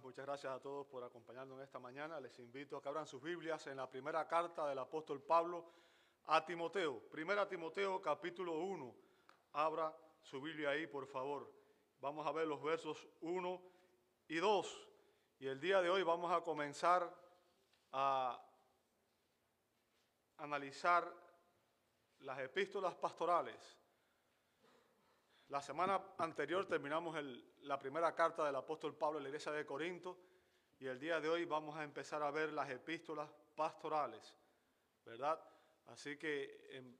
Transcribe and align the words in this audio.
muchas 0.00 0.24
gracias 0.24 0.52
a 0.52 0.60
todos 0.60 0.86
por 0.86 1.04
acompañarnos 1.04 1.58
en 1.58 1.64
esta 1.64 1.78
mañana. 1.78 2.18
Les 2.18 2.38
invito 2.38 2.76
a 2.76 2.82
que 2.82 2.88
abran 2.88 3.06
sus 3.06 3.22
Biblias 3.22 3.66
en 3.66 3.76
la 3.76 3.90
primera 3.90 4.26
carta 4.26 4.66
del 4.66 4.78
apóstol 4.78 5.20
Pablo 5.20 5.66
a 6.26 6.44
Timoteo. 6.44 7.00
Primera 7.10 7.46
Timoteo 7.46 8.00
capítulo 8.00 8.60
1. 8.60 8.94
Abra 9.52 9.94
su 10.22 10.40
Biblia 10.40 10.70
ahí, 10.70 10.86
por 10.86 11.06
favor. 11.06 11.52
Vamos 12.00 12.26
a 12.26 12.32
ver 12.32 12.46
los 12.46 12.62
versos 12.62 13.06
1 13.20 13.62
y 14.28 14.36
2. 14.36 14.88
Y 15.40 15.46
el 15.48 15.60
día 15.60 15.82
de 15.82 15.90
hoy 15.90 16.02
vamos 16.02 16.32
a 16.32 16.40
comenzar 16.40 17.14
a 17.92 18.42
analizar 20.38 21.12
las 22.20 22.38
epístolas 22.38 22.94
pastorales. 22.94 23.78
La 25.52 25.60
semana 25.60 26.02
anterior 26.16 26.64
terminamos 26.64 27.14
la 27.64 27.78
primera 27.78 28.14
carta 28.14 28.42
del 28.46 28.56
apóstol 28.56 28.96
Pablo 28.96 29.18
en 29.18 29.24
la 29.24 29.28
iglesia 29.28 29.52
de 29.52 29.66
Corinto 29.66 30.16
y 30.80 30.86
el 30.86 30.98
día 30.98 31.20
de 31.20 31.28
hoy 31.28 31.44
vamos 31.44 31.76
a 31.76 31.84
empezar 31.84 32.22
a 32.22 32.30
ver 32.30 32.54
las 32.54 32.70
epístolas 32.70 33.30
pastorales, 33.54 34.34
¿verdad? 35.04 35.38
Así 35.88 36.16
que 36.16 36.70
em, 36.70 36.96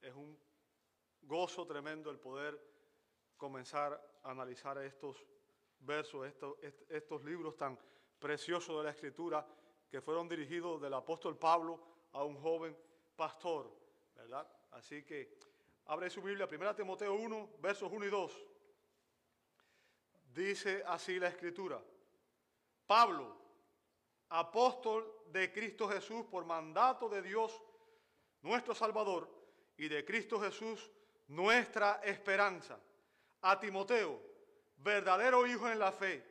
es 0.00 0.14
un 0.14 0.38
gozo 1.22 1.66
tremendo 1.66 2.12
el 2.12 2.20
poder 2.20 2.56
comenzar 3.36 4.00
a 4.22 4.30
analizar 4.30 4.78
estos 4.78 5.16
versos, 5.80 6.24
estos, 6.28 6.54
estos 6.88 7.24
libros 7.24 7.56
tan 7.56 7.76
preciosos 8.20 8.78
de 8.78 8.84
la 8.84 8.90
Escritura 8.90 9.44
que 9.90 10.00
fueron 10.00 10.28
dirigidos 10.28 10.80
del 10.80 10.94
apóstol 10.94 11.36
Pablo 11.36 11.82
a 12.12 12.22
un 12.22 12.40
joven 12.40 12.78
pastor, 13.16 13.76
¿verdad? 14.14 14.48
Así 14.70 15.02
que 15.02 15.47
Abre 15.88 16.10
su 16.10 16.20
Biblia, 16.20 16.46
1 16.50 16.74
Timoteo 16.74 17.14
1, 17.14 17.56
versos 17.60 17.90
1 17.90 18.04
y 18.04 18.10
2. 18.10 18.46
Dice 20.34 20.82
así 20.86 21.18
la 21.18 21.28
escritura. 21.28 21.82
Pablo, 22.86 23.34
apóstol 24.28 25.24
de 25.32 25.50
Cristo 25.50 25.88
Jesús 25.88 26.26
por 26.26 26.44
mandato 26.44 27.08
de 27.08 27.22
Dios, 27.22 27.62
nuestro 28.42 28.74
Salvador, 28.74 29.30
y 29.78 29.88
de 29.88 30.04
Cristo 30.04 30.38
Jesús, 30.38 30.90
nuestra 31.28 32.02
esperanza. 32.04 32.78
A 33.40 33.58
Timoteo, 33.58 34.20
verdadero 34.76 35.46
hijo 35.46 35.70
en 35.70 35.78
la 35.78 35.92
fe, 35.92 36.22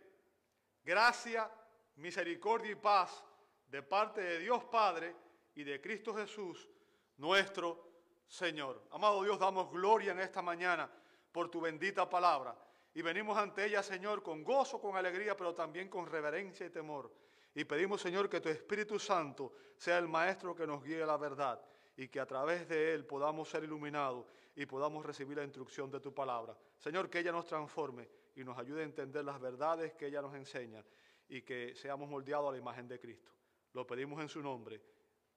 gracia, 0.84 1.50
misericordia 1.96 2.72
y 2.74 2.76
paz 2.76 3.24
de 3.68 3.82
parte 3.82 4.22
de 4.22 4.38
Dios 4.38 4.64
Padre 4.66 5.16
y 5.56 5.64
de 5.64 5.82
Cristo 5.82 6.14
Jesús, 6.14 6.70
nuestro 7.18 7.87
Señor. 8.28 8.84
Amado 8.92 9.24
Dios, 9.24 9.40
damos 9.40 9.72
gloria 9.72 10.12
en 10.12 10.20
esta 10.20 10.42
mañana 10.42 10.90
por 11.32 11.50
tu 11.50 11.62
bendita 11.62 12.10
palabra. 12.10 12.56
Y 12.94 13.02
venimos 13.02 13.38
ante 13.38 13.66
ella, 13.66 13.84
Señor, 13.84 14.24
con 14.24 14.44
gozo, 14.44 14.82
con 14.82 14.96
alegría, 14.98 15.38
pero 15.38 15.54
también 15.54 15.90
con 15.90 16.08
reverencia 16.08 16.66
y 16.66 16.70
temor. 16.70 17.12
Y 17.54 17.64
pedimos, 17.64 18.02
Señor, 18.02 18.30
que 18.30 18.42
tu 18.42 18.50
Espíritu 18.50 19.00
Santo 19.00 19.54
sea 19.76 19.98
el 19.98 20.08
Maestro 20.08 20.56
que 20.56 20.68
nos 20.68 20.84
guíe 20.84 21.04
a 21.04 21.06
la 21.06 21.18
verdad 21.18 21.62
y 21.96 22.08
que 22.08 22.20
a 22.20 22.26
través 22.26 22.68
de 22.68 22.94
Él 22.94 23.06
podamos 23.06 23.50
ser 23.50 23.64
iluminados 23.64 24.26
y 24.56 24.66
podamos 24.66 25.06
recibir 25.06 25.38
la 25.38 25.44
instrucción 25.44 25.90
de 25.90 26.00
tu 26.00 26.14
palabra. 26.14 26.58
Señor, 26.78 27.10
que 27.10 27.20
ella 27.20 27.32
nos 27.32 27.46
transforme 27.46 28.10
y 28.36 28.44
nos 28.44 28.58
ayude 28.58 28.82
a 28.82 28.86
entender 28.86 29.26
las 29.26 29.40
verdades 29.40 29.94
que 29.94 30.08
ella 30.08 30.22
nos 30.22 30.36
enseña 30.36 30.84
y 31.28 31.42
que 31.42 31.76
seamos 31.76 32.10
moldeados 32.10 32.50
a 32.50 32.52
la 32.52 32.58
imagen 32.58 32.88
de 32.88 33.00
Cristo. 33.00 33.32
Lo 33.74 33.86
pedimos 33.86 34.22
en 34.22 34.30
su 34.30 34.42
nombre. 34.42 34.82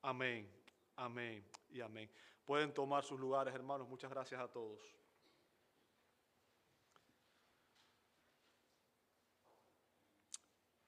Amén, 0.03 0.51
amén 0.97 1.45
y 1.71 1.81
amén. 1.81 2.11
Pueden 2.51 2.75
tomar 2.75 3.05
sus 3.05 3.21
lugares, 3.21 3.55
hermanos. 3.55 3.89
Muchas 3.89 4.11
gracias 4.11 4.41
a 4.41 4.49
todos. 4.49 4.81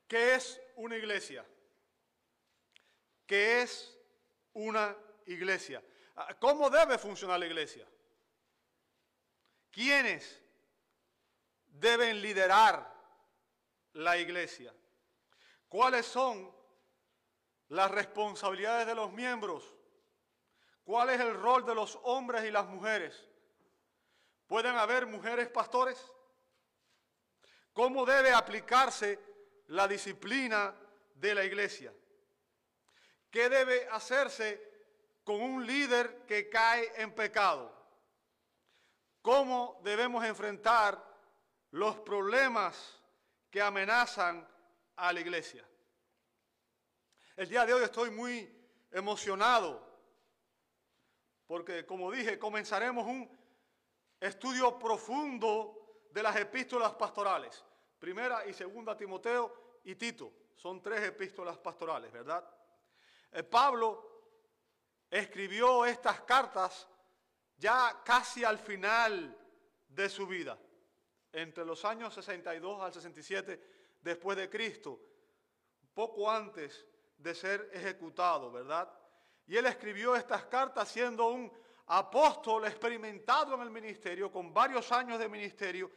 ¿Qué 0.08 0.34
es 0.34 0.60
una 0.74 0.96
iglesia? 0.96 1.46
¿Qué 3.24 3.62
es 3.62 3.96
una 4.54 4.96
iglesia? 5.26 5.80
Ah, 6.16 6.34
¿Cómo 6.34 6.68
debe 6.68 6.98
funcionar 6.98 7.38
la 7.38 7.46
iglesia? 7.46 7.86
¿Quiénes 9.70 10.42
deben 11.68 12.20
liderar 12.20 12.92
la 13.92 14.18
iglesia? 14.18 14.74
¿Cuáles 15.68 16.06
son 16.06 16.52
las 17.68 17.88
responsabilidades 17.88 18.88
de 18.88 18.96
los 18.96 19.12
miembros? 19.12 19.76
¿Cuál 20.84 21.10
es 21.10 21.20
el 21.20 21.34
rol 21.34 21.64
de 21.64 21.74
los 21.74 21.98
hombres 22.02 22.44
y 22.44 22.50
las 22.50 22.66
mujeres? 22.66 23.28
¿Pueden 24.46 24.76
haber 24.76 25.06
mujeres 25.06 25.48
pastores? 25.48 26.12
¿Cómo 27.72 28.04
debe 28.04 28.32
aplicarse 28.32 29.18
la 29.68 29.86
disciplina 29.88 30.74
de 31.14 31.34
la 31.34 31.44
iglesia? 31.44 31.92
¿Qué 33.30 33.48
debe 33.48 33.88
hacerse 33.88 34.60
con 35.24 35.40
un 35.40 35.66
líder 35.66 36.26
que 36.26 36.50
cae 36.50 36.92
en 36.96 37.14
pecado? 37.14 37.72
¿Cómo 39.22 39.80
debemos 39.84 40.24
enfrentar 40.24 41.02
los 41.70 41.96
problemas 42.00 43.00
que 43.50 43.62
amenazan 43.62 44.46
a 44.96 45.12
la 45.12 45.20
iglesia? 45.20 45.64
El 47.36 47.48
día 47.48 47.64
de 47.64 47.72
hoy 47.72 47.84
estoy 47.84 48.10
muy 48.10 48.52
emocionado 48.90 49.91
porque 51.52 51.84
como 51.84 52.10
dije, 52.10 52.38
comenzaremos 52.38 53.06
un 53.06 53.30
estudio 54.18 54.78
profundo 54.78 56.06
de 56.10 56.22
las 56.22 56.34
epístolas 56.36 56.94
pastorales. 56.94 57.62
Primera 57.98 58.46
y 58.46 58.54
segunda 58.54 58.96
Timoteo 58.96 59.80
y 59.84 59.94
Tito. 59.96 60.32
Son 60.56 60.80
tres 60.80 61.02
epístolas 61.02 61.58
pastorales, 61.58 62.10
¿verdad? 62.10 62.42
Eh, 63.30 63.42
Pablo 63.42 64.30
escribió 65.10 65.84
estas 65.84 66.22
cartas 66.22 66.88
ya 67.58 68.00
casi 68.02 68.44
al 68.44 68.56
final 68.56 69.38
de 69.88 70.08
su 70.08 70.26
vida, 70.26 70.58
entre 71.32 71.66
los 71.66 71.84
años 71.84 72.14
62 72.14 72.80
al 72.80 72.94
67 72.94 73.98
después 74.00 74.38
de 74.38 74.48
Cristo, 74.48 74.98
poco 75.92 76.30
antes 76.30 76.86
de 77.18 77.34
ser 77.34 77.68
ejecutado, 77.74 78.50
¿verdad? 78.50 79.01
Y 79.46 79.56
él 79.56 79.66
escribió 79.66 80.14
estas 80.14 80.44
cartas 80.44 80.88
siendo 80.88 81.28
un 81.28 81.52
apóstol 81.86 82.64
experimentado 82.66 83.54
en 83.54 83.62
el 83.62 83.70
ministerio, 83.70 84.30
con 84.30 84.52
varios 84.52 84.90
años 84.92 85.18
de 85.18 85.28
ministerio. 85.28 85.90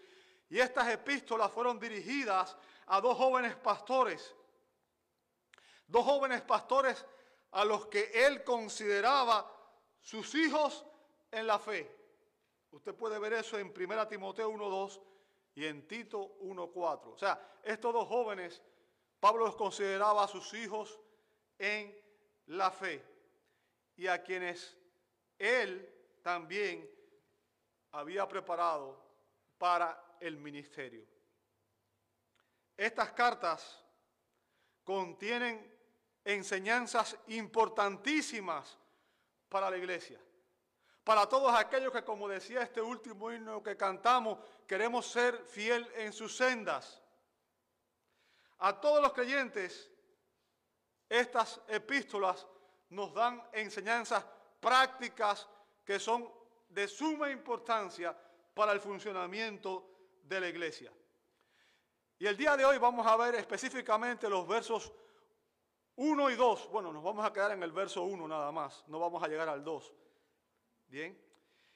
Y 0.50 0.60
estas 0.60 0.90
epístolas 0.90 1.52
fueron 1.52 1.80
dirigidas 1.80 2.58
a 2.88 3.02
dos 3.02 3.18
jóvenes 3.18 3.56
pastores, 3.56 4.36
dos 5.88 6.04
jóvenes 6.06 6.42
pastores 6.42 7.06
a 7.52 7.64
los 7.66 7.88
que 7.88 8.12
él 8.14 8.44
consideraba 8.44 9.50
sus 10.02 10.36
hijos 10.36 10.86
en 11.32 11.48
la 11.48 11.58
fe. 11.58 11.92
Usted 12.72 12.94
puede 12.94 13.18
ver 13.18 13.34
eso 13.34 13.58
en 13.58 13.74
1 13.76 14.08
Timoteo 14.08 14.52
1.2 14.52 15.02
y 15.56 15.66
en 15.66 15.88
Tito 15.88 16.38
1.4. 16.42 17.14
O 17.14 17.18
sea, 17.18 17.60
estos 17.64 17.94
dos 17.94 18.08
jóvenes, 18.08 18.62
Pablo 19.20 19.46
los 19.46 19.56
consideraba 19.56 20.28
sus 20.28 20.54
hijos 20.54 21.00
en 21.58 21.98
la 22.48 22.70
fe 22.70 23.15
y 23.98 24.08
a 24.08 24.22
quienes 24.22 24.78
él 25.38 25.90
también 26.22 26.90
había 27.92 28.28
preparado 28.28 29.04
para 29.58 30.18
el 30.20 30.38
ministerio. 30.38 31.06
Estas 32.76 33.12
cartas 33.14 33.84
contienen 34.84 35.74
enseñanzas 36.24 37.18
importantísimas 37.28 38.78
para 39.48 39.70
la 39.70 39.78
iglesia. 39.78 40.20
Para 41.04 41.30
todos 41.30 41.54
aquellos 41.54 41.94
que, 41.94 42.04
como 42.04 42.28
decía 42.28 42.64
este 42.64 42.82
último 42.82 43.32
himno 43.32 43.62
que 43.62 43.78
cantamos, 43.78 44.40
queremos 44.68 45.06
ser 45.06 45.38
fiel 45.46 45.88
en 45.96 46.12
sus 46.12 46.36
sendas. 46.36 47.02
A 48.58 48.82
todos 48.82 49.02
los 49.02 49.14
creyentes, 49.14 49.92
estas 51.08 51.62
epístolas 51.68 52.48
nos 52.90 53.14
dan 53.14 53.42
enseñanzas 53.54 54.26
prácticas 54.60 55.48
que 55.84 56.00
son 56.00 56.30
de 56.70 56.88
suma 56.88 57.30
importancia 57.30 58.18
para 58.54 58.72
el 58.72 58.80
funcionamiento 58.80 59.90
de 60.24 60.40
la 60.40 60.48
iglesia. 60.48 60.92
Y 62.18 62.26
el 62.28 62.38
día 62.38 62.56
de 62.56 62.66
hoy 62.66 62.78
vamos 62.78 63.06
a 63.06 63.16
ver 63.18 63.36
específicamente 63.36 64.30
los 64.30 64.48
versos 64.48 64.92
1 65.98 66.30
y 66.30 66.36
2. 66.36 66.70
Bueno, 66.72 66.92
nos 66.92 67.04
vamos 67.04 67.26
a 67.26 67.32
quedar 67.32 67.52
en 67.52 67.64
el 67.64 67.72
verso 67.72 68.04
1 68.04 68.28
nada 68.28 68.52
más, 68.52 68.84
no 68.88 69.00
vamos 69.00 69.22
a 69.22 69.28
llegar 69.28 69.50
al 69.50 69.64
2. 69.64 69.94
Bien. 70.88 71.22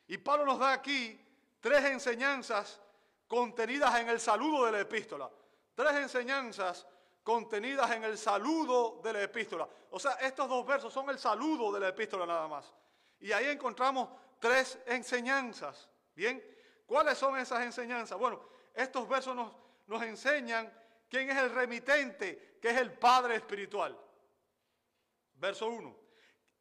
Y 0.07 0.17
Pablo 0.17 0.45
nos 0.45 0.59
da 0.59 0.73
aquí 0.73 1.19
tres 1.59 1.83
enseñanzas 1.85 2.81
contenidas 3.27 3.99
en 3.99 4.09
el 4.09 4.19
saludo 4.19 4.65
de 4.65 4.71
la 4.71 4.79
epístola. 4.81 5.29
Tres 5.75 5.95
enseñanzas 5.97 6.87
contenidas 7.23 7.91
en 7.91 8.03
el 8.03 8.17
saludo 8.17 9.01
de 9.03 9.13
la 9.13 9.23
epístola. 9.23 9.67
O 9.91 9.99
sea, 9.99 10.13
estos 10.13 10.47
dos 10.49 10.65
versos 10.65 10.93
son 10.93 11.09
el 11.09 11.19
saludo 11.19 11.71
de 11.71 11.79
la 11.79 11.89
epístola 11.89 12.25
nada 12.25 12.47
más. 12.47 12.73
Y 13.19 13.31
ahí 13.31 13.47
encontramos 13.47 14.09
tres 14.39 14.79
enseñanzas. 14.85 15.89
Bien, 16.15 16.43
¿cuáles 16.85 17.17
son 17.17 17.37
esas 17.37 17.61
enseñanzas? 17.63 18.17
Bueno, 18.17 18.41
estos 18.73 19.07
versos 19.07 19.35
nos, 19.35 19.53
nos 19.87 20.01
enseñan 20.03 20.71
¿Quién 21.09 21.29
es 21.31 21.37
el 21.37 21.49
remitente? 21.51 22.57
Que 22.61 22.69
es 22.69 22.77
el 22.77 22.93
Padre 22.93 23.35
espiritual. 23.35 23.97
Verso 25.35 25.67
1. 25.67 25.95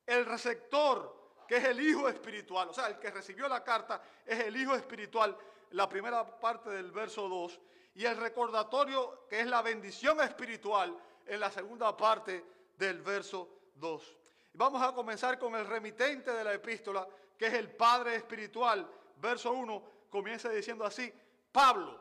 El 0.07 0.25
receptor, 0.25 1.45
que 1.47 1.59
es 1.59 1.65
el 1.65 1.81
Hijo 1.81 2.09
espiritual. 2.09 2.71
O 2.71 2.73
sea, 2.73 2.87
el 2.87 2.99
que 2.99 3.11
recibió 3.11 3.47
la 3.47 3.63
carta 3.63 4.03
es 4.25 4.41
el 4.41 4.57
Hijo 4.57 4.75
espiritual. 4.75 5.37
La 5.71 5.89
primera 5.89 6.41
parte 6.41 6.71
del 6.71 6.91
verso 6.91 7.29
2. 7.29 7.61
Y 7.99 8.06
el 8.06 8.17
recordatorio, 8.17 9.27
que 9.29 9.41
es 9.41 9.47
la 9.49 9.61
bendición 9.61 10.21
espiritual, 10.21 10.97
en 11.27 11.41
la 11.41 11.50
segunda 11.50 11.97
parte 11.97 12.45
del 12.77 13.03
verso 13.03 13.49
2. 13.75 14.17
Vamos 14.53 14.81
a 14.81 14.93
comenzar 14.95 15.37
con 15.37 15.56
el 15.56 15.67
remitente 15.67 16.33
de 16.33 16.45
la 16.45 16.53
epístola, 16.53 17.09
que 17.37 17.49
es 17.49 17.55
el 17.55 17.75
Padre 17.75 18.15
espiritual. 18.15 18.89
Verso 19.17 19.50
1 19.50 19.83
comienza 20.09 20.49
diciendo 20.49 20.85
así, 20.85 21.12
Pablo. 21.50 22.00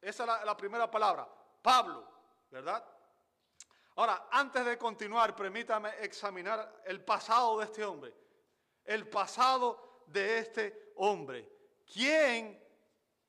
Esa 0.00 0.22
es 0.38 0.46
la, 0.46 0.56
primera 0.56 0.90
palabra, 0.90 1.28
Pablo, 1.60 2.08
¿verdad? 2.50 2.82
Ahora, 3.96 4.26
antes 4.30 4.64
de 4.64 4.78
continuar, 4.78 5.36
permítame 5.36 5.90
examinar 6.00 6.80
el 6.86 7.04
pasado 7.04 7.58
de 7.58 7.66
este 7.66 7.84
hombre. 7.84 8.14
El 8.86 9.06
pasado 9.06 10.04
de 10.06 10.38
este 10.38 10.92
hombre. 10.96 11.46
¿Quién 11.84 12.58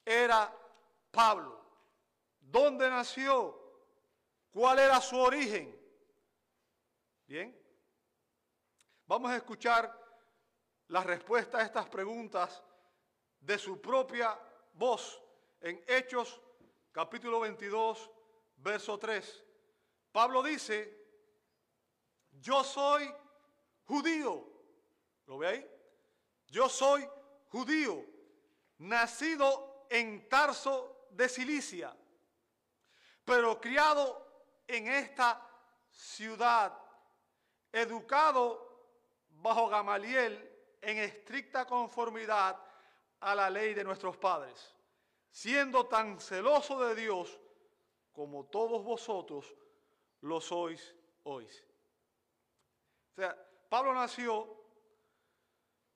era 0.06 0.58
Pablo? 1.12 1.61
¿Dónde 2.52 2.90
nació? 2.90 3.58
¿Cuál 4.52 4.80
era 4.80 5.00
su 5.00 5.18
origen? 5.18 5.80
Bien. 7.26 7.58
Vamos 9.06 9.32
a 9.32 9.38
escuchar 9.38 9.98
la 10.88 11.02
respuesta 11.02 11.60
a 11.60 11.64
estas 11.64 11.88
preguntas 11.88 12.62
de 13.40 13.58
su 13.58 13.80
propia 13.80 14.38
voz 14.74 15.24
en 15.62 15.82
Hechos 15.88 16.42
capítulo 16.92 17.40
22, 17.40 18.12
verso 18.58 19.00
3. 19.00 19.46
Pablo 20.12 20.44
dice, 20.44 21.08
yo 22.32 22.66
soy 22.66 23.10
judío. 23.86 24.46
¿Lo 25.26 25.38
ve 25.38 25.48
ahí? 25.48 25.72
Yo 26.48 26.68
soy 26.68 27.08
judío, 27.48 28.06
nacido 28.80 29.86
en 29.90 30.28
Tarso 30.28 31.08
de 31.12 31.30
Cilicia, 31.30 31.96
pero 33.26 33.60
criado 33.60 34.32
en 34.68 34.88
esta 34.88 35.48
ciudad, 35.92 36.78
educado 37.72 38.70
bajo 39.30 39.68
Gamaliel 39.68 40.50
en 40.82 40.98
estricta 40.98 41.66
conformidad 41.66 42.58
a 43.20 43.36
la 43.36 43.50
ley 43.50 43.74
de 43.74 43.84
nuestros 43.84 44.18
padres, 44.18 44.76
siendo 45.30 45.86
tan 45.86 46.20
celoso 46.20 46.84
de 46.86 46.96
Dios 46.96 47.40
como 48.12 48.46
todos 48.46 48.84
vosotros 48.84 49.56
lo 50.22 50.42
sois 50.42 50.96
hoy. 51.24 51.46
O 51.46 53.16
sea, 53.16 53.38
Pablo 53.70 53.94
nació 53.94 54.58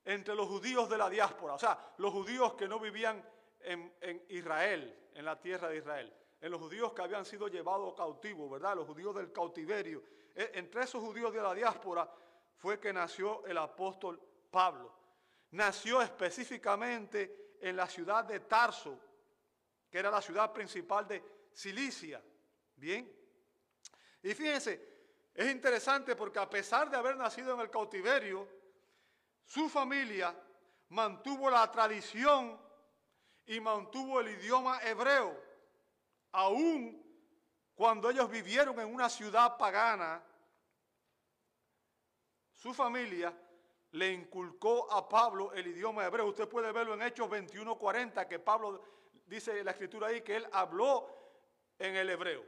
entre 0.03 0.35
los 0.35 0.47
judíos 0.47 0.87
de 0.87 0.97
la 0.97 1.09
diáspora, 1.09 1.55
o 1.55 1.59
sea, 1.59 1.93
los 1.97 2.13
judíos 2.13 2.53
que 2.53 2.67
no 2.67 2.79
vivían 2.79 3.27
en, 3.61 3.95
en 4.01 4.23
Israel, 4.29 5.09
en 5.15 5.25
la 5.25 5.39
tierra 5.39 5.69
de 5.69 5.77
Israel 5.77 6.24
en 6.45 6.51
los 6.51 6.61
judíos 6.61 6.93
que 6.93 7.01
habían 7.01 7.25
sido 7.25 7.47
llevados 7.47 7.95
cautivos, 7.95 8.51
¿verdad? 8.51 8.75
Los 8.75 8.85
judíos 8.85 9.15
del 9.15 9.31
cautiverio. 9.31 10.03
E, 10.35 10.51
entre 10.53 10.83
esos 10.83 11.01
judíos 11.01 11.33
de 11.33 11.41
la 11.41 11.55
diáspora 11.55 12.07
fue 12.57 12.79
que 12.79 12.93
nació 12.93 13.43
el 13.47 13.57
apóstol 13.57 14.21
Pablo. 14.51 14.93
Nació 15.49 16.03
específicamente 16.03 17.55
en 17.59 17.75
la 17.75 17.87
ciudad 17.87 18.25
de 18.25 18.41
Tarso, 18.41 18.99
que 19.89 19.97
era 19.97 20.11
la 20.11 20.21
ciudad 20.21 20.53
principal 20.53 21.07
de 21.07 21.23
Cilicia. 21.51 22.23
Bien. 22.75 23.11
Y 24.21 24.35
fíjense, 24.35 24.87
es 25.33 25.49
interesante 25.49 26.15
porque 26.15 26.37
a 26.37 26.47
pesar 26.47 26.91
de 26.91 26.97
haber 26.97 27.17
nacido 27.17 27.55
en 27.55 27.61
el 27.61 27.71
cautiverio, 27.71 28.47
su 29.45 29.67
familia 29.67 30.39
mantuvo 30.89 31.49
la 31.49 31.71
tradición 31.71 32.61
y 33.47 33.59
mantuvo 33.59 34.19
el 34.19 34.29
idioma 34.29 34.79
hebreo 34.83 35.44
aún 36.35 37.01
cuando 37.73 38.09
ellos 38.09 38.29
vivieron 38.29 38.79
en 38.79 38.93
una 38.93 39.09
ciudad 39.09 39.57
pagana, 39.57 40.23
su 42.53 42.73
familia 42.73 43.33
le 43.91 44.11
inculcó 44.11 44.91
a 44.91 45.07
Pablo 45.07 45.53
el 45.53 45.67
idioma 45.67 46.05
hebreo. 46.05 46.27
Usted 46.27 46.47
puede 46.47 46.71
verlo 46.71 46.93
en 46.93 47.03
Hechos 47.03 47.29
21:40, 47.29 48.27
que 48.27 48.39
Pablo 48.39 48.81
dice 49.25 49.57
en 49.57 49.65
la 49.65 49.71
escritura 49.71 50.07
ahí 50.07 50.21
que 50.21 50.35
él 50.35 50.47
habló 50.51 51.07
en 51.79 51.95
el 51.95 52.09
hebreo, 52.09 52.45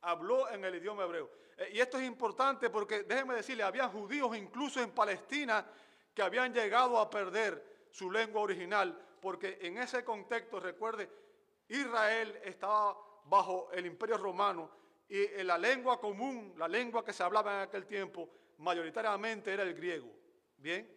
habló 0.00 0.48
en 0.50 0.64
el 0.64 0.74
idioma 0.76 1.04
hebreo. 1.04 1.30
Eh, 1.56 1.70
y 1.74 1.80
esto 1.80 1.98
es 1.98 2.04
importante 2.04 2.68
porque, 2.68 3.04
déjenme 3.04 3.34
decirle, 3.34 3.62
había 3.62 3.88
judíos 3.88 4.36
incluso 4.36 4.80
en 4.80 4.90
Palestina 4.90 5.66
que 6.12 6.22
habían 6.22 6.52
llegado 6.52 6.98
a 6.98 7.08
perder 7.08 7.88
su 7.92 8.10
lengua 8.10 8.42
original, 8.42 8.98
porque 9.20 9.58
en 9.60 9.78
ese 9.78 10.04
contexto, 10.04 10.58
recuerde, 10.58 11.08
Israel 11.68 12.40
estaba 12.44 13.09
bajo 13.24 13.70
el 13.72 13.86
imperio 13.86 14.16
romano 14.16 14.70
y 15.08 15.42
la 15.42 15.58
lengua 15.58 15.98
común, 15.98 16.54
la 16.56 16.68
lengua 16.68 17.04
que 17.04 17.12
se 17.12 17.22
hablaba 17.22 17.54
en 17.54 17.60
aquel 17.68 17.84
tiempo, 17.84 18.28
mayoritariamente 18.58 19.52
era 19.52 19.64
el 19.64 19.74
griego. 19.74 20.08
Bien. 20.56 20.88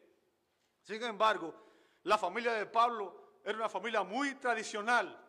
Sin 0.84 1.02
embargo, 1.02 1.54
la 2.04 2.18
familia 2.18 2.54
de 2.54 2.68
Pablo 2.68 3.40
era 3.44 3.58
una 3.58 3.70
familia 3.70 4.04
muy 4.04 4.36
tradicional, 4.36 5.20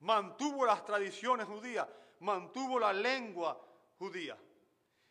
mantuvo 0.00 0.66
las 0.66 0.84
tradiciones 0.84 1.46
judías, 1.46 1.88
mantuvo 2.20 2.78
la 2.78 2.92
lengua 2.92 3.58
judía. 3.98 4.36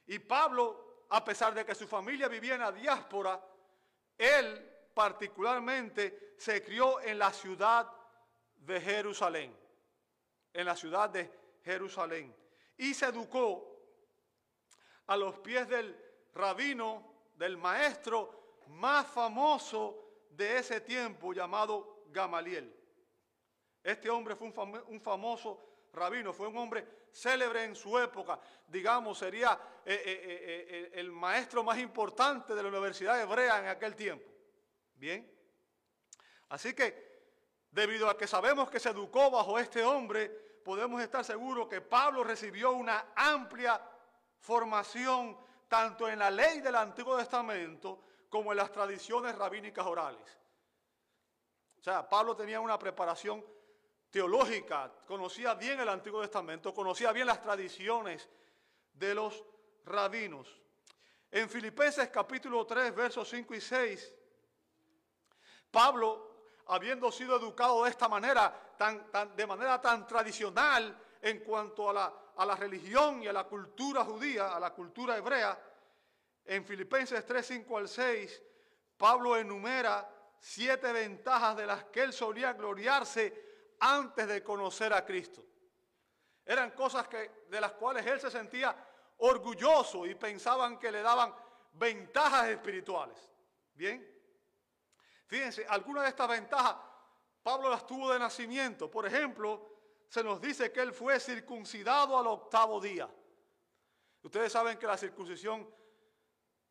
Y 0.06 0.20
Pablo, 0.20 1.06
a 1.10 1.24
pesar 1.24 1.54
de 1.54 1.66
que 1.66 1.74
su 1.74 1.88
familia 1.88 2.28
vivía 2.28 2.54
en 2.56 2.62
la 2.62 2.72
diáspora, 2.72 3.42
él 4.18 4.70
particularmente 4.94 6.36
se 6.38 6.64
crió 6.64 7.00
en 7.02 7.18
la 7.18 7.32
ciudad 7.34 7.90
de 8.58 8.80
Jerusalén 8.80 9.61
en 10.54 10.66
la 10.66 10.76
ciudad 10.76 11.10
de 11.10 11.32
Jerusalén 11.64 12.36
y 12.78 12.94
se 12.94 13.06
educó 13.06 13.72
a 15.08 15.18
los 15.18 15.40
pies 15.40 15.68
del 15.68 15.96
rabino, 16.34 17.30
del 17.36 17.58
maestro 17.58 18.60
más 18.68 19.08
famoso 19.08 20.26
de 20.30 20.58
ese 20.58 20.82
tiempo 20.82 21.34
llamado 21.34 22.06
Gamaliel. 22.08 22.76
Este 23.84 24.10
hombre 24.10 24.36
fue 24.36 24.48
un, 24.48 25.02
famoso 25.02 25.88
rabino, 25.94 26.34
fue 26.34 26.48
un 26.48 26.58
hombre 26.58 26.88
célebre 27.12 27.64
en 27.64 27.76
su 27.76 27.98
época, 28.00 28.40
digamos, 28.68 29.18
sería 29.18 29.60
eh, 29.86 30.02
eh, 30.06 30.30
eh, 30.34 30.92
el 30.94 31.12
maestro 31.12 31.64
más 31.64 31.78
importante 31.80 32.56
de 32.56 32.64
la 32.64 32.70
Universidad 32.70 33.20
Hebrea 33.20 33.60
en 33.60 33.68
aquel 33.68 33.96
tiempo. 33.96 34.26
Bien, 34.96 35.30
así 36.50 36.74
que 36.74 37.11
Debido 37.72 38.10
a 38.10 38.18
que 38.18 38.28
sabemos 38.28 38.70
que 38.70 38.80
se 38.80 38.90
educó 38.90 39.32
bajo 39.32 39.58
este 39.58 39.84
hombre, 39.84 40.28
podemos 40.64 41.02
estar 41.02 41.24
seguros 41.24 41.68
que 41.68 41.80
Pablo 41.80 42.24
recibió 42.24 42.74
una 42.74 43.14
amplia 43.16 43.82
formación 44.40 45.38
tanto 45.70 46.10
en 46.10 46.20
la 46.20 46.30
ley 46.30 46.60
del 46.60 46.76
Antiguo 46.76 47.18
Testamento 47.18 48.04
como 48.30 48.52
en 48.52 48.58
las 48.58 48.72
tradiciones 48.72 49.36
rabínicas 49.38 49.86
orales. 49.86 50.38
O 51.80 51.84
sea, 51.84 52.08
Pablo 52.08 52.36
tenía 52.36 52.60
una 52.60 52.78
preparación 52.78 53.44
teológica, 54.10 54.92
conocía 55.08 55.54
bien 55.54 55.80
el 55.80 55.88
Antiguo 55.88 56.22
Testamento, 56.22 56.74
conocía 56.74 57.14
bien 57.14 57.28
las 57.28 57.42
tradiciones 57.42 58.30
de 58.94 59.16
los 59.16 59.44
rabinos. 59.86 60.62
En 61.32 61.50
Filipenses 61.50 62.10
capítulo 62.10 62.66
3, 62.66 62.94
versos 62.94 63.30
5 63.30 63.56
y 63.56 63.62
6, 63.62 64.14
Pablo 65.72 66.31
habiendo 66.68 67.12
sido 67.12 67.38
educado 67.38 67.84
de 67.84 67.90
esta 67.90 68.08
manera, 68.08 68.74
tan, 68.78 69.06
de 69.36 69.48
manera 69.48 69.80
tan 69.80 70.08
tradicional 70.08 70.98
en 71.22 71.40
cuanto 71.40 71.90
a 71.90 71.94
la, 71.94 72.14
a 72.36 72.46
la 72.46 72.56
religión 72.56 73.22
y 73.24 73.28
a 73.28 73.34
la 73.34 73.44
cultura 73.46 74.04
judía, 74.04 74.56
a 74.56 74.60
la 74.60 74.74
cultura 74.74 75.18
hebrea, 75.18 75.60
en 76.46 76.66
Filipenses 76.66 77.26
3, 77.26 77.46
5 77.46 77.78
al 77.78 77.88
6, 77.88 78.44
Pablo 78.98 79.38
enumera 79.38 80.10
siete 80.40 80.92
ventajas 80.92 81.56
de 81.56 81.66
las 81.66 81.86
que 81.86 82.02
él 82.02 82.14
solía 82.14 82.54
gloriarse 82.54 83.76
antes 83.80 84.28
de 84.28 84.44
conocer 84.44 84.92
a 84.94 85.06
Cristo. 85.06 85.44
Eran 86.46 86.72
cosas 86.72 87.08
que, 87.08 87.46
de 87.50 87.62
las 87.62 87.74
cuales 87.74 88.06
él 88.06 88.20
se 88.20 88.32
sentía 88.32 88.76
orgulloso 89.18 90.06
y 90.06 90.16
pensaban 90.16 90.80
que 90.80 90.92
le 90.92 91.02
daban 91.02 91.34
ventajas 91.74 92.50
espirituales. 92.50 93.18
Bien, 93.74 94.21
Fíjense, 95.32 95.66
algunas 95.66 96.04
de 96.04 96.10
estas 96.10 96.28
ventajas 96.28 96.76
Pablo 97.42 97.70
las 97.70 97.88
tuvo 97.88 98.12
de 98.12 98.20
nacimiento. 98.20 98.92
Por 98.92 99.06
ejemplo, 99.06 99.66
se 100.10 100.22
nos 100.22 100.42
dice 100.42 100.74
que 100.74 100.82
él 100.82 100.92
fue 100.92 101.22
circuncidado 101.22 102.20
al 102.20 102.28
octavo 102.28 102.82
día. 102.82 103.10
Ustedes 104.24 104.52
saben 104.52 104.78
que 104.78 104.86
la 104.86 104.98
circuncisión 104.98 105.74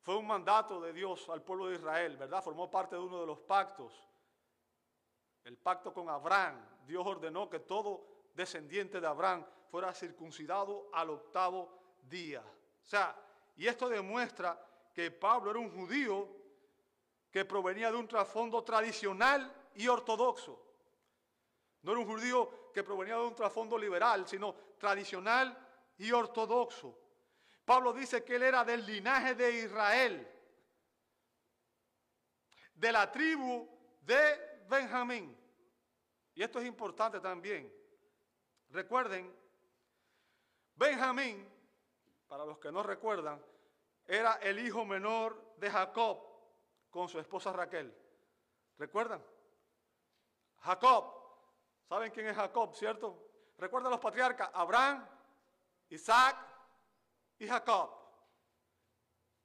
fue 0.02 0.14
un 0.14 0.26
mandato 0.26 0.79
de 0.79 0.93
Dios 0.93 1.26
al 1.31 1.43
pueblo 1.43 1.69
de 1.69 1.76
Israel, 1.76 2.19
¿verdad? 2.19 2.45
Formó 2.45 2.71
parte 2.71 2.97
de 2.97 3.00
uno 3.00 3.23
de 3.23 3.26
los 3.26 3.40
pactos. 3.40 3.95
El 5.43 5.57
pacto 5.57 5.95
con 5.95 6.11
Abraham. 6.11 6.62
Dios 6.85 7.07
ordenó 7.07 7.49
que 7.49 7.61
todo 7.61 8.29
descendiente 8.35 9.00
de 9.00 9.07
Abraham 9.07 9.43
fuera 9.71 9.95
circuncidado 9.95 10.90
al 10.93 11.09
octavo 11.09 11.97
día. 12.02 12.43
O 12.43 12.87
sea, 12.87 13.17
y 13.57 13.67
esto 13.67 13.88
demuestra 13.88 14.62
que 14.93 15.11
Pablo 15.11 15.50
era 15.50 15.61
un 15.61 15.71
judío 15.71 16.39
que 17.31 17.45
provenía 17.45 17.91
de 17.91 17.97
un 17.97 18.09
trasfondo 18.09 18.63
tradicional 18.65 19.53
y 19.75 19.87
ortodoxo. 19.89 20.61
No 21.83 21.93
era 21.93 22.01
un 22.01 22.07
judío 22.07 22.71
que 22.73 22.83
provenía 22.83 23.15
de 23.15 23.23
un 23.23 23.35
trasfondo 23.35 23.79
liberal, 23.79 24.27
sino 24.27 24.55
tradicional 24.79 25.57
y 25.99 26.13
ortodoxo. 26.13 26.99
Pablo 27.65 27.93
dice 27.93 28.25
que 28.25 28.37
él 28.37 28.43
era 28.43 28.65
del 28.65 28.85
linaje 28.85 29.35
de 29.35 29.65
Israel, 29.65 30.29
de 32.75 32.93
la 32.93 33.11
tribu 33.11 33.69
de 34.01 34.65
Benjamín. 34.69 35.37
Y 36.35 36.43
esto 36.43 36.59
es 36.59 36.67
importante 36.67 37.21
también. 37.21 37.73
Recuerden, 38.71 39.33
Benjamín, 40.75 41.49
para 42.27 42.45
los 42.45 42.59
que 42.59 42.73
no 42.73 42.83
recuerdan, 42.83 43.45
era 44.07 44.35
el 44.35 44.59
hijo 44.59 44.85
menor 44.85 45.55
de 45.59 45.71
Jacob 45.71 46.30
con 46.90 47.09
su 47.09 47.18
esposa 47.18 47.52
Raquel. 47.52 47.94
¿Recuerdan? 48.78 49.23
Jacob. 50.61 51.18
¿Saben 51.88 52.11
quién 52.12 52.26
es 52.26 52.37
Jacob, 52.37 52.75
cierto? 52.75 53.30
Recuerdan 53.59 53.90
los 53.90 54.00
patriarcas, 54.00 54.50
Abraham, 54.54 55.06
Isaac 55.88 56.37
y 57.38 57.49
Jacob. 57.49 57.90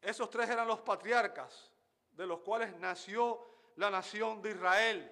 Esos 0.02 0.30
tres 0.30 0.50
eran 0.50 0.68
los 0.68 0.82
patriarcas 0.82 1.72
de 2.12 2.28
los 2.28 2.40
cuales 2.42 2.76
nació 2.78 3.40
la 3.76 3.90
nación 3.90 4.42
de 4.42 4.52
Israel. 4.52 5.12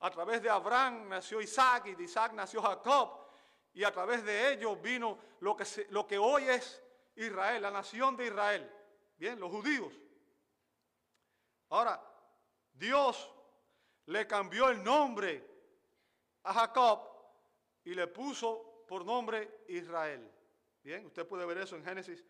A 0.00 0.10
través 0.10 0.42
de 0.42 0.48
Abraham 0.48 1.08
nació 1.08 1.40
Isaac 1.40 1.86
y 1.86 1.94
de 1.94 2.04
Isaac 2.04 2.32
nació 2.32 2.62
Jacob. 2.62 3.26
Y 3.74 3.84
a 3.84 3.92
través 3.92 4.24
de 4.24 4.52
ellos 4.52 4.80
vino 4.80 5.18
lo 5.40 5.56
que, 5.56 5.64
lo 5.90 6.06
que 6.06 6.18
hoy 6.18 6.48
es 6.48 6.82
Israel, 7.14 7.62
la 7.62 7.70
nación 7.70 8.16
de 8.16 8.26
Israel. 8.26 8.72
Bien, 9.16 9.38
los 9.38 9.50
judíos. 9.50 9.92
Ahora, 11.70 12.02
Dios 12.72 13.30
le 14.06 14.26
cambió 14.26 14.68
el 14.68 14.82
nombre 14.82 15.46
a 16.44 16.54
Jacob 16.54 17.00
y 17.84 17.94
le 17.94 18.06
puso 18.06 18.84
por 18.86 19.04
nombre 19.04 19.64
Israel. 19.68 20.30
Bien, 20.82 21.06
usted 21.06 21.26
puede 21.26 21.44
ver 21.44 21.58
eso 21.58 21.76
en 21.76 21.84
Génesis 21.84 22.24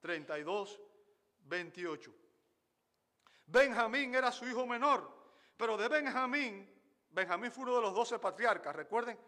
32, 0.00 0.80
28. 1.42 2.12
Benjamín 3.46 4.14
era 4.14 4.32
su 4.32 4.46
hijo 4.46 4.66
menor, 4.66 5.08
pero 5.56 5.76
de 5.76 5.88
Benjamín 5.88 6.80
Benjamín 7.10 7.50
fue 7.50 7.64
uno 7.64 7.76
de 7.76 7.82
los 7.82 7.94
doce 7.94 8.18
patriarcas, 8.18 8.74
recuerden, 8.74 9.18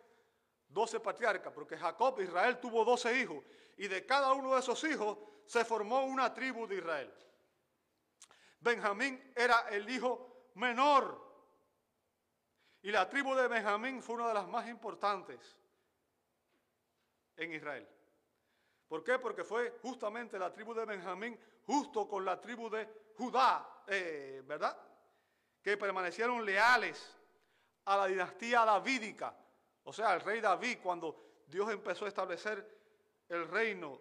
doce 0.69 1.01
patriarcas, 1.01 1.53
porque 1.53 1.77
Jacob, 1.77 2.21
Israel, 2.21 2.59
tuvo 2.61 2.85
doce 2.85 3.19
hijos, 3.19 3.43
y 3.77 3.89
de 3.89 4.07
cada 4.07 4.33
uno 4.33 4.55
de 4.55 4.61
esos 4.61 4.83
hijos 4.85 5.19
se 5.45 5.65
formó 5.65 6.05
una 6.05 6.33
tribu 6.33 6.67
de 6.67 6.77
Israel. 6.77 7.13
Benjamín 8.63 9.33
era 9.35 9.69
el 9.71 9.89
hijo 9.91 10.51
menor, 10.55 11.33
y 12.83 12.91
la 12.91 13.09
tribu 13.09 13.35
de 13.35 13.47
Benjamín 13.47 14.03
fue 14.03 14.17
una 14.17 14.29
de 14.29 14.35
las 14.35 14.49
más 14.49 14.69
importantes 14.69 15.57
en 17.37 17.53
Israel. 17.55 17.89
¿Por 18.89 19.05
qué? 19.05 19.19
Porque 19.21 19.45
fue 19.45 19.79
justamente 19.81 20.39
la 20.39 20.53
tribu 20.53 20.75
de 20.75 20.85
Benjamín, 20.85 21.39
justo 21.65 22.09
con 22.09 22.25
la 22.25 22.41
tribu 22.41 22.69
de 22.69 23.13
Judá, 23.17 23.85
eh, 23.87 24.43
¿verdad? 24.45 24.77
Que 25.63 25.77
permanecieron 25.77 26.45
leales 26.45 27.17
a 27.85 27.97
la 27.97 28.07
dinastía 28.07 28.65
davídica, 28.65 29.35
o 29.85 29.93
sea, 29.93 30.11
al 30.11 30.21
rey 30.21 30.41
David, 30.41 30.79
cuando 30.83 31.43
Dios 31.47 31.71
empezó 31.71 32.05
a 32.05 32.09
establecer 32.09 32.81
el 33.29 33.49
reino. 33.49 34.01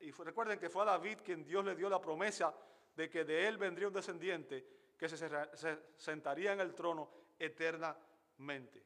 Y 0.00 0.10
recuerden 0.10 0.58
que 0.58 0.68
fue 0.68 0.82
a 0.82 0.86
David 0.86 1.18
quien 1.24 1.44
Dios 1.44 1.64
le 1.64 1.74
dio 1.74 1.88
la 1.88 2.00
promesa 2.00 2.54
de 2.96 3.10
que 3.10 3.24
de 3.24 3.46
él 3.46 3.58
vendría 3.58 3.88
un 3.88 3.94
descendiente 3.94 4.66
que 4.96 5.08
se, 5.08 5.78
sentaría 5.96 6.54
en 6.54 6.60
el 6.60 6.74
trono 6.74 7.10
eternamente. 7.38 8.82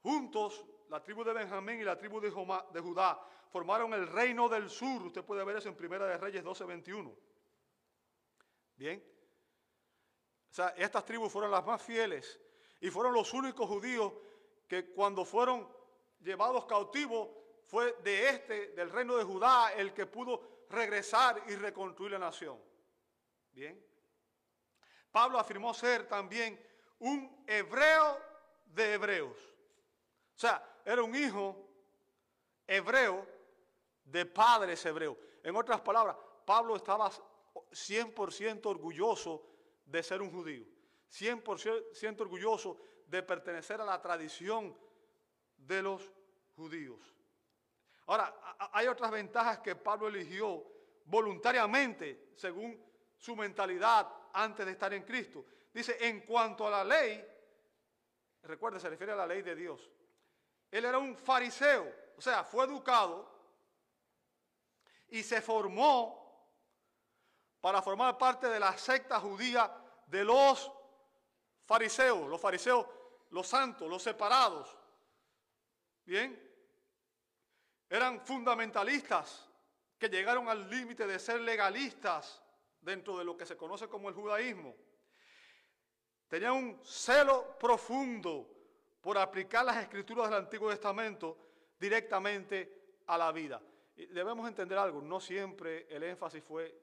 Juntos, 0.00 0.64
la 0.88 1.02
tribu 1.02 1.24
de 1.24 1.32
Benjamín 1.32 1.80
y 1.80 1.84
la 1.84 1.98
tribu 1.98 2.20
de, 2.20 2.30
Judá 2.30 3.20
formaron 3.50 3.92
el 3.94 4.06
reino 4.06 4.48
del 4.48 4.70
sur. 4.70 5.02
Usted 5.02 5.24
puede 5.24 5.44
ver 5.44 5.56
eso 5.56 5.68
en 5.68 5.74
Primera 5.74 6.06
de 6.06 6.16
Reyes 6.16 6.44
12:21. 6.44 7.14
Bien. 8.76 9.02
O 10.50 10.54
sea, 10.54 10.68
estas 10.76 11.04
tribus 11.04 11.32
fueron 11.32 11.50
las 11.50 11.64
más 11.64 11.82
fieles 11.82 12.40
y 12.80 12.90
fueron 12.90 13.14
los 13.14 13.32
únicos 13.32 13.66
judíos 13.66 14.12
que 14.68 14.92
cuando 14.92 15.24
fueron 15.24 15.68
llevados 16.20 16.66
cautivos 16.66 17.28
fue 17.64 17.96
de 18.02 18.28
este, 18.28 18.68
del 18.68 18.90
reino 18.90 19.16
de 19.16 19.24
Judá, 19.24 19.72
el 19.74 19.92
que 19.94 20.06
pudo 20.06 20.66
regresar 20.68 21.42
y 21.48 21.56
reconstruir 21.56 22.12
la 22.12 22.18
nación. 22.18 22.58
Bien. 23.52 23.84
Pablo 25.10 25.38
afirmó 25.38 25.74
ser 25.74 26.08
también 26.08 26.58
un 26.98 27.44
hebreo 27.46 28.18
de 28.66 28.94
hebreos. 28.94 29.36
O 30.34 30.38
sea, 30.38 30.80
era 30.84 31.02
un 31.02 31.14
hijo 31.14 31.68
hebreo 32.66 33.26
de 34.04 34.24
padres 34.24 34.84
hebreos. 34.86 35.16
En 35.42 35.54
otras 35.56 35.80
palabras, 35.80 36.16
Pablo 36.46 36.76
estaba 36.76 37.10
100% 37.10 38.66
orgulloso 38.66 39.46
de 39.84 40.02
ser 40.02 40.22
un 40.22 40.30
judío. 40.30 40.64
100% 41.10 42.20
orgulloso 42.20 42.80
de 43.06 43.22
pertenecer 43.22 43.80
a 43.80 43.84
la 43.84 44.00
tradición 44.00 44.76
de 45.56 45.82
los 45.82 46.10
judíos. 46.56 47.14
Ahora, 48.06 48.34
hay 48.72 48.86
otras 48.86 49.10
ventajas 49.10 49.58
que 49.58 49.76
Pablo 49.76 50.08
eligió 50.08 50.64
voluntariamente 51.04 52.32
según 52.36 52.91
su 53.22 53.36
mentalidad 53.36 54.08
antes 54.32 54.66
de 54.66 54.72
estar 54.72 54.92
en 54.92 55.04
Cristo. 55.04 55.44
Dice, 55.72 55.96
en 56.00 56.22
cuanto 56.22 56.66
a 56.66 56.70
la 56.70 56.84
ley, 56.84 57.24
recuerde, 58.42 58.80
se 58.80 58.90
refiere 58.90 59.12
a 59.12 59.16
la 59.16 59.26
ley 59.28 59.42
de 59.42 59.54
Dios. 59.54 59.88
Él 60.68 60.84
era 60.84 60.98
un 60.98 61.16
fariseo, 61.16 61.88
o 62.16 62.20
sea, 62.20 62.42
fue 62.42 62.64
educado 62.64 63.30
y 65.08 65.22
se 65.22 65.40
formó 65.40 66.20
para 67.60 67.80
formar 67.80 68.18
parte 68.18 68.48
de 68.48 68.58
la 68.58 68.76
secta 68.76 69.20
judía 69.20 69.72
de 70.08 70.24
los 70.24 70.72
fariseos, 71.64 72.28
los 72.28 72.40
fariseos, 72.40 72.84
los 73.30 73.46
santos, 73.46 73.88
los 73.88 74.02
separados. 74.02 74.76
Bien, 76.04 76.36
eran 77.88 78.20
fundamentalistas 78.26 79.48
que 79.96 80.08
llegaron 80.08 80.48
al 80.48 80.68
límite 80.68 81.06
de 81.06 81.20
ser 81.20 81.40
legalistas 81.40 82.42
dentro 82.82 83.16
de 83.16 83.24
lo 83.24 83.36
que 83.36 83.46
se 83.46 83.56
conoce 83.56 83.88
como 83.88 84.08
el 84.08 84.14
judaísmo. 84.14 84.76
Tenían 86.28 86.52
un 86.52 86.80
celo 86.84 87.58
profundo 87.58 88.48
por 89.00 89.16
aplicar 89.16 89.64
las 89.64 89.78
escrituras 89.78 90.28
del 90.28 90.40
Antiguo 90.40 90.70
Testamento 90.70 91.38
directamente 91.78 93.00
a 93.06 93.16
la 93.16 93.32
vida. 93.32 93.60
Y 93.96 94.06
debemos 94.06 94.46
entender 94.46 94.78
algo, 94.78 95.00
no 95.00 95.20
siempre 95.20 95.86
el 95.88 96.02
énfasis 96.02 96.42
fue 96.42 96.74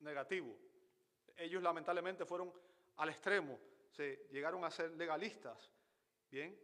negativo. 0.00 0.56
Ellos 1.36 1.62
lamentablemente 1.62 2.24
fueron 2.24 2.52
al 2.96 3.08
extremo 3.08 3.58
se 3.94 4.26
llegaron 4.30 4.64
a 4.64 4.70
ser 4.70 4.90
legalistas. 4.92 5.70
Bien. 6.30 6.58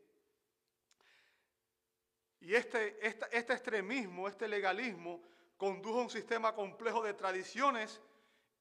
Y 2.41 2.55
este, 2.55 3.07
este, 3.07 3.53
extremismo, 3.53 4.27
este 4.27 4.49
legalismo, 4.49 5.23
condujo 5.57 6.01
a 6.01 6.03
un 6.03 6.11
sistema 6.11 6.55
complejo 6.55 7.03
de 7.03 7.15
tradiciones 7.15 8.01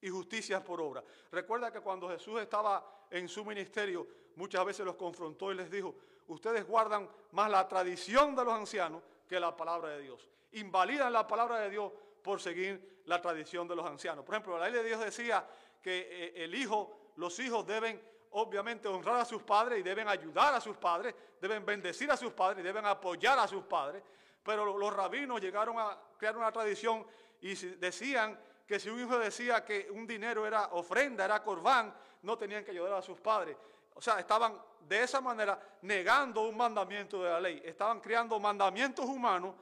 y 0.02 0.10
justicias 0.10 0.62
por 0.62 0.82
obra. 0.82 1.04
Recuerda 1.32 1.72
que 1.72 1.82
cuando 1.82 2.10
Jesús 2.10 2.40
estaba 2.42 3.06
en 3.10 3.28
su 3.28 3.44
ministerio, 3.44 4.08
muchas 4.36 4.64
veces 4.66 4.86
los 4.86 4.96
confrontó 4.96 5.52
y 5.52 5.56
les 5.56 5.70
dijo, 5.70 5.96
ustedes 6.28 6.66
guardan 6.66 7.10
más 7.32 7.50
la 7.50 7.68
tradición 7.68 8.36
de 8.36 8.46
los 8.46 8.54
ancianos 8.54 9.04
que 9.28 9.40
la 9.40 9.56
palabra 9.56 9.90
de 9.90 10.02
Dios. 10.02 10.30
Invalidan 10.54 11.12
la 11.14 11.28
palabra 11.28 11.60
de 11.60 11.70
Dios 11.70 11.92
por 12.24 12.42
seguir 12.42 13.02
la 13.06 13.22
tradición 13.22 13.68
de 13.68 13.76
los 13.76 13.86
ancianos. 13.86 14.26
Por 14.26 14.36
ejemplo, 14.36 14.58
la 14.58 14.70
ley 14.70 14.74
de 14.82 14.88
Dios 14.88 15.00
decía 15.00 15.48
que 15.82 16.08
eh, 16.10 16.44
el 16.44 16.56
hijo, 16.56 17.12
los 17.16 17.40
hijos 17.40 17.66
deben 17.66 18.02
obviamente 18.32 18.88
honrar 18.88 19.20
a 19.20 19.26
sus 19.26 19.42
padres 19.44 19.80
y 19.80 19.84
deben 19.84 20.08
ayudar 20.08 20.54
a 20.54 20.62
sus 20.62 20.78
padres, 20.78 21.16
deben 21.42 21.66
bendecir 21.66 22.12
a 22.12 22.18
sus 22.18 22.32
padres 22.34 22.64
deben 22.64 22.86
apoyar 22.86 23.40
a 23.40 23.48
sus 23.48 23.64
padres. 23.64 24.04
Pero 24.44 24.78
los 24.78 24.94
rabinos 24.94 25.42
llegaron 25.42 25.78
a 25.80 25.98
crear 26.18 26.38
una 26.38 26.52
tradición 26.52 27.06
y 27.42 27.56
decían 27.56 28.40
que 28.70 28.80
si 28.80 28.88
un 28.88 29.00
hijo 29.00 29.18
decía 29.18 29.66
que 29.66 29.90
un 29.90 30.06
dinero 30.06 30.46
era 30.46 30.68
ofrenda, 30.74 31.26
era 31.26 31.42
corbán, 31.42 31.92
no 32.22 32.38
tenían 32.38 32.64
que 32.64 32.70
ayudar 32.70 32.94
a 32.94 33.02
sus 33.02 33.20
padres. 33.20 33.58
O 33.96 34.00
sea, 34.00 34.20
estaban 34.20 34.62
de 34.82 35.02
esa 35.02 35.20
manera 35.22 35.60
negando 35.82 36.42
un 36.42 36.56
mandamiento 36.56 37.24
de 37.24 37.32
la 37.32 37.42
ley. 37.42 37.60
Estaban 37.66 38.00
creando 38.00 38.40
mandamientos 38.40 39.06
humanos 39.06 39.56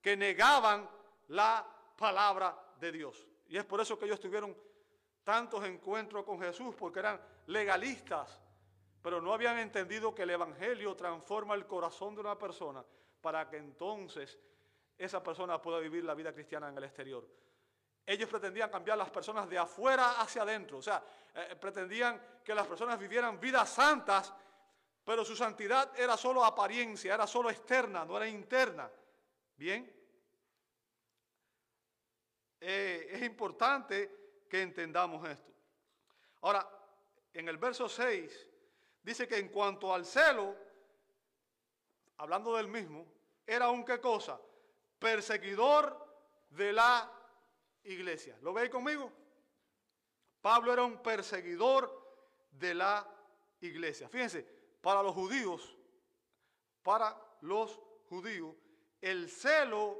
que 0.00 0.16
negaban 0.16 0.88
la 1.28 1.62
palabra 1.94 2.58
de 2.80 2.90
Dios. 2.90 3.26
Y 3.48 3.58
es 3.58 3.66
por 3.66 3.82
eso 3.82 3.98
que 3.98 4.06
ellos 4.06 4.18
tuvieron 4.18 4.56
tantos 5.24 5.62
encuentros 5.66 6.24
con 6.24 6.40
Jesús, 6.40 6.74
porque 6.74 7.00
eran 7.00 7.20
legalistas, 7.48 8.40
pero 9.02 9.20
no 9.20 9.34
habían 9.34 9.58
entendido 9.58 10.14
que 10.14 10.22
el 10.22 10.30
Evangelio 10.30 10.96
transforma 10.96 11.54
el 11.54 11.66
corazón 11.66 12.14
de 12.14 12.22
una 12.22 12.38
persona 12.38 12.82
para 13.20 13.46
que 13.46 13.58
entonces 13.58 14.38
esa 14.96 15.22
persona 15.22 15.60
pueda 15.60 15.80
vivir 15.80 16.02
la 16.02 16.14
vida 16.14 16.32
cristiana 16.32 16.70
en 16.70 16.78
el 16.78 16.84
exterior. 16.84 17.28
Ellos 18.06 18.28
pretendían 18.28 18.70
cambiar 18.70 18.98
las 18.98 19.10
personas 19.10 19.48
de 19.48 19.58
afuera 19.58 20.20
hacia 20.20 20.42
adentro, 20.42 20.78
o 20.78 20.82
sea, 20.82 21.02
eh, 21.34 21.56
pretendían 21.58 22.20
que 22.44 22.54
las 22.54 22.66
personas 22.66 22.98
vivieran 22.98 23.40
vidas 23.40 23.70
santas, 23.70 24.32
pero 25.04 25.24
su 25.24 25.34
santidad 25.34 25.98
era 25.98 26.16
solo 26.16 26.44
apariencia, 26.44 27.14
era 27.14 27.26
solo 27.26 27.50
externa, 27.50 28.04
no 28.04 28.16
era 28.16 28.28
interna. 28.28 28.90
Bien, 29.56 29.90
eh, 32.60 33.08
es 33.10 33.22
importante 33.22 34.44
que 34.48 34.62
entendamos 34.62 35.28
esto. 35.28 35.52
Ahora, 36.42 36.68
en 37.32 37.48
el 37.48 37.58
verso 37.58 37.88
6 37.88 38.48
dice 39.02 39.26
que 39.26 39.38
en 39.38 39.48
cuanto 39.48 39.92
al 39.94 40.04
celo, 40.04 40.56
hablando 42.18 42.56
del 42.56 42.68
mismo, 42.68 43.06
era 43.46 43.68
un 43.70 43.84
qué 43.84 44.00
cosa? 44.00 44.40
Perseguidor 44.98 46.04
de 46.50 46.72
la 46.72 47.10
iglesia. 47.84 48.36
¿Lo 48.42 48.52
veis 48.52 48.70
conmigo? 48.70 49.12
Pablo 50.40 50.72
era 50.72 50.82
un 50.82 51.02
perseguidor 51.02 52.04
de 52.50 52.74
la 52.74 53.08
iglesia. 53.60 54.08
Fíjense, 54.08 54.42
para 54.80 55.02
los 55.02 55.14
judíos, 55.14 55.76
para 56.82 57.16
los 57.40 57.80
judíos, 58.08 58.54
el 59.00 59.30
celo 59.30 59.96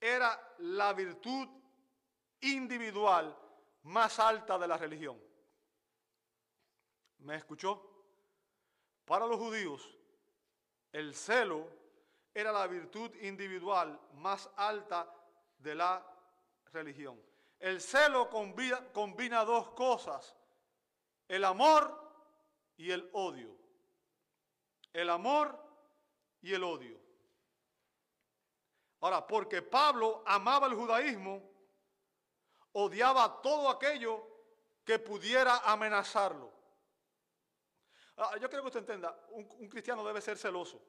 era 0.00 0.54
la 0.58 0.92
virtud 0.92 1.48
individual 2.40 3.36
más 3.82 4.18
alta 4.18 4.58
de 4.58 4.68
la 4.68 4.76
religión. 4.76 5.20
¿Me 7.18 7.36
escuchó? 7.36 7.90
Para 9.04 9.26
los 9.26 9.38
judíos, 9.38 9.98
el 10.92 11.14
celo 11.14 11.68
era 12.32 12.52
la 12.52 12.66
virtud 12.66 13.14
individual 13.16 14.00
más 14.14 14.50
alta 14.56 15.12
de 15.58 15.74
la 15.74 16.13
religión. 16.74 17.20
El 17.58 17.80
celo 17.80 18.28
combina, 18.28 18.92
combina 18.92 19.44
dos 19.44 19.70
cosas, 19.70 20.36
el 21.28 21.44
amor 21.44 21.98
y 22.76 22.90
el 22.90 23.08
odio. 23.12 23.56
El 24.92 25.08
amor 25.08 25.58
y 26.42 26.52
el 26.52 26.62
odio. 26.62 27.00
Ahora, 29.00 29.26
porque 29.26 29.62
Pablo 29.62 30.22
amaba 30.26 30.66
el 30.66 30.74
judaísmo, 30.74 31.42
odiaba 32.72 33.40
todo 33.42 33.68
aquello 33.70 34.26
que 34.84 34.98
pudiera 34.98 35.58
amenazarlo. 35.58 36.52
Ah, 38.16 38.36
yo 38.40 38.48
quiero 38.48 38.62
que 38.62 38.68
usted 38.68 38.80
entienda, 38.80 39.18
un, 39.30 39.68
cristiano 39.68 40.06
debe 40.06 40.20
ser 40.20 40.38
celoso. 40.38 40.80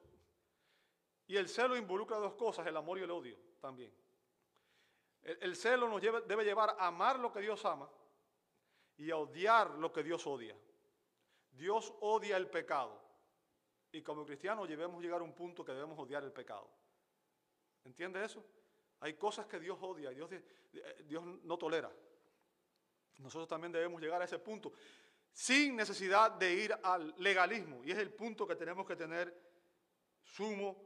Y 1.26 1.36
el 1.36 1.48
celo 1.48 1.76
involucra 1.76 2.18
dos 2.18 2.34
cosas, 2.34 2.66
el 2.66 2.76
amor 2.76 2.98
y 2.98 3.02
el 3.02 3.10
odio 3.10 3.36
también. 3.60 3.92
El, 5.26 5.56
celo 5.56 5.88
nos 5.88 6.00
debe 6.00 6.44
llevar 6.44 6.76
a 6.78 6.86
amar 6.86 7.18
lo 7.18 7.32
que 7.32 7.40
Dios 7.40 7.64
ama 7.64 7.90
y 8.96 9.10
a 9.10 9.16
odiar 9.16 9.70
lo 9.70 9.92
que 9.92 10.04
Dios 10.04 10.24
odia. 10.26 10.56
Dios 11.50 11.92
odia 12.00 12.36
el 12.36 12.48
pecado. 12.48 13.02
Y 13.90 14.02
como 14.02 14.24
cristianos 14.24 14.68
debemos 14.68 15.02
llegar 15.02 15.20
a 15.20 15.24
un 15.24 15.34
punto 15.34 15.64
que 15.64 15.72
debemos 15.72 15.98
odiar 15.98 16.22
el 16.22 16.32
pecado. 16.32 16.70
¿Entiende 17.84 18.24
eso? 18.24 18.44
Hay 19.00 19.14
cosas 19.14 19.46
que 19.46 19.58
Dios 19.58 19.78
odia, 19.80 20.10
Dios, 20.10 20.30
Dios 21.04 21.24
no 21.24 21.58
tolera. 21.58 21.90
Nosotros 23.18 23.48
también 23.48 23.72
debemos 23.72 24.00
llegar 24.00 24.22
a 24.22 24.26
ese 24.26 24.38
punto 24.38 24.72
sin 25.32 25.74
necesidad 25.74 26.30
de 26.30 26.52
ir 26.52 26.78
al 26.84 27.14
legalismo. 27.18 27.82
Y 27.84 27.90
es 27.90 27.98
el 27.98 28.12
punto 28.12 28.46
que 28.46 28.54
tenemos 28.54 28.86
que 28.86 28.94
tener 28.94 29.34
sumo 30.22 30.76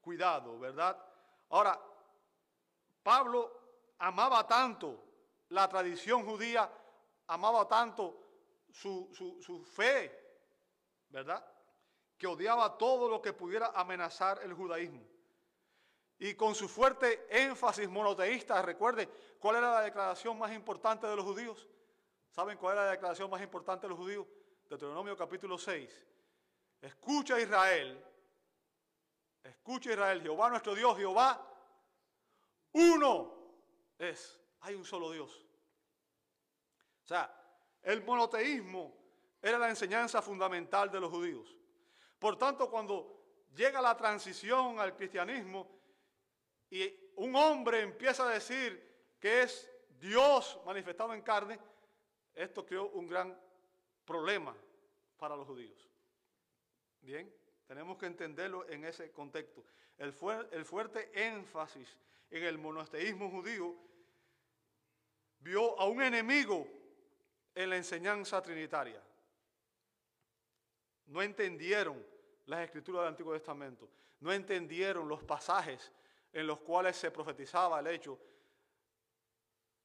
cuidado, 0.00 0.56
¿verdad? 0.58 1.04
Ahora, 1.50 1.80
Pablo 3.02 3.57
amaba 3.98 4.46
tanto 4.46 5.04
la 5.48 5.68
tradición 5.68 6.24
judía, 6.24 6.70
amaba 7.26 7.66
tanto 7.66 8.20
su, 8.70 9.10
su 9.40 9.64
fe, 9.64 10.40
¿verdad? 11.08 11.44
Que 12.16 12.26
odiaba 12.26 12.76
todo 12.76 13.08
lo 13.08 13.22
que 13.22 13.32
pudiera 13.32 13.72
amenazar 13.74 14.40
el 14.42 14.52
judaísmo 14.52 15.08
y 16.18 16.34
con 16.34 16.54
su 16.54 16.68
fuerte 16.68 17.26
énfasis 17.30 17.88
monoteísta, 17.88 18.60
recuerde, 18.62 19.08
¿cuál 19.38 19.56
era 19.56 19.72
la 19.74 19.82
declaración 19.82 20.36
más 20.36 20.52
importante 20.52 21.06
de 21.06 21.14
los 21.14 21.24
judíos? 21.24 21.68
¿Saben 22.30 22.58
cuál 22.58 22.74
era 22.74 22.86
la 22.86 22.90
declaración 22.92 23.30
más 23.30 23.40
importante 23.40 23.86
de 23.86 23.90
los 23.90 23.98
judíos? 23.98 24.26
Deuteronomio 24.68 25.16
capítulo 25.16 25.56
6. 25.56 26.06
Escucha 26.80 27.40
Israel, 27.40 28.04
escucha 29.44 29.92
Israel, 29.92 30.20
Jehová 30.20 30.50
nuestro 30.50 30.74
Dios, 30.74 30.96
Jehová, 30.96 31.40
uno 32.72 33.37
es, 33.98 34.38
hay 34.60 34.74
un 34.74 34.84
solo 34.84 35.10
Dios. 35.10 35.44
O 37.04 37.06
sea, 37.06 37.34
el 37.82 38.02
monoteísmo 38.04 38.94
era 39.40 39.58
la 39.58 39.68
enseñanza 39.68 40.20
fundamental 40.20 40.90
de 40.90 41.00
los 41.00 41.10
judíos. 41.10 41.56
Por 42.18 42.36
tanto, 42.36 42.70
cuando 42.70 43.46
llega 43.54 43.80
la 43.80 43.96
transición 43.96 44.78
al 44.78 44.94
cristianismo, 44.94 45.78
y 46.70 47.12
un 47.16 47.34
hombre 47.34 47.80
empieza 47.80 48.28
a 48.28 48.32
decir 48.32 49.16
que 49.18 49.42
es 49.42 49.70
Dios 49.98 50.60
manifestado 50.66 51.14
en 51.14 51.22
carne, 51.22 51.58
esto 52.34 52.64
creó 52.64 52.88
un 52.90 53.06
gran 53.06 53.38
problema 54.04 54.54
para 55.16 55.34
los 55.34 55.46
judíos. 55.46 55.88
Bien, 57.00 57.32
tenemos 57.66 57.96
que 57.96 58.06
entenderlo 58.06 58.68
en 58.68 58.84
ese 58.84 59.10
contexto. 59.12 59.64
El, 59.96 60.14
el 60.52 60.64
fuerte 60.64 61.10
énfasis 61.14 61.96
en 62.30 62.44
el 62.44 62.58
monoteísmo 62.58 63.30
judío 63.30 63.74
vio 65.48 65.78
a 65.80 65.86
un 65.86 66.02
enemigo 66.02 66.66
en 67.54 67.70
la 67.70 67.76
enseñanza 67.76 68.42
trinitaria. 68.42 69.02
No 71.06 71.22
entendieron 71.22 72.04
las 72.46 72.60
escrituras 72.60 73.00
del 73.00 73.08
Antiguo 73.08 73.32
Testamento, 73.32 73.88
no 74.20 74.30
entendieron 74.30 75.08
los 75.08 75.22
pasajes 75.22 75.90
en 76.32 76.46
los 76.46 76.60
cuales 76.60 76.96
se 76.96 77.10
profetizaba 77.10 77.80
el 77.80 77.86
hecho 77.86 78.18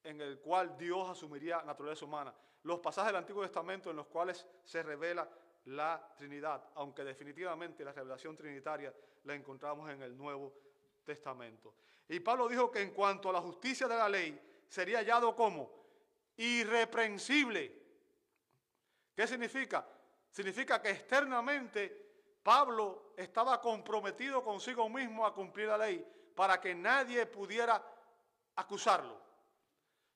en 0.02 0.20
el 0.20 0.38
cual 0.38 0.76
Dios 0.76 1.08
asumiría 1.08 1.62
naturaleza 1.62 2.04
humana. 2.04 2.34
Los 2.64 2.80
pasajes 2.80 3.08
del 3.08 3.16
Antiguo 3.16 3.42
Testamento 3.42 3.90
en 3.90 3.96
los 3.96 4.06
cuales 4.06 4.46
se 4.62 4.82
revela 4.82 5.26
la 5.66 6.12
Trinidad, 6.14 6.62
aunque 6.74 7.04
definitivamente 7.04 7.84
la 7.84 7.92
revelación 7.92 8.36
trinitaria 8.36 8.94
la 9.24 9.34
encontramos 9.34 9.90
en 9.90 10.02
el 10.02 10.14
Nuevo 10.14 10.52
Testamento. 11.02 11.74
Y 12.06 12.20
Pablo 12.20 12.48
dijo 12.48 12.70
que 12.70 12.82
en 12.82 12.90
cuanto 12.90 13.30
a 13.30 13.32
la 13.32 13.40
justicia 13.40 13.88
de 13.88 13.96
la 13.96 14.10
ley, 14.10 14.38
sería 14.68 14.98
hallado 14.98 15.34
como 15.34 15.70
irreprensible. 16.36 17.82
¿Qué 19.14 19.26
significa? 19.26 19.86
Significa 20.30 20.82
que 20.82 20.90
externamente 20.90 22.04
Pablo 22.42 23.14
estaba 23.16 23.60
comprometido 23.60 24.42
consigo 24.42 24.88
mismo 24.88 25.24
a 25.24 25.32
cumplir 25.32 25.68
la 25.68 25.78
ley, 25.78 26.04
para 26.34 26.60
que 26.60 26.74
nadie 26.74 27.26
pudiera 27.26 27.82
acusarlo. 28.56 29.20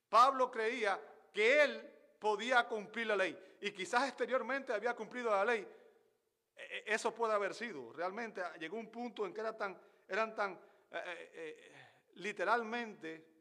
Pablo 0.08 0.50
creía 0.50 1.00
que 1.32 1.62
él 1.62 1.94
podía 2.18 2.66
cumplir 2.66 3.06
la 3.06 3.16
ley 3.16 3.56
y 3.60 3.70
quizás 3.72 4.08
exteriormente 4.08 4.72
había 4.72 4.94
cumplido 4.94 5.30
la 5.30 5.44
ley. 5.44 5.66
E, 6.56 6.78
e, 6.78 6.94
eso 6.94 7.14
puede 7.14 7.34
haber 7.34 7.54
sido. 7.54 7.92
Realmente 7.92 8.42
llegó 8.58 8.76
un 8.76 8.90
punto 8.90 9.24
en 9.24 9.32
que 9.32 9.40
eran 9.40 9.56
tan, 9.56 9.80
eran 10.08 10.34
tan 10.34 10.52
eh, 10.52 10.58
eh, 10.90 11.30
eh, 11.34 11.88
literalmente 12.16 13.37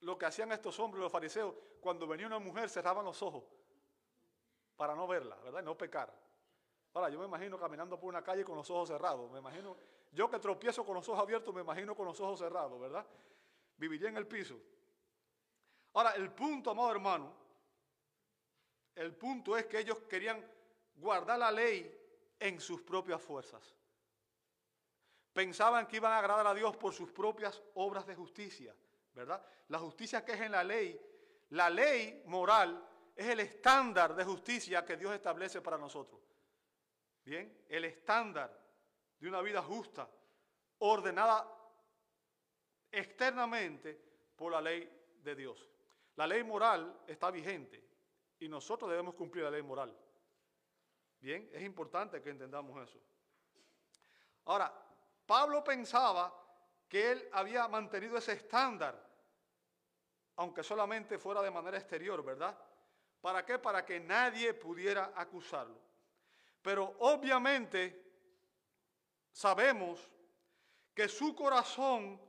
lo 0.00 0.18
que 0.18 0.26
hacían 0.26 0.52
estos 0.52 0.78
hombres, 0.80 1.02
los 1.02 1.12
fariseos, 1.12 1.54
cuando 1.80 2.06
venía 2.06 2.26
una 2.26 2.38
mujer 2.38 2.68
cerraban 2.68 3.04
los 3.04 3.22
ojos 3.22 3.44
para 4.76 4.94
no 4.94 5.06
verla, 5.06 5.36
¿verdad? 5.36 5.60
Y 5.60 5.64
no 5.64 5.76
pecar. 5.76 6.12
Ahora, 6.94 7.08
yo 7.10 7.18
me 7.18 7.26
imagino 7.26 7.58
caminando 7.58 7.98
por 7.98 8.08
una 8.08 8.22
calle 8.22 8.44
con 8.44 8.56
los 8.56 8.68
ojos 8.70 8.88
cerrados, 8.88 9.30
me 9.30 9.38
imagino 9.38 9.76
yo 10.12 10.28
que 10.28 10.38
tropiezo 10.38 10.84
con 10.84 10.94
los 10.94 11.08
ojos 11.08 11.20
abiertos, 11.20 11.54
me 11.54 11.60
imagino 11.60 11.94
con 11.94 12.06
los 12.06 12.18
ojos 12.20 12.38
cerrados, 12.38 12.80
¿verdad? 12.80 13.06
Viviría 13.76 14.08
en 14.08 14.16
el 14.16 14.26
piso. 14.26 14.56
Ahora, 15.92 16.10
el 16.12 16.32
punto, 16.32 16.70
amado 16.70 16.90
hermano, 16.90 17.32
el 18.94 19.14
punto 19.14 19.56
es 19.56 19.66
que 19.66 19.78
ellos 19.78 20.00
querían 20.08 20.44
guardar 20.96 21.38
la 21.38 21.50
ley 21.50 21.96
en 22.38 22.60
sus 22.60 22.82
propias 22.82 23.20
fuerzas. 23.22 23.74
Pensaban 25.32 25.86
que 25.86 25.96
iban 25.96 26.12
a 26.12 26.18
agradar 26.18 26.46
a 26.46 26.54
Dios 26.54 26.76
por 26.76 26.92
sus 26.92 27.12
propias 27.12 27.62
obras 27.74 28.06
de 28.06 28.16
justicia, 28.16 28.74
¿verdad? 29.14 29.44
La 29.68 29.78
justicia 29.78 30.24
que 30.24 30.32
es 30.32 30.40
en 30.40 30.52
la 30.52 30.64
ley, 30.64 31.00
la 31.50 31.70
ley 31.70 32.22
moral 32.26 32.86
es 33.14 33.26
el 33.26 33.40
estándar 33.40 34.14
de 34.14 34.24
justicia 34.24 34.84
que 34.84 34.96
Dios 34.96 35.12
establece 35.14 35.60
para 35.60 35.76
nosotros. 35.76 36.20
Bien, 37.24 37.64
el 37.68 37.84
estándar 37.84 38.58
de 39.18 39.28
una 39.28 39.42
vida 39.42 39.62
justa, 39.62 40.08
ordenada 40.78 41.46
externamente 42.90 44.00
por 44.36 44.52
la 44.52 44.60
ley 44.60 45.18
de 45.22 45.34
Dios. 45.34 45.68
La 46.16 46.26
ley 46.26 46.42
moral 46.42 47.02
está 47.06 47.30
vigente 47.30 47.84
y 48.38 48.48
nosotros 48.48 48.90
debemos 48.90 49.14
cumplir 49.14 49.44
la 49.44 49.50
ley 49.50 49.62
moral. 49.62 49.94
Bien, 51.20 51.48
es 51.52 51.62
importante 51.62 52.22
que 52.22 52.30
entendamos 52.30 52.88
eso. 52.88 52.98
Ahora, 54.46 54.72
Pablo 55.26 55.62
pensaba 55.62 56.34
que 56.90 57.12
él 57.12 57.28
había 57.32 57.68
mantenido 57.68 58.18
ese 58.18 58.32
estándar, 58.32 59.00
aunque 60.34 60.64
solamente 60.64 61.18
fuera 61.18 61.40
de 61.40 61.50
manera 61.50 61.78
exterior, 61.78 62.22
¿verdad? 62.24 62.58
¿Para 63.20 63.46
qué? 63.46 63.60
Para 63.60 63.86
que 63.86 64.00
nadie 64.00 64.52
pudiera 64.54 65.12
acusarlo. 65.14 65.78
Pero 66.60 66.96
obviamente 66.98 68.12
sabemos 69.30 70.10
que 70.92 71.08
su 71.08 71.34
corazón 71.34 72.20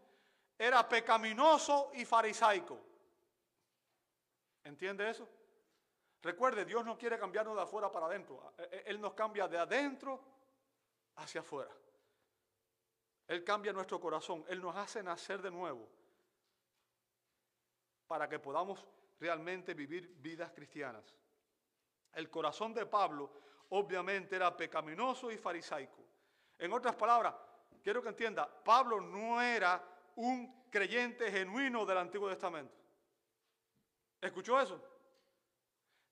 era 0.59 0.87
pecaminoso 0.87 1.91
y 1.95 2.05
farisaico. 2.05 2.79
¿Entiende 4.63 5.09
eso? 5.09 5.27
Recuerde, 6.21 6.65
Dios 6.65 6.85
no 6.85 6.95
quiere 6.99 7.17
cambiarnos 7.17 7.55
de 7.55 7.63
afuera 7.63 7.91
para 7.91 8.05
adentro. 8.05 8.53
Él 8.85 9.01
nos 9.01 9.13
cambia 9.13 9.47
de 9.47 9.57
adentro 9.57 10.23
hacia 11.15 11.41
afuera. 11.41 11.71
Él 13.27 13.43
cambia 13.43 13.73
nuestro 13.73 13.99
corazón. 13.99 14.43
Él 14.47 14.61
nos 14.61 14.75
hace 14.75 15.01
nacer 15.01 15.41
de 15.41 15.51
nuevo 15.51 15.87
para 18.07 18.27
que 18.27 18.39
podamos 18.39 18.85
realmente 19.19 19.73
vivir 19.73 20.15
vidas 20.19 20.51
cristianas. 20.51 21.15
El 22.13 22.29
corazón 22.29 22.73
de 22.73 22.85
Pablo 22.85 23.31
obviamente 23.69 24.35
era 24.35 24.55
pecaminoso 24.55 25.31
y 25.31 25.37
farisaico. 25.37 26.03
En 26.57 26.73
otras 26.73 26.95
palabras, 26.95 27.33
quiero 27.81 28.01
que 28.01 28.09
entienda, 28.09 28.47
Pablo 28.63 28.99
no 28.99 29.41
era 29.41 29.81
un 30.15 30.67
creyente 30.69 31.31
genuino 31.31 31.85
del 31.85 31.99
Antiguo 31.99 32.29
Testamento. 32.29 32.75
¿Escuchó 34.19 34.59
eso? 34.59 34.81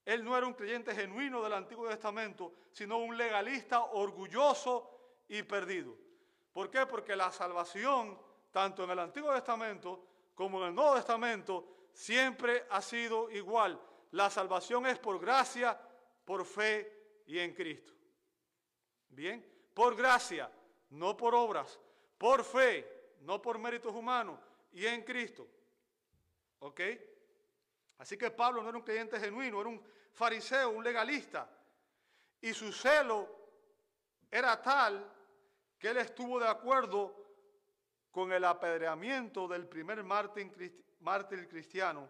Él 0.06 0.24
no 0.24 0.36
era 0.36 0.48
un 0.48 0.54
creyente 0.54 0.96
genuino 0.96 1.44
del 1.44 1.54
Antiguo 1.54 1.88
Testamento, 1.88 2.54
sino 2.72 2.98
un 2.98 3.16
legalista 3.18 3.84
orgulloso 3.84 5.24
y 5.28 5.44
perdido. 5.44 5.96
¿Por 6.60 6.70
qué? 6.70 6.86
Porque 6.86 7.16
la 7.16 7.32
salvación, 7.32 8.20
tanto 8.52 8.84
en 8.84 8.90
el 8.90 9.00
Antiguo 9.00 9.32
Testamento 9.32 10.06
como 10.36 10.60
en 10.60 10.68
el 10.68 10.76
Nuevo 10.76 10.96
Testamento, 10.96 11.88
siempre 11.94 12.66
ha 12.70 12.82
sido 12.82 13.32
igual. 13.32 13.80
La 14.12 14.30
salvación 14.30 14.86
es 14.86 15.00
por 15.00 15.22
gracia, 15.22 15.80
por 16.26 16.44
fe 16.44 17.22
y 17.28 17.40
en 17.40 17.54
Cristo. 17.54 17.94
Bien, 19.08 19.70
por 19.74 19.96
gracia, 19.96 20.52
no 20.90 21.16
por 21.16 21.34
obras, 21.34 21.80
por 22.18 22.44
fe, 22.44 23.14
no 23.22 23.42
por 23.42 23.58
méritos 23.58 23.96
humanos 23.96 24.38
y 24.74 24.86
en 24.86 25.04
Cristo. 25.04 25.48
¿Ok? 26.60 26.82
Así 28.00 28.18
que 28.18 28.32
Pablo 28.32 28.62
no 28.62 28.68
era 28.68 28.78
un 28.78 28.84
creyente 28.84 29.18
genuino, 29.18 29.62
era 29.62 29.70
un 29.70 29.82
fariseo, 30.12 30.72
un 30.72 30.84
legalista. 30.84 31.50
Y 32.42 32.54
su 32.54 32.74
celo 32.74 33.30
era 34.30 34.62
tal 34.62 35.19
que 35.80 35.90
él 35.90 35.98
estuvo 35.98 36.40
de 36.40 36.48
acuerdo 36.48 37.16
con 38.12 38.34
el 38.34 38.44
apedreamiento 38.44 39.48
del 39.48 39.66
primer 39.66 40.04
mártir, 40.04 41.48
cristiano 41.48 42.10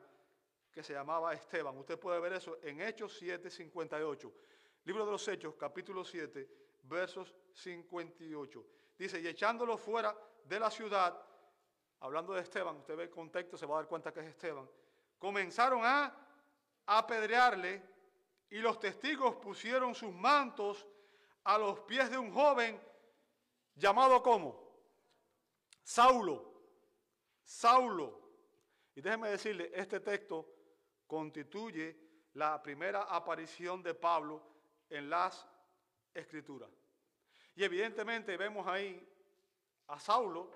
que 0.72 0.84
se 0.84 0.94
llamaba 0.94 1.34
Esteban. 1.34 1.78
Usted 1.78 2.00
puede 2.00 2.20
ver 2.20 2.34
eso 2.34 2.58
en 2.64 2.82
Hechos 2.82 3.16
7, 3.20 3.50
58. 3.50 4.34
Libro 4.86 5.06
de 5.06 5.12
los 5.12 5.28
Hechos, 5.28 5.56
capítulo 5.56 6.04
7, 6.04 6.50
versos 6.84 7.36
58. 7.54 8.66
Dice, 8.98 9.22
y 9.22 9.28
echándolo 9.28 9.78
fuera 9.78 10.18
de 10.46 10.60
la 10.60 10.72
ciudad, 10.72 11.22
hablando 12.00 12.34
de 12.34 12.42
Esteban, 12.42 12.78
usted 12.78 12.96
ve 12.96 13.04
el 13.04 13.10
contexto, 13.10 13.56
se 13.56 13.68
va 13.68 13.76
a 13.76 13.82
dar 13.82 13.88
cuenta 13.88 14.12
que 14.12 14.22
es 14.22 14.28
Esteban, 14.28 14.68
comenzaron 15.20 15.82
a 15.84 16.16
apedrearle 16.88 17.84
y 18.50 18.58
los 18.58 18.80
testigos 18.80 19.36
pusieron 19.36 19.94
sus 19.94 20.12
mantos 20.12 20.88
a 21.44 21.58
los 21.58 21.80
pies 21.82 22.10
de 22.10 22.18
un 22.18 22.34
joven 22.34 22.80
llamado 23.80 24.22
como 24.22 24.70
Saulo. 25.84 26.54
Saulo. 27.44 28.20
Y 28.94 29.02
déjeme 29.02 29.30
decirle, 29.30 29.72
este 29.74 30.00
texto 30.02 30.46
constituye 31.08 31.98
la 32.34 32.62
primera 32.62 33.04
aparición 33.04 33.82
de 33.82 33.94
Pablo 33.94 34.44
en 34.90 35.10
las 35.10 35.48
escrituras. 36.14 36.70
Y 37.56 37.64
evidentemente 37.64 38.38
vemos 38.38 38.68
ahí 38.68 39.08
a 39.88 40.00
Saulo 40.00 40.52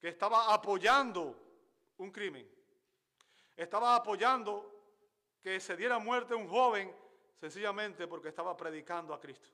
que 0.00 0.08
estaba 0.08 0.52
apoyando 0.52 1.36
un 1.98 2.10
crimen. 2.10 2.48
Estaba 3.56 3.96
apoyando 3.96 4.70
que 5.42 5.58
se 5.60 5.76
diera 5.76 5.98
muerte 5.98 6.34
a 6.34 6.36
un 6.36 6.48
joven 6.48 6.94
sencillamente 7.36 8.06
porque 8.06 8.28
estaba 8.28 8.56
predicando 8.56 9.14
a 9.14 9.20
Cristo. 9.20 9.48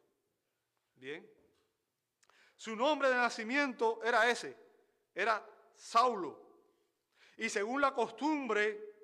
Bien. 0.96 1.28
Su 2.56 2.74
nombre 2.74 3.08
de 3.08 3.14
nacimiento 3.14 4.02
era 4.02 4.28
ese, 4.28 4.56
era 5.14 5.44
Saulo. 5.74 6.40
Y 7.36 7.48
según 7.50 7.80
la 7.80 7.92
costumbre, 7.92 8.94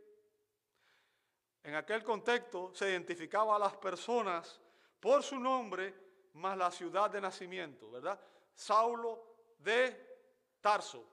en 1.62 1.74
aquel 1.74 2.02
contexto 2.02 2.74
se 2.74 2.90
identificaba 2.90 3.56
a 3.56 3.58
las 3.58 3.76
personas 3.76 4.60
por 4.98 5.22
su 5.22 5.38
nombre 5.38 5.94
más 6.34 6.56
la 6.56 6.70
ciudad 6.70 7.10
de 7.10 7.20
nacimiento, 7.20 7.90
¿verdad? 7.90 8.18
Saulo 8.54 9.22
de 9.58 10.12
Tarso, 10.60 11.04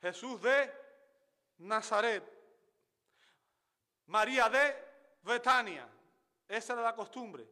Jesús 0.00 0.40
de 0.40 0.72
Nazaret, 1.58 2.22
María 4.06 4.48
de 4.48 4.76
Betania. 5.22 5.88
Esa 6.46 6.74
era 6.74 6.82
la 6.82 6.94
costumbre. 6.94 7.48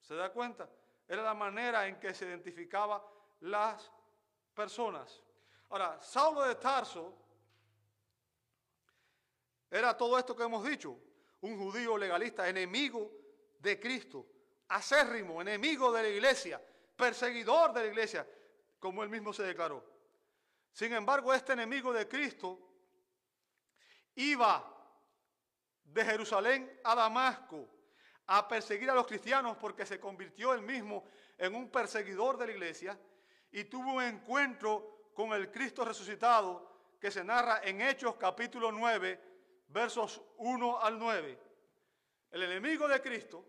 ¿Se 0.00 0.14
da 0.14 0.30
cuenta? 0.30 0.68
Era 1.06 1.22
la 1.22 1.34
manera 1.34 1.86
en 1.86 1.98
que 1.98 2.14
se 2.14 2.26
identificaba 2.26 3.04
las 3.40 3.90
personas. 4.54 5.22
Ahora, 5.70 6.00
Saulo 6.00 6.42
de 6.42 6.54
Tarso 6.54 7.14
era 9.70 9.96
todo 9.96 10.18
esto 10.18 10.36
que 10.36 10.44
hemos 10.44 10.64
dicho, 10.64 10.96
un 11.40 11.58
judío 11.58 11.98
legalista, 11.98 12.48
enemigo 12.48 13.10
de 13.58 13.80
Cristo, 13.80 14.26
acérrimo, 14.68 15.42
enemigo 15.42 15.92
de 15.92 16.02
la 16.02 16.08
iglesia, 16.08 16.62
perseguidor 16.96 17.72
de 17.72 17.80
la 17.80 17.86
iglesia, 17.88 18.28
como 18.78 19.02
él 19.02 19.08
mismo 19.08 19.32
se 19.32 19.42
declaró. 19.42 19.84
Sin 20.72 20.92
embargo, 20.92 21.34
este 21.34 21.54
enemigo 21.54 21.92
de 21.92 22.08
Cristo 22.08 22.58
iba 24.14 24.70
de 25.82 26.04
Jerusalén 26.04 26.80
a 26.84 26.94
Damasco 26.94 27.68
a 28.26 28.48
perseguir 28.48 28.90
a 28.90 28.94
los 28.94 29.06
cristianos 29.06 29.56
porque 29.56 29.84
se 29.84 30.00
convirtió 30.00 30.52
él 30.52 30.62
mismo 30.62 31.04
en 31.36 31.54
un 31.54 31.70
perseguidor 31.70 32.38
de 32.38 32.46
la 32.46 32.52
iglesia 32.52 32.98
y 33.52 33.64
tuvo 33.64 33.94
un 33.94 34.02
encuentro 34.02 35.10
con 35.14 35.32
el 35.32 35.50
Cristo 35.50 35.84
resucitado 35.84 36.72
que 37.00 37.10
se 37.10 37.22
narra 37.22 37.60
en 37.62 37.80
Hechos 37.82 38.16
capítulo 38.16 38.72
9, 38.72 39.20
versos 39.68 40.22
1 40.38 40.80
al 40.80 40.98
9. 40.98 41.38
El 42.30 42.42
enemigo 42.42 42.88
de 42.88 43.00
Cristo 43.00 43.44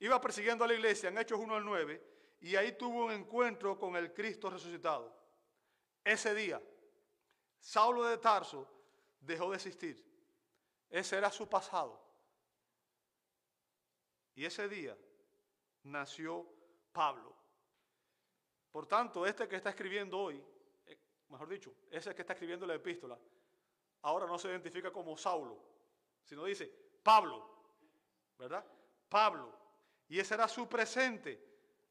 iba 0.00 0.20
persiguiendo 0.20 0.64
a 0.64 0.68
la 0.68 0.74
iglesia 0.74 1.08
en 1.08 1.18
Hechos 1.18 1.38
1 1.38 1.54
al 1.54 1.64
9 1.64 2.02
y 2.40 2.56
ahí 2.56 2.72
tuvo 2.72 3.04
un 3.04 3.12
encuentro 3.12 3.78
con 3.78 3.96
el 3.96 4.12
Cristo 4.12 4.48
resucitado. 4.48 5.14
Ese 6.02 6.34
día, 6.34 6.60
Saulo 7.60 8.04
de 8.04 8.18
Tarso 8.18 8.66
dejó 9.20 9.50
de 9.50 9.56
existir. 9.56 10.04
Ese 10.88 11.16
era 11.18 11.30
su 11.30 11.48
pasado. 11.48 12.07
Y 14.38 14.44
ese 14.44 14.68
día 14.68 14.96
nació 15.82 16.46
Pablo. 16.92 17.34
Por 18.70 18.86
tanto, 18.86 19.26
este 19.26 19.48
que 19.48 19.56
está 19.56 19.70
escribiendo 19.70 20.16
hoy, 20.16 20.40
eh, 20.86 20.96
mejor 21.28 21.48
dicho, 21.48 21.74
ese 21.90 22.14
que 22.14 22.22
está 22.22 22.34
escribiendo 22.34 22.64
la 22.64 22.76
epístola, 22.76 23.18
ahora 24.02 24.28
no 24.28 24.38
se 24.38 24.46
identifica 24.46 24.92
como 24.92 25.16
Saulo, 25.16 25.60
sino 26.22 26.44
dice 26.44 26.72
Pablo, 27.02 27.50
¿verdad? 28.38 28.64
Pablo. 29.08 29.52
Y 30.06 30.20
ese 30.20 30.34
era 30.34 30.46
su 30.46 30.68
presente 30.68 31.44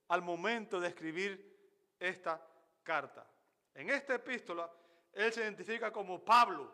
al 0.07 0.21
momento 0.21 0.79
de 0.79 0.87
escribir 0.87 1.93
esta 1.99 2.41
carta. 2.81 3.29
En 3.73 3.89
esta 3.89 4.15
epístola, 4.15 4.71
él 5.11 5.33
se 5.33 5.41
identifica 5.41 5.91
como 5.91 6.23
Pablo. 6.23 6.73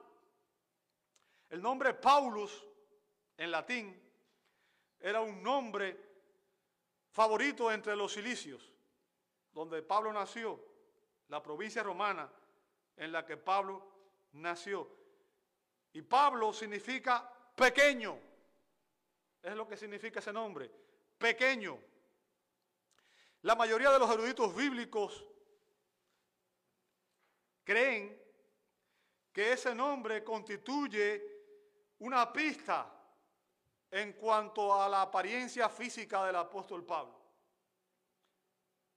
El 1.49 1.63
nombre 1.63 1.95
Paulus, 1.95 2.63
en 3.35 3.49
latín, 3.49 4.03
era 5.03 5.19
un 5.19 5.43
nombre 5.43 5.99
favorito 7.11 7.69
entre 7.69 7.93
los 7.93 8.13
cilicios 8.13 8.71
donde 9.51 9.83
Pablo 9.83 10.13
nació, 10.13 10.59
la 11.27 11.43
provincia 11.43 11.83
romana 11.83 12.31
en 12.95 13.11
la 13.11 13.25
que 13.25 13.35
Pablo 13.35 13.85
nació. 14.31 14.89
Y 15.91 16.01
Pablo 16.01 16.53
significa 16.53 17.29
pequeño. 17.55 18.17
Es 19.41 19.55
lo 19.55 19.67
que 19.67 19.77
significa 19.77 20.19
ese 20.19 20.31
nombre, 20.31 20.71
pequeño. 21.17 21.77
La 23.41 23.55
mayoría 23.55 23.91
de 23.91 23.99
los 23.99 24.09
eruditos 24.09 24.55
bíblicos 24.55 25.23
creen 27.63 28.19
que 29.33 29.51
ese 29.51 29.75
nombre 29.75 30.23
constituye 30.23 31.21
una 31.99 32.31
pista 32.31 33.02
en 33.93 34.13
cuanto 34.13 34.73
a 34.73 34.89
la 34.89 35.03
apariencia 35.03 35.69
física 35.69 36.25
del 36.25 36.35
apóstol 36.35 36.83
Pablo. 36.83 37.13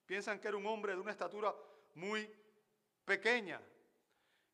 Piensan 0.06 0.40
que 0.40 0.48
era 0.48 0.56
un 0.56 0.66
hombre 0.66 0.94
de 0.94 1.00
una 1.00 1.11
estatura 1.11 1.54
muy 1.94 2.28
pequeña, 3.04 3.61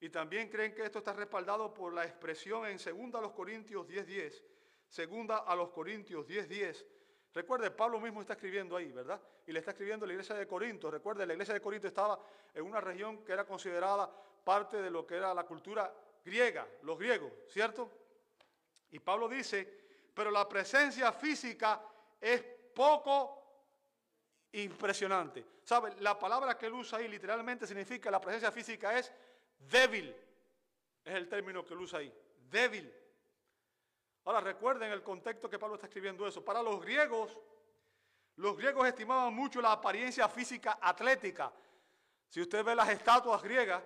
Y 0.00 0.09
también 0.09 0.48
creen 0.48 0.74
que 0.74 0.83
esto 0.83 0.98
está 0.98 1.12
respaldado 1.12 1.72
por 1.72 1.94
la 1.94 2.05
expresión 2.05 2.66
en 2.66 2.76
2 2.76 3.14
a 3.14 3.20
los 3.20 3.31
Corintios 3.31 3.87
10.10. 3.87 4.05
10, 4.05 4.44
segunda 4.88 5.37
a 5.38 5.55
los 5.55 5.70
Corintios 5.70 6.26
10.10. 6.26 6.46
10. 6.48 6.87
Recuerde, 7.35 7.70
Pablo 7.70 8.00
mismo 8.00 8.20
está 8.20 8.33
escribiendo 8.33 8.76
ahí, 8.76 8.90
¿verdad? 8.90 9.22
Y 9.46 9.52
le 9.52 9.61
está 9.61 9.70
escribiendo 9.70 10.05
a 10.05 10.09
la 10.09 10.14
iglesia 10.14 10.35
de 10.35 10.48
Corinto. 10.48 10.90
Recuerde, 10.90 11.24
la 11.24 11.35
iglesia 11.35 11.55
de 11.55 11.61
Corinto 11.61 11.87
estaba 11.87 12.18
en 12.52 12.64
una 12.64 12.81
región 12.81 13.24
que 13.24 13.33
era 13.33 13.46
considerada 13.46 14.11
parte 14.42 14.83
de 14.83 14.90
lo 14.90 15.07
que 15.07 15.14
era 15.14 15.33
la 15.33 15.44
cultura 15.44 15.94
griega, 16.24 16.66
los 16.83 16.98
griegos, 16.98 17.31
¿cierto? 17.46 17.88
Y 18.90 18.98
Pablo 18.98 19.28
dice, 19.28 19.82
pero 20.14 20.31
la 20.31 20.48
presencia 20.48 21.12
física 21.12 21.81
es 22.20 22.42
poco 22.75 23.42
impresionante. 24.53 25.44
¿Sabe? 25.64 25.94
La 26.01 26.18
palabra 26.18 26.59
que 26.59 26.66
él 26.66 26.75
usa 26.75 26.98
ahí 26.98 27.09
literalmente 27.09 27.66
significa 27.66 28.11
la 28.11 28.20
presencia 28.20 28.51
física 28.51 28.98
es 28.98 29.12
débil. 29.59 30.14
Es 31.05 31.14
el 31.14 31.29
término 31.29 31.64
que 31.64 31.75
él 31.75 31.81
usa 31.81 32.01
ahí. 32.01 32.12
Débil. 32.51 32.92
Ahora 34.25 34.40
recuerden 34.40 34.92
el 34.92 35.03
contexto 35.03 35.48
que 35.48 35.59
Pablo 35.59 35.77
está 35.77 35.87
escribiendo 35.87 36.27
eso. 36.27 36.44
Para 36.44 36.62
los 36.62 36.81
griegos, 36.81 37.40
los 38.37 38.57
griegos 38.57 38.87
estimaban 38.87 39.35
mucho 39.35 39.61
la 39.61 39.72
apariencia 39.72 40.29
física 40.29 40.79
atlética. 40.81 41.53
Si 42.29 42.40
usted 42.40 42.64
ve 42.64 42.75
las 42.75 42.88
estatuas 42.88 43.42
griegas, 43.42 43.83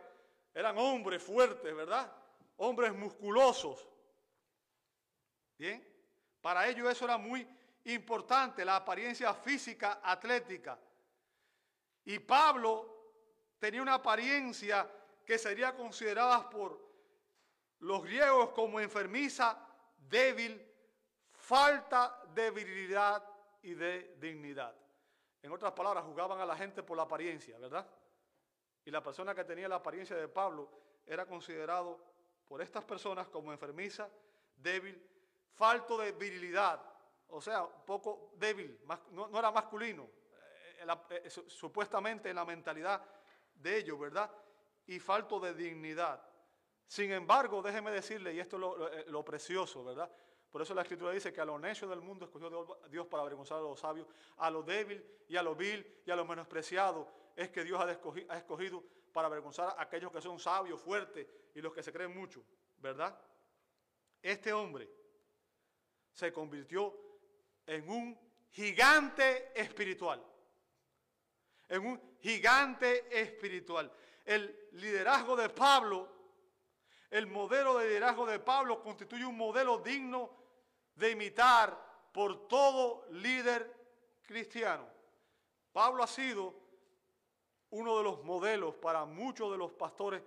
eran 0.53 0.77
hombres 0.79 1.23
fuertes, 1.23 1.75
¿verdad? 1.75 2.12
Hombres 2.57 2.95
musculosos. 2.95 3.89
Bien. 5.59 5.96
Para 6.47 6.69
ellos 6.69 6.89
eso 6.89 7.07
era 7.07 7.19
muy 7.19 7.45
importante, 7.87 8.65
la 8.65 8.77
apariencia 8.77 9.35
física 9.35 9.99
atlética. 10.01 10.79
Y 12.05 12.21
Pablo 12.21 12.87
tenía 13.59 13.83
una 13.83 13.95
apariencia 13.95 14.89
que 15.25 15.39
sería 15.39 15.75
considerada 15.75 16.49
por 16.49 16.81
los 17.81 18.05
griegos 18.05 18.51
como 18.51 18.79
enfermiza, 18.79 19.59
débil, 20.09 20.65
falta 21.33 22.17
de 22.33 22.53
virilidad 22.53 23.29
y 23.63 23.75
de 23.75 24.15
dignidad. 24.21 24.73
En 25.43 25.51
otras 25.51 25.73
palabras, 25.73 26.05
jugaban 26.05 26.39
a 26.39 26.47
la 26.47 26.57
gente 26.57 26.85
por 26.85 26.97
la 26.97 27.03
apariencia, 27.03 27.59
¿verdad? 27.59 27.91
Y 28.85 28.93
la 28.93 29.03
persona 29.03 29.35
que 29.35 29.43
tenía 29.43 29.69
la 29.69 29.83
apariencia 29.83 30.15
de 30.15 30.29
Pablo 30.29 30.71
era 31.05 31.27
considerado 31.27 32.01
por 32.47 32.63
estas 32.63 32.85
personas 32.85 33.27
como 33.27 33.53
enfermiza, 33.53 34.09
débil, 34.55 35.15
falto 35.57 35.99
de 35.99 36.12
virilidad, 36.12 36.81
o 37.29 37.40
sea, 37.40 37.66
poco 37.66 38.33
débil, 38.37 38.79
no, 39.12 39.38
era 39.38 39.51
masculino, 39.51 40.09
eh, 40.79 41.23
eh, 41.25 41.31
supuestamente 41.31 42.31
en 42.31 42.37
la 42.37 42.45
mentalidad 42.45 43.03
de 43.55 43.79
ellos, 43.79 43.99
¿verdad? 43.99 44.31
Y 44.87 45.01
falto 45.01 45.40
de 45.40 45.55
dignidad. 45.55 46.23
Sin 46.87 47.11
embargo, 47.11 47.62
déjeme 47.62 47.90
decirle, 47.90 48.35
y 48.35 48.38
esto 48.38 48.57
es 48.57 49.11
lo, 49.11 49.21
eh, 49.21 49.25
precioso, 49.25 49.83
¿verdad? 49.83 50.11
Por 50.51 50.62
eso 50.62 50.75
la 50.75 50.83
Escritura 50.83 51.11
dice 51.11 51.33
que 51.33 51.40
a 51.40 51.45
lo 51.45 51.59
necio 51.59 51.88
del 51.88 52.01
mundo 52.01 52.27
escogió 52.27 52.79
Dios 52.88 53.07
para 53.07 53.23
avergonzar 53.23 53.59
a 53.59 53.62
los 53.62 53.81
sabios, 53.81 54.07
a 54.37 54.51
lo 54.51 54.62
débil 54.62 55.05
y 55.29 55.37
a 55.37 55.42
lo 55.42 55.55
vil 55.55 56.03
y 56.07 56.11
a 56.11 56.16
lo 56.16 56.25
menospreciado 56.25 57.09
es 57.35 57.51
que 57.51 57.64
Dios 57.64 57.81
ha 57.81 58.37
escogido 58.37 58.83
para 59.12 59.27
avergonzar 59.27 59.75
a 59.77 59.83
aquellos 59.83 60.12
que 60.12 60.21
son 60.21 60.38
sabios, 60.38 60.81
fuertes 60.81 61.27
y 61.55 61.61
los 61.61 61.73
que 61.73 61.83
se 61.83 61.92
creen 61.92 62.16
mucho, 62.16 62.42
¿verdad? 62.79 63.19
Este 64.23 64.53
hombre 64.53 64.88
se 66.16 66.33
convirtió 66.33 66.96
en 67.66 67.88
un 67.90 68.18
gigante 68.50 69.52
espiritual. 69.55 70.24
En 71.68 71.87
un 71.87 72.16
gigante 72.20 73.20
espiritual. 73.20 73.92
El 74.24 74.68
liderazgo 74.72 75.37
de 75.37 75.50
Pablo, 75.50 76.09
el 77.11 77.26
modelo 77.26 77.76
de 77.79 77.88
liderazgo 77.88 78.24
de 78.24 78.38
Pablo 78.38 78.83
constituye 78.83 79.26
un 79.26 79.37
modelo 79.37 79.79
digno 79.79 80.31
de 80.94 81.11
imitar 81.11 82.11
por 82.12 82.48
todo 82.48 83.07
líder 83.11 83.70
cristiano. 84.22 84.88
Pablo 85.70 86.02
ha 86.02 86.07
sido 86.07 86.55
uno 87.70 87.98
de 87.98 88.05
los 88.05 88.24
modelos 88.24 88.74
para 88.76 89.05
muchos 89.05 89.52
de 89.52 89.59
los 89.59 89.70
pastores 89.74 90.22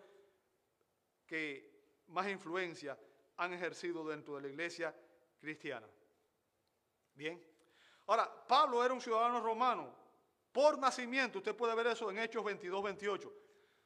que 1.26 1.68
más 2.10 2.30
influencia 2.30 2.96
han 3.38 3.54
ejercido 3.54 4.08
dentro 4.08 4.36
de 4.36 4.42
la 4.44 4.48
iglesia 4.50 4.96
cristiana. 5.40 5.88
Bien. 7.14 7.44
Ahora, 8.08 8.30
Pablo 8.48 8.84
era 8.84 8.94
un 8.94 9.02
ciudadano 9.02 9.40
romano 9.40 9.96
por 10.52 10.78
nacimiento. 10.78 11.40
Usted 11.40 11.56
puede 11.56 11.76
ver 11.76 11.88
eso 11.88 12.10
en 12.10 12.20
Hechos 12.20 12.44
22, 12.44 12.84
28. 12.84 13.34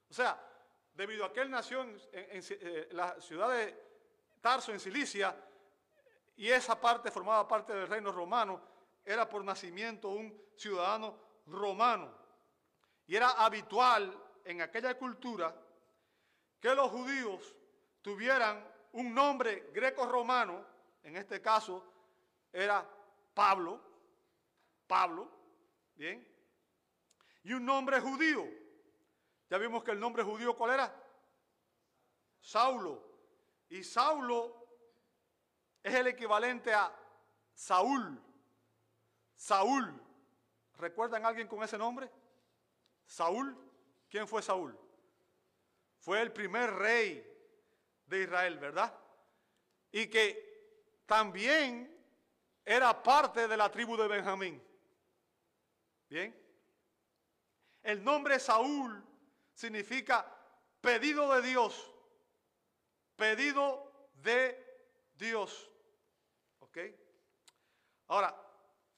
O 0.09 0.13
sea, 0.13 0.39
debido 0.93 1.25
a 1.25 1.33
que 1.33 1.41
él 1.41 1.49
nació 1.49 1.81
en, 1.81 1.99
eh, 2.11 2.89
la 2.91 3.19
ciudad 3.19 3.49
de 3.49 3.75
Tarso, 4.39 4.71
en 4.71 4.79
Cilicia, 4.79 5.35
y 6.35 6.49
esa 6.49 6.79
parte 6.79 7.11
formaba 7.11 7.47
parte 7.47 7.73
del 7.73 7.87
reino 7.87 8.11
romano, 8.11 8.61
era 9.05 9.27
por 9.27 9.43
nacimiento 9.43 10.09
un 10.09 10.41
ciudadano 10.55 11.17
romano. 11.47 12.13
Y 13.07 13.15
era 13.15 13.31
habitual 13.31 14.17
en 14.45 14.61
aquella 14.61 14.97
cultura 14.97 15.53
que 16.59 16.73
los 16.73 16.89
judíos 16.89 17.55
tuvieran 18.01 18.65
un 18.93 19.13
nombre 19.13 19.69
greco-romano, 19.73 20.65
en 21.03 21.17
este 21.17 21.41
caso 21.41 21.83
era 22.51 22.87
Pablo, 23.33 23.81
Pablo, 24.87 25.29
¿bien? 25.95 26.27
Y 27.43 27.53
un 27.53 27.65
nombre 27.65 27.99
judío. 27.99 28.45
Ya 29.49 29.57
vimos 29.57 29.83
que 29.83 29.91
el 29.91 29.99
nombre 29.99 30.23
judío, 30.23 30.55
¿cuál 30.55 30.73
era? 30.73 31.03
Saulo. 32.39 33.03
Y 33.69 33.83
Saulo 33.83 34.67
es 35.81 35.93
el 35.93 36.07
equivalente 36.07 36.73
a 36.73 36.93
Saúl. 37.53 38.21
Saúl. 39.33 40.01
¿Recuerdan 40.77 41.25
a 41.25 41.29
alguien 41.29 41.47
con 41.47 41.61
ese 41.63 41.77
nombre? 41.77 42.09
Saúl. 43.05 43.57
¿Quién 44.09 44.27
fue 44.27 44.41
Saúl? 44.41 44.77
Fue 45.99 46.21
el 46.21 46.31
primer 46.31 46.71
rey 46.73 47.25
de 48.05 48.23
Israel, 48.23 48.57
¿verdad? 48.59 48.93
Y 49.91 50.07
que 50.07 50.52
también 51.05 51.89
era 52.65 53.01
parte 53.01 53.47
de 53.47 53.57
la 53.57 53.69
tribu 53.69 53.97
de 53.97 54.07
Benjamín. 54.07 54.61
Bien. 56.09 56.35
El 57.81 58.03
nombre 58.03 58.39
Saúl 58.39 59.03
significa 59.53 60.25
pedido 60.79 61.33
de 61.35 61.41
Dios. 61.41 61.93
Pedido 63.15 64.09
de 64.15 64.57
Dios. 65.15 65.69
¿Ok? 66.59 66.77
Ahora, 68.07 68.35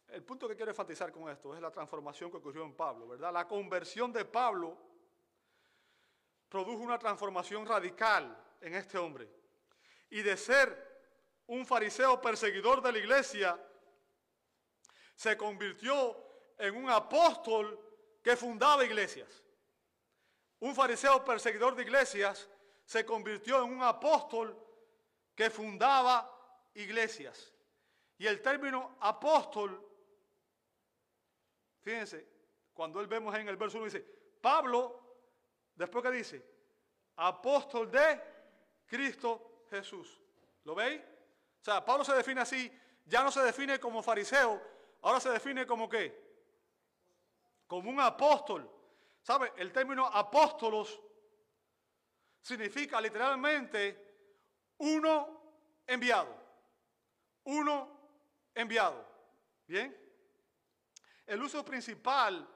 el 0.09 0.23
punto 0.23 0.47
que 0.47 0.55
quiero 0.55 0.71
enfatizar 0.71 1.11
con 1.11 1.29
esto 1.29 1.55
es 1.55 1.61
la 1.61 1.71
transformación 1.71 2.29
que 2.29 2.37
ocurrió 2.37 2.63
en 2.63 2.75
Pablo, 2.75 3.07
¿verdad? 3.07 3.33
La 3.33 3.47
conversión 3.47 4.13
de 4.13 4.25
Pablo 4.25 4.77
produjo 6.47 6.83
una 6.83 6.99
transformación 6.99 7.65
radical 7.65 8.37
en 8.61 8.75
este 8.75 8.97
hombre. 8.97 9.29
Y 10.09 10.21
de 10.21 10.37
ser 10.37 10.94
un 11.47 11.65
fariseo 11.65 12.19
perseguidor 12.21 12.81
de 12.81 12.91
la 12.91 12.97
iglesia, 12.97 13.59
se 15.15 15.37
convirtió 15.37 16.25
en 16.57 16.75
un 16.75 16.89
apóstol 16.89 17.79
que 18.21 18.35
fundaba 18.35 18.83
iglesias. 18.83 19.43
Un 20.59 20.73
fariseo 20.73 21.23
perseguidor 21.23 21.75
de 21.75 21.83
iglesias 21.83 22.49
se 22.83 23.05
convirtió 23.05 23.63
en 23.63 23.73
un 23.73 23.83
apóstol 23.83 24.57
que 25.35 25.49
fundaba 25.49 26.31
iglesias. 26.73 27.53
Y 28.17 28.27
el 28.27 28.41
término 28.41 28.97
apóstol, 28.99 29.85
fíjense, 31.81 32.27
cuando 32.73 32.99
él 32.99 33.07
vemos 33.07 33.35
en 33.35 33.47
el 33.47 33.57
verso 33.57 33.77
1 33.77 33.85
dice, 33.85 34.05
Pablo, 34.41 35.17
después 35.75 36.03
que 36.03 36.11
dice, 36.11 36.45
apóstol 37.17 37.91
de 37.91 38.21
Cristo 38.85 39.65
Jesús. 39.69 40.21
¿Lo 40.63 40.75
veis? 40.75 41.01
O 41.65 41.71
sea, 41.71 41.83
Pablo 41.83 42.05
se 42.05 42.13
define 42.13 42.41
así, 42.41 42.71
ya 43.05 43.23
no 43.23 43.31
se 43.31 43.41
define 43.41 43.79
como 43.79 44.03
fariseo, 44.03 44.61
ahora 45.01 45.19
se 45.19 45.31
define 45.31 45.65
como 45.65 45.89
qué? 45.89 46.15
Como 47.65 47.89
un 47.89 47.99
apóstol. 47.99 48.69
¿Sabe? 49.23 49.51
El 49.57 49.71
término 49.71 50.05
apóstolos 50.05 51.01
significa 52.39 53.01
literalmente 53.01 54.75
uno 54.77 55.41
enviado. 55.87 56.37
Uno 57.45 57.99
enviado. 58.53 59.03
¿Bien? 59.65 59.97
El 61.25 61.41
uso 61.41 61.65
principal 61.65 62.47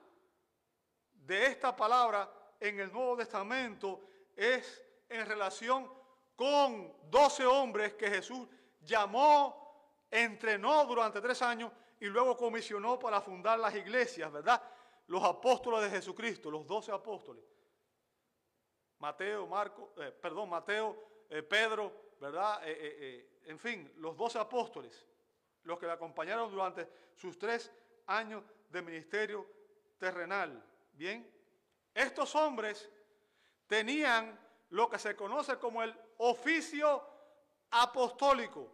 de 1.13 1.47
esta 1.47 1.75
palabra 1.75 2.31
en 2.59 2.79
el 2.79 2.93
Nuevo 2.93 3.17
Testamento 3.17 4.07
es 4.35 4.85
en 5.09 5.25
relación 5.25 5.91
con 6.35 6.95
doce 7.09 7.43
hombres 7.43 7.95
que 7.95 8.07
Jesús 8.07 8.47
llamó, 8.81 10.05
entrenó 10.09 10.85
durante 10.85 11.21
tres 11.21 11.41
años 11.41 11.71
y 11.99 12.05
luego 12.05 12.37
comisionó 12.37 12.97
para 12.97 13.21
fundar 13.21 13.59
las 13.59 13.75
iglesias, 13.75 14.31
¿verdad? 14.31 14.61
Los 15.07 15.23
apóstoles 15.23 15.81
de 15.81 15.89
Jesucristo, 15.89 16.49
los 16.49 16.65
doce 16.65 16.91
apóstoles. 16.91 17.43
Mateo, 18.99 19.47
Marco, 19.47 19.93
eh, 19.97 20.11
perdón, 20.11 20.49
Mateo, 20.49 21.25
eh, 21.29 21.41
Pedro, 21.41 22.13
¿verdad? 22.19 22.61
Eh, 22.63 23.39
en 23.45 23.57
fin, 23.57 23.91
los 23.97 24.15
doce 24.15 24.37
apóstoles, 24.37 25.05
los 25.63 25.79
que 25.79 25.85
le 25.85 25.93
acompañaron 25.93 26.51
durante 26.51 26.87
sus 27.15 27.37
tres 27.37 27.71
años 28.07 28.43
de 28.69 28.81
ministerio 28.81 29.47
terrenal. 29.97 30.63
Bien, 30.93 31.29
estos 31.93 32.35
hombres 32.35 32.89
tenían 33.67 34.37
lo 34.69 34.89
que 34.89 34.99
se 34.99 35.15
conoce 35.15 35.57
como 35.57 35.81
el 35.81 35.95
oficio 36.17 37.03
apostólico. 37.71 38.71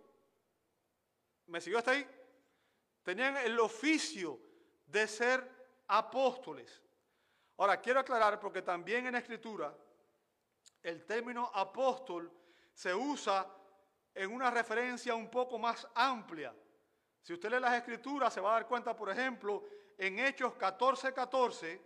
¿Me 1.47 1.61
siguió 1.61 1.79
hasta 1.79 1.91
ahí? 1.91 2.07
Tenían 3.03 3.37
el 3.37 3.59
oficio 3.59 4.39
de 4.87 5.07
ser 5.07 5.49
apóstoles. 5.87 6.81
Ahora, 7.57 7.79
quiero 7.79 7.99
aclarar 7.99 8.39
porque 8.39 8.61
también 8.61 9.05
en 9.05 9.13
la 9.13 9.19
escritura 9.19 9.75
el 10.81 11.05
término 11.05 11.49
apóstol 11.53 12.31
se 12.73 12.93
usa 12.93 13.47
en 14.13 14.31
una 14.31 14.51
referencia 14.51 15.15
un 15.15 15.29
poco 15.29 15.57
más 15.57 15.87
amplia. 15.95 16.53
Si 17.21 17.33
usted 17.33 17.49
lee 17.49 17.59
las 17.59 17.73
escrituras 17.73 18.33
se 18.33 18.41
va 18.41 18.51
a 18.51 18.53
dar 18.53 18.67
cuenta, 18.67 18.95
por 18.95 19.09
ejemplo, 19.09 19.63
en 19.97 20.19
Hechos 20.19 20.53
14:14, 20.53 21.13
14, 21.13 21.81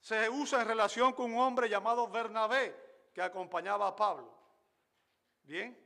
se 0.00 0.28
usa 0.28 0.62
en 0.62 0.68
relación 0.68 1.12
con 1.12 1.32
un 1.32 1.38
hombre 1.38 1.68
llamado 1.68 2.08
Bernabé 2.08 3.10
que 3.12 3.22
acompañaba 3.22 3.88
a 3.88 3.96
Pablo. 3.96 4.33
Bien. 5.44 5.76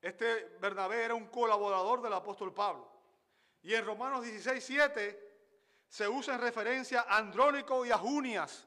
Este 0.00 0.56
Bernabé 0.60 1.04
era 1.04 1.14
un 1.14 1.26
colaborador 1.26 2.00
del 2.00 2.12
apóstol 2.12 2.54
Pablo. 2.54 2.90
Y 3.62 3.74
en 3.74 3.84
Romanos 3.84 4.24
16:7 4.24 5.18
se 5.86 6.08
usa 6.08 6.34
en 6.34 6.40
referencia 6.40 7.02
a 7.02 7.18
Andrónico 7.18 7.84
y 7.84 7.90
a 7.90 7.98
Junias. 7.98 8.66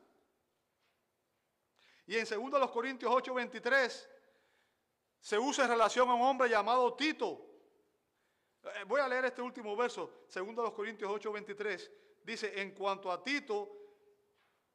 Y 2.05 2.17
en 2.17 2.25
2 2.25 2.71
Corintios 2.71 3.11
8:23 3.11 4.07
se 5.19 5.39
usa 5.39 5.63
en 5.63 5.71
relación 5.71 6.09
a 6.09 6.13
un 6.13 6.21
hombre 6.21 6.49
llamado 6.49 6.93
Tito. 6.93 7.49
Eh, 8.63 8.83
voy 8.85 9.01
a 9.01 9.07
leer 9.07 9.25
este 9.25 9.41
último 9.41 9.75
verso, 9.75 10.25
2 10.29 10.71
Corintios 10.73 11.09
8:23. 11.09 11.91
Dice, 12.23 12.61
en 12.61 12.71
cuanto 12.71 13.11
a 13.11 13.23
Tito, 13.23 13.69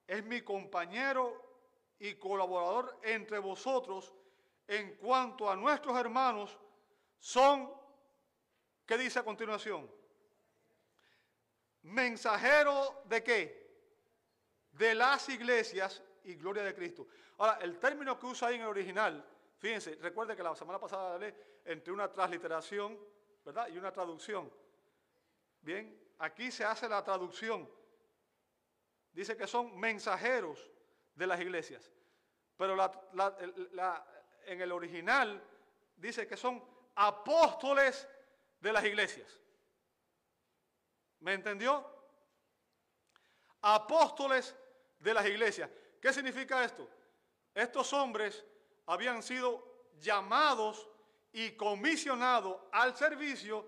es 0.06 0.24
mi 0.24 0.42
compañero 0.42 1.47
y 2.00 2.14
colaborador 2.14 2.98
entre 3.02 3.38
vosotros. 3.38 4.12
En 4.66 4.96
cuanto 4.96 5.50
a 5.50 5.56
nuestros 5.56 5.96
hermanos, 5.98 6.58
son, 7.18 7.72
¿qué 8.86 8.98
dice 8.98 9.18
a 9.18 9.24
continuación? 9.24 9.90
Mensajero 11.82 13.02
de 13.06 13.22
qué? 13.22 13.68
De 14.72 14.94
las 14.94 15.28
iglesias 15.28 16.02
y 16.24 16.34
gloria 16.34 16.62
de 16.62 16.74
Cristo. 16.74 17.06
Ahora, 17.38 17.58
el 17.62 17.78
término 17.78 18.18
que 18.18 18.26
usa 18.26 18.48
ahí 18.48 18.56
en 18.56 18.62
el 18.62 18.68
original, 18.68 19.24
fíjense, 19.58 19.96
recuerde 19.96 20.36
que 20.36 20.42
la 20.42 20.54
semana 20.54 20.78
pasada 20.78 21.14
hablé 21.14 21.34
entre 21.64 21.92
una 21.92 22.12
transliteración, 22.12 22.98
¿verdad? 23.44 23.68
Y 23.68 23.78
una 23.78 23.90
traducción. 23.90 24.52
Bien, 25.62 25.98
aquí 26.18 26.50
se 26.50 26.64
hace 26.64 26.88
la 26.88 27.02
traducción. 27.02 27.68
Dice 29.12 29.36
que 29.36 29.46
son 29.46 29.78
mensajeros 29.78 30.70
de 31.18 31.26
las 31.26 31.40
iglesias. 31.40 31.90
Pero 32.56 32.76
en 34.46 34.60
el 34.60 34.72
original 34.72 35.42
dice 35.96 36.26
que 36.26 36.36
son 36.36 36.64
apóstoles 36.94 38.08
de 38.60 38.72
las 38.72 38.84
iglesias. 38.84 39.28
¿Me 41.20 41.34
entendió? 41.34 41.84
Apóstoles 43.62 44.56
de 45.00 45.12
las 45.12 45.26
iglesias. 45.26 45.68
¿Qué 46.00 46.12
significa 46.12 46.64
esto? 46.64 46.88
Estos 47.52 47.92
hombres 47.92 48.44
habían 48.86 49.20
sido 49.22 49.90
llamados 49.98 50.88
y 51.32 51.50
comisionados 51.56 52.60
al 52.70 52.96
servicio 52.96 53.66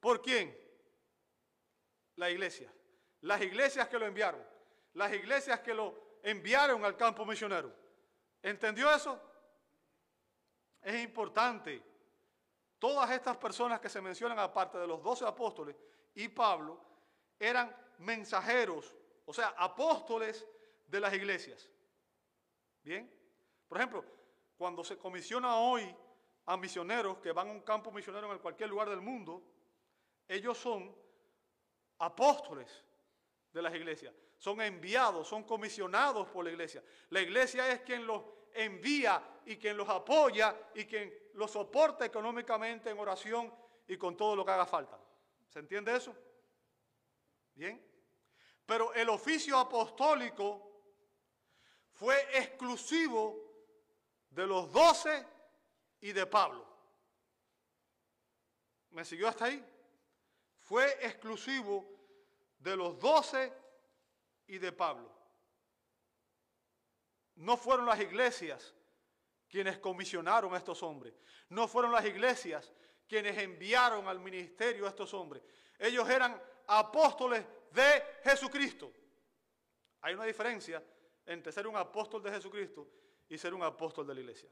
por 0.00 0.20
quién? 0.20 0.54
La 2.16 2.30
iglesia. 2.30 2.70
Las 3.22 3.40
iglesias 3.40 3.88
que 3.88 3.98
lo 3.98 4.06
enviaron. 4.06 4.46
Las 4.92 5.12
iglesias 5.14 5.60
que 5.60 5.72
lo 5.72 6.09
enviaron 6.22 6.84
al 6.84 6.96
campo 6.96 7.24
misionero. 7.24 7.72
¿Entendió 8.42 8.90
eso? 8.94 9.20
Es 10.82 11.02
importante. 11.02 11.82
Todas 12.78 13.10
estas 13.10 13.36
personas 13.36 13.80
que 13.80 13.88
se 13.88 14.00
mencionan, 14.00 14.38
aparte 14.38 14.78
de 14.78 14.86
los 14.86 15.02
doce 15.02 15.26
apóstoles 15.26 15.76
y 16.14 16.28
Pablo, 16.28 16.80
eran 17.38 17.74
mensajeros, 17.98 18.96
o 19.26 19.34
sea, 19.34 19.54
apóstoles 19.58 20.46
de 20.86 21.00
las 21.00 21.12
iglesias. 21.12 21.70
Bien. 22.82 23.10
Por 23.68 23.78
ejemplo, 23.78 24.04
cuando 24.56 24.82
se 24.82 24.98
comisiona 24.98 25.56
hoy 25.56 25.94
a 26.46 26.56
misioneros 26.56 27.18
que 27.18 27.32
van 27.32 27.48
a 27.48 27.52
un 27.52 27.60
campo 27.60 27.92
misionero 27.92 28.32
en 28.32 28.38
cualquier 28.38 28.68
lugar 28.68 28.88
del 28.88 29.00
mundo, 29.00 29.42
ellos 30.26 30.58
son 30.58 30.94
apóstoles 31.98 32.84
de 33.52 33.62
las 33.62 33.74
iglesias, 33.74 34.14
son 34.40 34.58
enviados, 34.62 35.28
son 35.28 35.44
comisionados 35.44 36.26
por 36.28 36.46
la 36.46 36.50
iglesia. 36.50 36.82
La 37.10 37.20
iglesia 37.20 37.70
es 37.70 37.82
quien 37.82 38.06
los 38.06 38.24
envía 38.54 39.22
y 39.44 39.58
quien 39.58 39.76
los 39.76 39.86
apoya 39.86 40.56
y 40.74 40.86
quien 40.86 41.14
los 41.34 41.50
soporta 41.50 42.06
económicamente 42.06 42.88
en 42.88 42.98
oración 42.98 43.54
y 43.86 43.98
con 43.98 44.16
todo 44.16 44.34
lo 44.34 44.42
que 44.42 44.50
haga 44.50 44.64
falta. 44.64 44.98
¿Se 45.50 45.58
entiende 45.58 45.94
eso? 45.94 46.16
Bien. 47.54 47.86
Pero 48.64 48.94
el 48.94 49.10
oficio 49.10 49.58
apostólico 49.58 50.86
fue 51.92 52.16
exclusivo 52.38 53.44
de 54.30 54.46
los 54.46 54.72
doce 54.72 55.26
y 56.00 56.12
de 56.12 56.24
Pablo. 56.24 56.66
¿Me 58.92 59.04
siguió 59.04 59.28
hasta 59.28 59.44
ahí? 59.44 59.62
Fue 60.60 61.06
exclusivo 61.06 61.86
de 62.58 62.74
los 62.74 62.98
doce 62.98 63.59
y 64.50 64.58
de 64.58 64.72
Pablo. 64.72 65.08
No 67.36 67.56
fueron 67.56 67.86
las 67.86 68.00
iglesias 68.00 68.74
quienes 69.48 69.78
comisionaron 69.78 70.52
a 70.52 70.58
estos 70.58 70.82
hombres. 70.82 71.14
No 71.48 71.68
fueron 71.68 71.92
las 71.92 72.04
iglesias 72.04 72.72
quienes 73.08 73.38
enviaron 73.38 74.08
al 74.08 74.18
ministerio 74.18 74.86
a 74.86 74.90
estos 74.90 75.14
hombres. 75.14 75.42
Ellos 75.78 76.08
eran 76.10 76.40
apóstoles 76.66 77.46
de 77.70 78.04
Jesucristo. 78.24 78.92
Hay 80.00 80.14
una 80.14 80.24
diferencia 80.24 80.82
entre 81.24 81.52
ser 81.52 81.68
un 81.68 81.76
apóstol 81.76 82.20
de 82.22 82.32
Jesucristo 82.32 82.88
y 83.28 83.38
ser 83.38 83.54
un 83.54 83.62
apóstol 83.62 84.06
de 84.06 84.14
la 84.14 84.20
iglesia. 84.20 84.50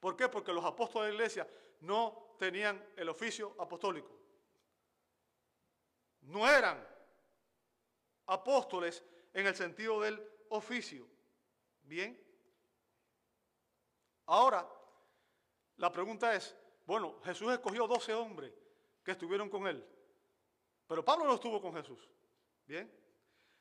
¿Por 0.00 0.16
qué? 0.16 0.28
Porque 0.28 0.52
los 0.54 0.64
apóstoles 0.64 1.08
de 1.08 1.12
la 1.12 1.16
iglesia 1.16 1.48
no 1.80 2.34
tenían 2.38 2.82
el 2.96 3.10
oficio 3.10 3.54
apostólico. 3.58 4.16
No 6.22 6.48
eran 6.48 6.97
apóstoles 8.28 9.04
en 9.32 9.46
el 9.46 9.56
sentido 9.56 10.00
del 10.00 10.22
oficio. 10.50 11.08
Bien. 11.82 12.18
Ahora, 14.26 14.68
la 15.76 15.90
pregunta 15.90 16.34
es, 16.34 16.56
bueno, 16.84 17.20
Jesús 17.24 17.52
escogió 17.52 17.86
12 17.86 18.14
hombres 18.14 18.52
que 19.02 19.12
estuvieron 19.12 19.48
con 19.48 19.66
él, 19.66 19.84
pero 20.86 21.04
Pablo 21.04 21.24
no 21.24 21.34
estuvo 21.34 21.60
con 21.60 21.74
Jesús. 21.74 22.08
Bien. 22.66 22.92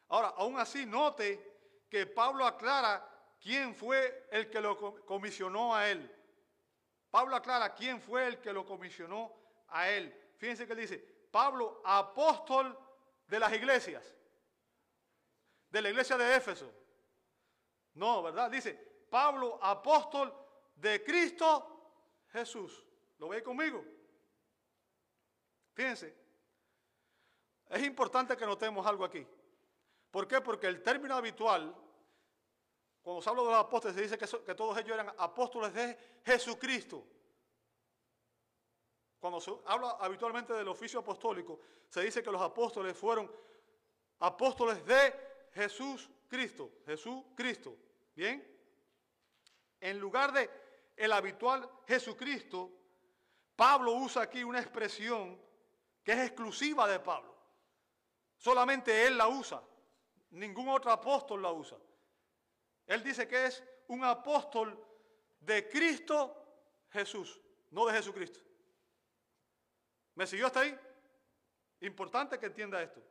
Ahora, 0.09 0.29
aún 0.29 0.59
así, 0.59 0.85
note 0.85 1.85
que 1.89 2.05
Pablo 2.05 2.45
aclara 2.45 3.07
quién 3.39 3.73
fue 3.75 4.27
el 4.31 4.49
que 4.49 4.59
lo 4.59 5.05
comisionó 5.05 5.75
a 5.75 5.89
él. 5.89 6.13
Pablo 7.09 7.35
aclara 7.35 7.73
quién 7.73 8.01
fue 8.01 8.27
el 8.27 8.39
que 8.39 8.51
lo 8.51 8.65
comisionó 8.65 9.33
a 9.69 9.89
él. 9.89 10.13
Fíjense 10.37 10.65
que 10.65 10.73
él 10.73 10.79
dice, 10.79 10.97
Pablo, 11.31 11.81
apóstol 11.85 12.77
de 13.27 13.39
las 13.39 13.53
iglesias, 13.53 14.16
de 15.69 15.81
la 15.81 15.89
iglesia 15.89 16.17
de 16.17 16.35
Éfeso. 16.35 16.71
No, 17.93 18.21
¿verdad? 18.23 18.49
Dice, 18.49 18.73
Pablo, 19.09 19.59
apóstol 19.61 20.33
de 20.75 21.03
Cristo 21.03 21.77
Jesús. 22.31 22.85
¿Lo 23.17 23.29
ve 23.29 23.41
conmigo? 23.41 23.83
Fíjense, 25.73 26.15
es 27.69 27.83
importante 27.83 28.37
que 28.37 28.45
notemos 28.45 28.85
algo 28.85 29.03
aquí. 29.03 29.25
¿Por 30.11 30.27
qué? 30.27 30.41
Porque 30.41 30.67
el 30.67 30.81
término 30.81 31.15
habitual, 31.15 31.75
cuando 33.01 33.21
se 33.21 33.29
habla 33.29 33.43
de 33.43 33.49
los 33.49 33.57
apóstoles, 33.59 33.95
se 33.95 34.01
dice 34.03 34.17
que, 34.17 34.55
todos 34.55 34.77
ellos 34.77 34.91
eran 34.91 35.13
apóstoles 35.17 35.73
de 35.73 35.97
Jesucristo. 36.25 37.03
Cuando 39.19 39.41
se 39.41 39.51
habla 39.65 39.97
habitualmente 39.99 40.53
del 40.53 40.67
oficio 40.67 40.99
apostólico, 40.99 41.59
se 41.89 42.01
dice 42.01 42.23
que 42.23 42.31
los 42.31 42.41
apóstoles 42.41 42.95
fueron 42.95 43.31
apóstoles 44.19 44.85
de 44.85 45.26
Jesús 45.57 46.09
Cristo. 46.27 46.71
Jesús 46.85 47.25
Cristo. 47.35 47.75
¿Bien? 48.15 48.45
En 49.79 49.99
lugar 49.99 50.31
de 50.31 50.49
el 50.95 51.11
habitual 51.11 51.69
Jesucristo, 51.87 52.71
Pablo 53.55 53.93
usa 53.93 54.23
aquí 54.23 54.43
una 54.43 54.59
expresión 54.59 55.39
que 56.03 56.13
es 56.13 56.19
exclusiva 56.19 56.87
de 56.87 56.99
Pablo. 56.99 57.35
Solamente 58.37 59.07
él 59.07 59.17
la 59.17 59.27
usa. 59.27 59.61
Ningún 60.29 60.69
otro 60.69 60.91
apóstol 60.91 61.41
la 61.41 61.51
usa. 61.51 61.77
Él 62.85 63.03
dice 63.03 63.27
que 63.27 63.47
es 63.47 63.63
un 63.87 64.03
apóstol 64.03 64.79
de 65.39 65.67
Cristo 65.67 66.35
Jesús, 66.91 67.39
no 67.71 67.85
de 67.87 67.93
Jesucristo. 67.93 68.39
¿Me 70.15 70.27
siguió 70.27 70.47
hasta 70.47 70.61
ahí? 70.61 70.79
Importante 71.81 72.39
que 72.39 72.45
entienda 72.45 72.81
esto. 72.81 73.01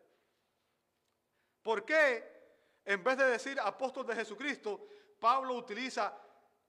¿Por 1.62 1.84
qué 1.84 2.35
en 2.86 3.02
vez 3.02 3.18
de 3.18 3.24
decir 3.24 3.58
apóstol 3.60 4.06
de 4.06 4.14
Jesucristo, 4.14 4.86
Pablo 5.18 5.54
utiliza 5.54 6.16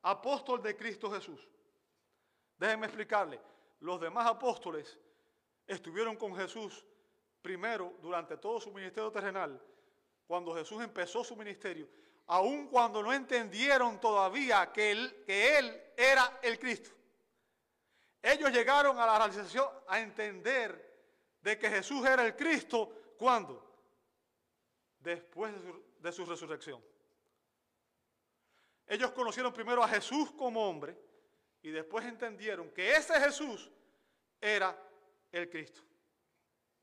apóstol 0.02 0.62
de 0.64 0.76
Cristo 0.76 1.12
Jesús? 1.12 1.48
Déjenme 2.58 2.88
explicarle. 2.88 3.40
Los 3.80 4.02
demás 4.02 4.26
apóstoles 4.26 4.98
estuvieron 5.68 6.16
con 6.16 6.36
Jesús 6.36 6.84
primero 7.42 7.94
durante 8.02 8.36
todo 8.36 8.60
su 8.60 8.72
ministerio 8.72 9.12
terrenal, 9.12 9.62
cuando 10.26 10.56
Jesús 10.56 10.84
empezó 10.84 11.24
su 11.24 11.36
ministerio, 11.36 11.88
aun 12.26 12.68
cuando 12.68 13.04
no 13.04 13.14
entendieron 13.14 14.00
todavía 14.00 14.72
que 14.74 14.92
él, 14.92 15.24
que 15.24 15.60
él 15.60 15.82
era 15.96 16.40
el 16.42 16.58
Cristo. 16.58 16.90
Ellos 18.24 18.52
llegaron 18.52 19.00
a 19.00 19.06
la 19.06 19.20
realización, 19.20 19.70
a 19.88 20.00
entender 20.00 20.88
de 21.42 21.58
que 21.60 21.70
Jesús 21.70 22.06
era 22.08 22.26
el 22.26 22.36
Cristo, 22.36 23.14
¿cuándo? 23.18 23.64
Después 25.00 25.54
de 25.54 25.62
su, 25.62 25.88
de 26.08 26.14
su 26.14 26.26
resurrección. 26.26 26.84
Ellos 28.88 29.12
conocieron 29.12 29.54
primero 29.54 29.84
a 29.84 29.88
Jesús 29.88 30.32
como 30.32 30.68
hombre 30.68 30.98
y 31.62 31.70
después 31.70 32.06
entendieron 32.06 32.72
que 32.72 32.96
ese 32.96 33.20
Jesús 33.20 33.70
era 34.40 34.76
el 35.32 35.50
Cristo. 35.50 35.82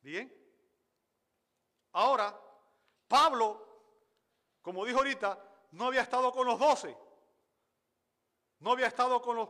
Bien. 0.01 0.33
Ahora, 1.93 2.39
Pablo, 3.09 4.61
como 4.61 4.85
dijo 4.85 4.99
ahorita, 4.99 5.43
no 5.73 5.87
había 5.87 6.03
estado 6.03 6.31
con 6.31 6.47
los 6.47 6.59
doce. 6.59 6.95
No 8.59 8.73
había 8.73 8.89
estado 8.89 9.23
con 9.23 9.37
los 9.37 9.49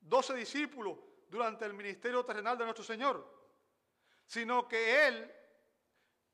doce 0.00 0.34
discípulos 0.34 0.98
durante 1.28 1.64
el 1.64 1.74
ministerio 1.74 2.24
terrenal 2.24 2.58
de 2.58 2.64
nuestro 2.64 2.84
Señor, 2.84 3.24
sino 4.26 4.66
que 4.66 5.06
Él 5.06 5.32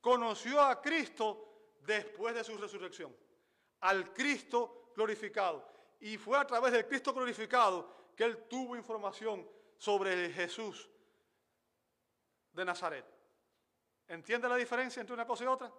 conoció 0.01 0.61
a 0.61 0.81
Cristo 0.81 1.52
después 1.85 2.35
de 2.35 2.43
su 2.43 2.57
resurrección, 2.57 3.15
al 3.81 4.13
Cristo 4.13 4.91
glorificado. 4.95 5.71
Y 5.99 6.17
fue 6.17 6.37
a 6.37 6.45
través 6.45 6.73
del 6.73 6.87
Cristo 6.87 7.13
glorificado 7.13 8.11
que 8.15 8.23
Él 8.23 8.45
tuvo 8.49 8.75
información 8.75 9.47
sobre 9.77 10.29
Jesús 10.31 10.89
de 12.51 12.65
Nazaret. 12.65 13.05
¿Entiende 14.07 14.49
la 14.49 14.55
diferencia 14.55 14.99
entre 14.99 15.13
una 15.13 15.25
cosa 15.25 15.43
y 15.43 15.47
otra? 15.47 15.71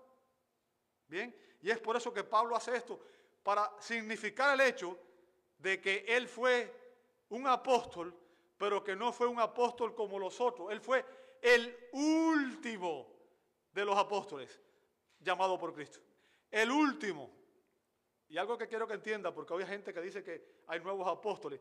Bien, 1.07 1.34
y 1.61 1.70
es 1.70 1.78
por 1.78 1.96
eso 1.96 2.12
que 2.12 2.24
Pablo 2.24 2.57
hace 2.57 2.76
esto, 2.76 2.98
para 3.42 3.70
significar 3.78 4.55
el 4.55 4.66
hecho 4.66 4.98
de 5.59 5.80
que 5.80 6.05
él 6.09 6.26
fue 6.26 6.72
un 7.28 7.46
apóstol, 7.46 8.14
pero 8.57 8.82
que 8.82 8.96
no 8.96 9.12
fue 9.12 9.26
un 9.26 9.38
apóstol 9.38 9.94
como 9.94 10.18
los 10.18 10.40
otros. 10.40 10.72
Él 10.72 10.80
fue 10.80 11.05
el 11.42 11.88
último 11.92 13.07
de 13.72 13.84
los 13.84 13.96
apóstoles 13.96 14.61
llamado 15.25 15.59
por 15.59 15.75
Cristo. 15.75 15.99
El 16.51 16.70
último. 16.70 17.31
Y 18.29 18.39
algo 18.39 18.57
que 18.57 18.68
quiero 18.68 18.87
que 18.87 18.95
entienda, 18.95 19.33
porque 19.33 19.55
hay 19.55 19.66
gente 19.66 19.93
que 19.93 20.01
dice 20.01 20.22
que 20.22 20.62
hay 20.68 20.81
nuevos 20.81 21.09
apóstoles. 21.09 21.61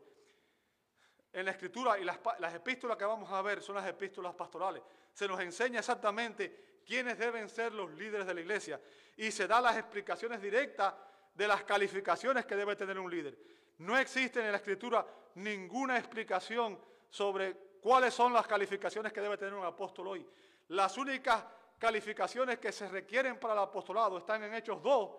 En 1.32 1.44
la 1.46 1.50
escritura 1.50 1.98
y 1.98 2.04
las, 2.04 2.20
las 2.38 2.54
epístolas 2.54 2.96
que 2.96 3.04
vamos 3.04 3.30
a 3.30 3.42
ver 3.42 3.60
son 3.60 3.74
las 3.74 3.86
epístolas 3.88 4.34
pastorales. 4.34 4.82
Se 5.12 5.26
nos 5.26 5.40
enseña 5.40 5.80
exactamente 5.80 6.80
quiénes 6.86 7.18
deben 7.18 7.48
ser 7.48 7.72
los 7.72 7.90
líderes 7.94 8.26
de 8.26 8.34
la 8.34 8.40
iglesia 8.40 8.80
y 9.16 9.30
se 9.30 9.48
da 9.48 9.60
las 9.60 9.76
explicaciones 9.76 10.40
directas 10.40 10.94
de 11.34 11.48
las 11.48 11.64
calificaciones 11.64 12.46
que 12.46 12.54
debe 12.54 12.76
tener 12.76 12.98
un 12.98 13.10
líder. 13.10 13.36
No 13.78 13.98
existe 13.98 14.40
en 14.40 14.52
la 14.52 14.58
escritura 14.58 15.04
ninguna 15.34 15.98
explicación 15.98 16.78
sobre 17.10 17.56
cuáles 17.80 18.14
son 18.14 18.32
las 18.32 18.46
calificaciones 18.46 19.12
que 19.12 19.20
debe 19.20 19.36
tener 19.36 19.54
un 19.54 19.64
apóstol 19.64 20.08
hoy. 20.08 20.26
Las 20.68 20.96
únicas 20.96 21.44
calificaciones 21.84 22.58
que 22.58 22.72
se 22.72 22.88
requieren 22.88 23.38
para 23.38 23.52
el 23.52 23.60
apostolado 23.60 24.16
están 24.16 24.42
en 24.42 24.54
Hechos 24.54 24.82
2, 24.82 25.10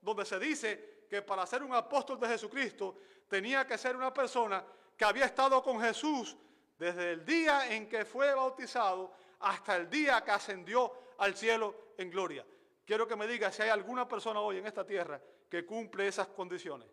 donde 0.00 0.24
se 0.24 0.38
dice 0.38 1.04
que 1.06 1.20
para 1.20 1.44
ser 1.44 1.62
un 1.62 1.74
apóstol 1.74 2.18
de 2.18 2.26
Jesucristo 2.28 2.96
tenía 3.28 3.66
que 3.66 3.76
ser 3.76 3.94
una 3.94 4.10
persona 4.10 4.64
que 4.96 5.04
había 5.04 5.26
estado 5.26 5.62
con 5.62 5.78
Jesús 5.82 6.34
desde 6.78 7.12
el 7.12 7.26
día 7.26 7.70
en 7.70 7.90
que 7.90 8.06
fue 8.06 8.34
bautizado 8.34 9.12
hasta 9.40 9.76
el 9.76 9.90
día 9.90 10.24
que 10.24 10.30
ascendió 10.30 10.94
al 11.18 11.36
cielo 11.36 11.92
en 11.98 12.10
gloria. 12.10 12.46
Quiero 12.86 13.06
que 13.06 13.16
me 13.16 13.26
diga 13.26 13.52
si 13.52 13.60
hay 13.60 13.68
alguna 13.68 14.08
persona 14.08 14.40
hoy 14.40 14.56
en 14.56 14.66
esta 14.66 14.86
tierra 14.86 15.20
que 15.50 15.66
cumple 15.66 16.08
esas 16.08 16.28
condiciones. 16.28 16.88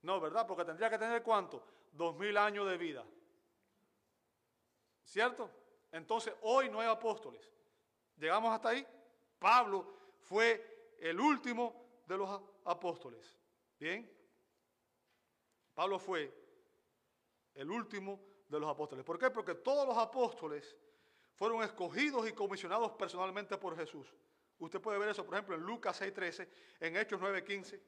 No, 0.00 0.18
¿verdad? 0.20 0.46
Porque 0.46 0.64
tendría 0.64 0.88
que 0.88 0.96
tener 0.96 1.22
cuánto? 1.22 1.62
Dos 1.92 2.16
mil 2.16 2.34
años 2.38 2.66
de 2.66 2.78
vida. 2.78 3.04
¿Cierto? 5.04 5.50
Entonces, 5.92 6.32
hoy 6.40 6.70
no 6.70 6.80
hay 6.80 6.88
apóstoles. 6.88 7.46
Llegamos 8.18 8.52
hasta 8.52 8.70
ahí. 8.70 8.86
Pablo 9.38 9.86
fue 10.20 10.94
el 11.00 11.18
último 11.20 12.02
de 12.06 12.18
los 12.18 12.40
apóstoles. 12.64 13.36
¿Bien? 13.78 14.10
Pablo 15.74 15.98
fue 15.98 16.34
el 17.54 17.70
último 17.70 18.20
de 18.48 18.58
los 18.58 18.68
apóstoles. 18.68 19.04
¿Por 19.04 19.18
qué? 19.18 19.30
Porque 19.30 19.54
todos 19.54 19.86
los 19.86 19.96
apóstoles 19.96 20.76
fueron 21.34 21.62
escogidos 21.62 22.28
y 22.28 22.32
comisionados 22.32 22.92
personalmente 22.92 23.56
por 23.58 23.76
Jesús. 23.76 24.12
Usted 24.58 24.80
puede 24.80 24.98
ver 24.98 25.10
eso, 25.10 25.24
por 25.24 25.34
ejemplo, 25.34 25.54
en 25.54 25.62
Lucas 25.62 26.00
6.13, 26.00 26.48
en 26.80 26.96
Hechos 26.96 27.20
9.15. 27.20 27.80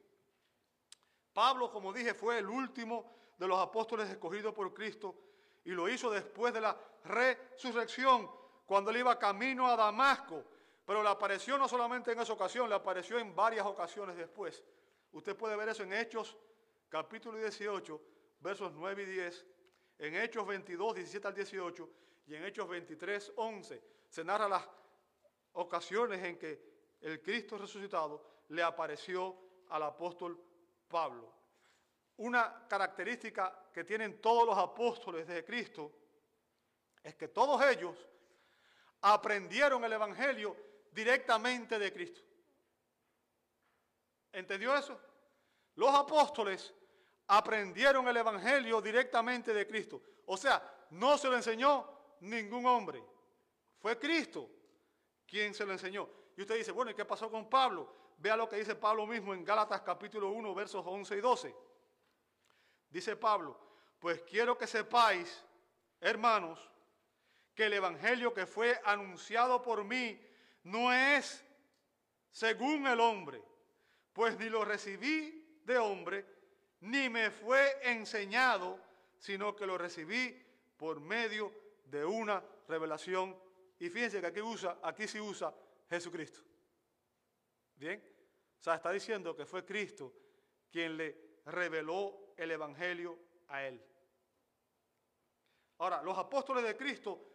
Pablo, 1.33 1.69
como 1.69 1.91
dije, 1.91 2.13
fue 2.13 2.39
el 2.39 2.49
último 2.49 3.13
de 3.37 3.47
los 3.47 3.59
apóstoles 3.59 4.09
escogidos 4.09 4.53
por 4.53 4.73
Cristo 4.73 5.15
y 5.65 5.71
lo 5.71 5.89
hizo 5.89 6.09
después 6.09 6.53
de 6.53 6.61
la 6.61 6.77
resurrección, 7.03 8.29
cuando 8.71 8.89
él 8.89 8.99
iba 8.99 9.19
camino 9.19 9.67
a 9.67 9.75
Damasco. 9.75 10.45
Pero 10.85 11.03
le 11.03 11.09
apareció 11.09 11.57
no 11.57 11.67
solamente 11.67 12.13
en 12.13 12.21
esa 12.21 12.31
ocasión, 12.31 12.69
le 12.69 12.75
apareció 12.75 13.19
en 13.19 13.35
varias 13.35 13.65
ocasiones 13.65 14.15
después. 14.15 14.63
Usted 15.11 15.35
puede 15.35 15.57
ver 15.57 15.67
eso 15.67 15.83
en 15.83 15.91
Hechos 15.91 16.37
capítulo 16.87 17.37
18, 17.37 18.01
versos 18.39 18.71
9 18.71 19.03
y 19.03 19.05
10, 19.07 19.45
en 19.99 20.15
Hechos 20.15 20.47
22, 20.47 20.95
17 20.95 21.27
al 21.27 21.33
18 21.33 21.89
y 22.27 22.35
en 22.35 22.45
Hechos 22.45 22.69
23, 22.69 23.33
11. 23.35 23.83
Se 24.07 24.23
narra 24.23 24.47
las 24.47 24.65
ocasiones 25.51 26.23
en 26.23 26.39
que 26.39 26.95
el 27.01 27.21
Cristo 27.21 27.57
resucitado 27.57 28.45
le 28.47 28.63
apareció 28.63 29.35
al 29.67 29.83
apóstol 29.83 30.41
Pablo. 30.87 31.29
Una 32.15 32.65
característica 32.69 33.67
que 33.73 33.83
tienen 33.83 34.21
todos 34.21 34.45
los 34.45 34.57
apóstoles 34.57 35.27
de 35.27 35.43
Cristo 35.43 35.91
es 37.03 37.15
que 37.15 37.27
todos 37.27 37.61
ellos 37.65 38.07
aprendieron 39.01 39.83
el 39.83 39.93
Evangelio 39.93 40.55
directamente 40.91 41.79
de 41.79 41.91
Cristo. 41.91 42.21
¿Entendió 44.31 44.75
eso? 44.75 44.99
Los 45.75 45.93
apóstoles 45.93 46.73
aprendieron 47.27 48.07
el 48.07 48.17
Evangelio 48.17 48.81
directamente 48.81 49.53
de 49.53 49.67
Cristo. 49.67 50.01
O 50.25 50.37
sea, 50.37 50.61
no 50.91 51.17
se 51.17 51.27
lo 51.27 51.35
enseñó 51.35 51.87
ningún 52.21 52.65
hombre. 52.65 53.03
Fue 53.79 53.97
Cristo 53.97 54.49
quien 55.25 55.53
se 55.53 55.65
lo 55.65 55.71
enseñó. 55.71 56.07
Y 56.37 56.41
usted 56.41 56.55
dice, 56.55 56.71
bueno, 56.71 56.91
¿y 56.91 56.93
qué 56.93 57.05
pasó 57.05 57.29
con 57.29 57.49
Pablo? 57.49 57.93
Vea 58.17 58.37
lo 58.37 58.47
que 58.47 58.57
dice 58.57 58.75
Pablo 58.75 59.07
mismo 59.07 59.33
en 59.33 59.43
Gálatas 59.43 59.81
capítulo 59.81 60.29
1, 60.29 60.53
versos 60.53 60.85
11 60.85 61.17
y 61.17 61.21
12. 61.21 61.55
Dice 62.89 63.15
Pablo, 63.15 63.59
pues 63.99 64.21
quiero 64.23 64.57
que 64.57 64.67
sepáis, 64.67 65.43
hermanos, 65.99 66.69
que 67.61 67.67
el 67.67 67.73
Evangelio 67.73 68.33
que 68.33 68.47
fue 68.47 68.81
anunciado 68.85 69.61
por 69.61 69.83
mí 69.83 70.19
no 70.63 70.91
es 70.91 71.45
según 72.31 72.87
el 72.87 72.99
hombre, 72.99 73.39
pues 74.13 74.35
ni 74.39 74.49
lo 74.49 74.65
recibí 74.65 75.61
de 75.63 75.77
hombre, 75.77 76.25
ni 76.79 77.07
me 77.07 77.29
fue 77.29 77.77
enseñado, 77.83 78.79
sino 79.19 79.55
que 79.55 79.67
lo 79.67 79.77
recibí 79.77 80.43
por 80.75 81.01
medio 81.01 81.53
de 81.85 82.03
una 82.03 82.43
revelación. 82.67 83.39
Y 83.77 83.91
fíjense 83.91 84.21
que 84.21 84.25
aquí, 84.25 84.41
usa, 84.41 84.79
aquí 84.81 85.07
sí 85.07 85.19
usa 85.19 85.53
Jesucristo. 85.87 86.39
¿Bien? 87.75 88.03
O 88.59 88.63
sea, 88.63 88.73
está 88.73 88.91
diciendo 88.91 89.35
que 89.35 89.45
fue 89.45 89.63
Cristo 89.63 90.11
quien 90.71 90.97
le 90.97 91.41
reveló 91.45 92.33
el 92.37 92.49
Evangelio 92.49 93.19
a 93.49 93.63
él. 93.67 93.85
Ahora, 95.77 96.01
los 96.01 96.17
apóstoles 96.17 96.63
de 96.63 96.75
Cristo, 96.75 97.30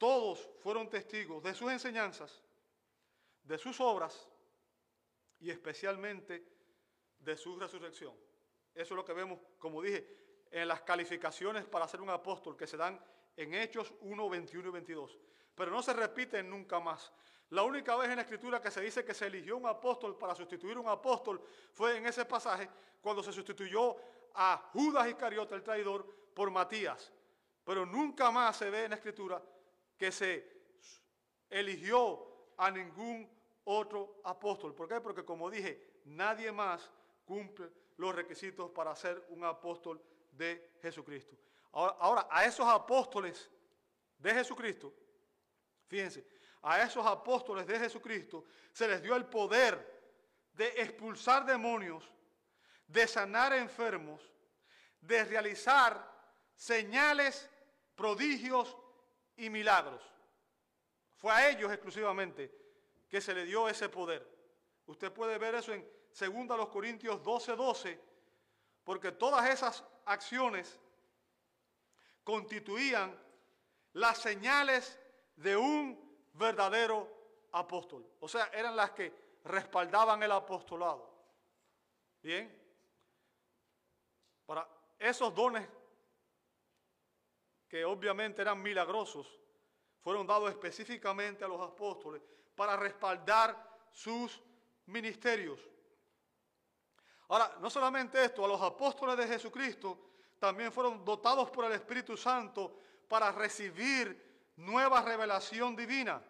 todos 0.00 0.48
fueron 0.60 0.88
testigos 0.88 1.42
de 1.42 1.54
sus 1.54 1.70
enseñanzas, 1.70 2.42
de 3.42 3.58
sus 3.58 3.78
obras 3.80 4.26
y 5.38 5.50
especialmente 5.50 6.42
de 7.18 7.36
su 7.36 7.54
resurrección. 7.58 8.14
Eso 8.74 8.94
es 8.94 8.96
lo 8.96 9.04
que 9.04 9.12
vemos, 9.12 9.38
como 9.58 9.82
dije, 9.82 10.46
en 10.50 10.68
las 10.68 10.80
calificaciones 10.80 11.66
para 11.66 11.86
ser 11.86 12.00
un 12.00 12.08
apóstol 12.08 12.56
que 12.56 12.66
se 12.66 12.78
dan 12.78 12.98
en 13.36 13.52
Hechos 13.52 13.92
1, 14.00 14.30
21 14.30 14.68
y 14.68 14.72
22. 14.72 15.18
Pero 15.54 15.70
no 15.70 15.82
se 15.82 15.92
repiten 15.92 16.48
nunca 16.48 16.80
más. 16.80 17.12
La 17.50 17.62
única 17.62 17.94
vez 17.96 18.08
en 18.08 18.16
la 18.16 18.22
escritura 18.22 18.62
que 18.62 18.70
se 18.70 18.80
dice 18.80 19.04
que 19.04 19.12
se 19.12 19.26
eligió 19.26 19.58
un 19.58 19.66
apóstol 19.66 20.16
para 20.16 20.34
sustituir 20.34 20.78
un 20.78 20.88
apóstol 20.88 21.42
fue 21.74 21.98
en 21.98 22.06
ese 22.06 22.24
pasaje 22.24 22.70
cuando 23.02 23.22
se 23.22 23.34
sustituyó 23.34 23.96
a 24.32 24.70
Judas 24.72 25.08
Iscariote, 25.08 25.54
el 25.56 25.62
traidor, 25.62 26.06
por 26.32 26.50
Matías. 26.50 27.12
Pero 27.62 27.84
nunca 27.84 28.30
más 28.30 28.56
se 28.56 28.70
ve 28.70 28.84
en 28.84 28.90
la 28.92 28.96
escritura 28.96 29.42
que 30.00 30.10
se 30.10 30.50
eligió 31.50 32.54
a 32.56 32.70
ningún 32.70 33.30
otro 33.64 34.22
apóstol. 34.24 34.74
¿Por 34.74 34.88
qué? 34.88 34.98
Porque 34.98 35.26
como 35.26 35.50
dije, 35.50 36.00
nadie 36.06 36.50
más 36.50 36.90
cumple 37.26 37.68
los 37.98 38.14
requisitos 38.14 38.70
para 38.70 38.96
ser 38.96 39.22
un 39.28 39.44
apóstol 39.44 40.02
de 40.32 40.70
Jesucristo. 40.80 41.36
Ahora, 41.72 42.26
a 42.30 42.46
esos 42.46 42.66
apóstoles 42.66 43.50
de 44.16 44.32
Jesucristo, 44.32 44.90
fíjense, 45.86 46.26
a 46.62 46.80
esos 46.80 47.04
apóstoles 47.04 47.66
de 47.66 47.78
Jesucristo 47.78 48.46
se 48.72 48.88
les 48.88 49.02
dio 49.02 49.14
el 49.14 49.26
poder 49.26 50.00
de 50.54 50.68
expulsar 50.78 51.44
demonios, 51.44 52.10
de 52.86 53.06
sanar 53.06 53.52
enfermos, 53.52 54.22
de 54.98 55.26
realizar 55.26 56.10
señales, 56.54 57.50
prodigios 57.94 58.78
y 59.40 59.50
milagros. 59.50 60.02
Fue 61.16 61.32
a 61.32 61.48
ellos 61.48 61.72
exclusivamente 61.72 62.50
que 63.08 63.20
se 63.20 63.34
le 63.34 63.44
dio 63.44 63.68
ese 63.68 63.88
poder. 63.88 64.26
Usted 64.86 65.12
puede 65.12 65.38
ver 65.38 65.54
eso 65.54 65.72
en 65.72 65.86
2 66.18 66.68
Corintios 66.68 67.22
12, 67.22 67.56
12, 67.56 68.00
porque 68.84 69.12
todas 69.12 69.48
esas 69.48 69.84
acciones 70.04 70.78
constituían 72.22 73.18
las 73.94 74.18
señales 74.18 74.98
de 75.36 75.56
un 75.56 75.98
verdadero 76.34 77.08
apóstol. 77.52 78.06
O 78.20 78.28
sea, 78.28 78.50
eran 78.52 78.76
las 78.76 78.90
que 78.92 79.12
respaldaban 79.44 80.22
el 80.22 80.32
apostolado. 80.32 81.10
Bien. 82.22 82.56
Para 84.44 84.68
esos 84.98 85.34
dones 85.34 85.66
que 87.70 87.84
obviamente 87.84 88.42
eran 88.42 88.60
milagrosos, 88.60 89.38
fueron 90.00 90.26
dados 90.26 90.50
específicamente 90.50 91.44
a 91.44 91.48
los 91.48 91.60
apóstoles 91.60 92.20
para 92.56 92.76
respaldar 92.76 93.86
sus 93.92 94.42
ministerios. 94.86 95.60
Ahora, 97.28 97.56
no 97.60 97.70
solamente 97.70 98.24
esto, 98.24 98.44
a 98.44 98.48
los 98.48 98.60
apóstoles 98.60 99.16
de 99.16 99.28
Jesucristo 99.28 100.10
también 100.40 100.72
fueron 100.72 101.04
dotados 101.04 101.48
por 101.50 101.64
el 101.64 101.72
Espíritu 101.72 102.16
Santo 102.16 102.76
para 103.06 103.30
recibir 103.30 104.50
nueva 104.56 105.00
revelación 105.02 105.76
divina. 105.76 106.20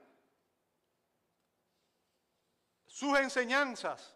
Sus 2.85 3.19
enseñanzas 3.19 4.15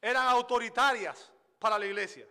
eran 0.00 0.26
autoritarias 0.28 1.30
para 1.58 1.78
la 1.78 1.84
iglesia. 1.84 2.26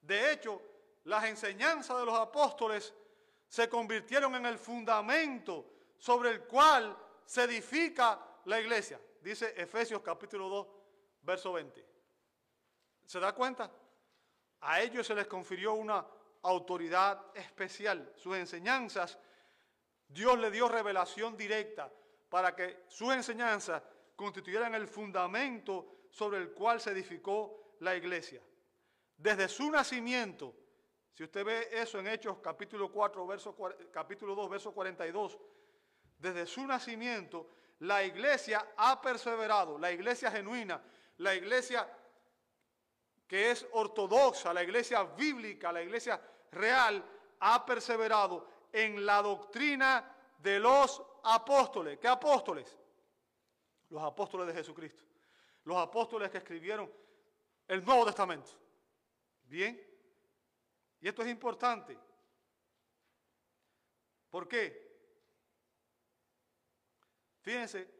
De 0.00 0.32
hecho, 0.32 0.71
las 1.04 1.24
enseñanzas 1.24 1.98
de 1.98 2.06
los 2.06 2.18
apóstoles 2.18 2.94
se 3.48 3.68
convirtieron 3.68 4.34
en 4.34 4.46
el 4.46 4.58
fundamento 4.58 5.66
sobre 5.98 6.30
el 6.30 6.42
cual 6.44 6.96
se 7.24 7.44
edifica 7.44 8.18
la 8.46 8.60
iglesia. 8.60 9.00
Dice 9.20 9.54
Efesios 9.56 10.02
capítulo 10.02 10.48
2, 10.48 10.66
verso 11.22 11.52
20. 11.52 11.86
¿Se 13.06 13.20
da 13.20 13.34
cuenta? 13.34 13.70
A 14.60 14.80
ellos 14.80 15.06
se 15.06 15.14
les 15.14 15.26
confirió 15.26 15.74
una 15.74 16.04
autoridad 16.42 17.26
especial. 17.34 18.12
Sus 18.16 18.36
enseñanzas, 18.36 19.18
Dios 20.08 20.38
le 20.38 20.50
dio 20.50 20.68
revelación 20.68 21.36
directa 21.36 21.92
para 22.28 22.54
que 22.54 22.84
sus 22.88 23.12
enseñanzas 23.12 23.82
constituyeran 24.16 24.74
el 24.74 24.88
fundamento 24.88 26.06
sobre 26.10 26.38
el 26.38 26.52
cual 26.52 26.80
se 26.80 26.90
edificó 26.90 27.76
la 27.80 27.94
iglesia. 27.96 28.40
Desde 29.16 29.48
su 29.48 29.70
nacimiento, 29.70 30.54
si 31.12 31.24
usted 31.24 31.44
ve 31.44 31.68
eso 31.72 31.98
en 31.98 32.08
Hechos 32.08 32.38
capítulo 32.42 32.90
4, 32.90 33.26
verso, 33.26 33.56
capítulo 33.92 34.34
2, 34.34 34.50
verso 34.50 34.72
42, 34.72 35.38
desde 36.18 36.46
su 36.46 36.66
nacimiento, 36.66 37.48
la 37.80 38.02
iglesia 38.04 38.74
ha 38.76 39.00
perseverado, 39.00 39.78
la 39.78 39.90
iglesia 39.90 40.30
genuina, 40.30 40.82
la 41.18 41.34
iglesia 41.34 41.88
que 43.26 43.50
es 43.50 43.66
ortodoxa, 43.72 44.52
la 44.52 44.62
iglesia 44.62 45.02
bíblica, 45.04 45.72
la 45.72 45.82
iglesia 45.82 46.20
real, 46.50 47.04
ha 47.40 47.66
perseverado 47.66 48.46
en 48.72 49.04
la 49.04 49.20
doctrina 49.22 50.14
de 50.38 50.60
los 50.60 51.02
apóstoles. 51.24 51.98
¿Qué 51.98 52.08
apóstoles? 52.08 52.78
Los 53.90 54.02
apóstoles 54.02 54.46
de 54.46 54.54
Jesucristo. 54.54 55.02
Los 55.64 55.76
apóstoles 55.76 56.30
que 56.30 56.38
escribieron 56.38 56.90
el 57.68 57.84
Nuevo 57.84 58.04
Testamento. 58.06 58.50
Bien. 59.44 59.91
Y 61.02 61.08
esto 61.08 61.22
es 61.22 61.28
importante. 61.28 61.98
¿Por 64.30 64.48
qué? 64.48 64.90
Fíjense 67.42 67.90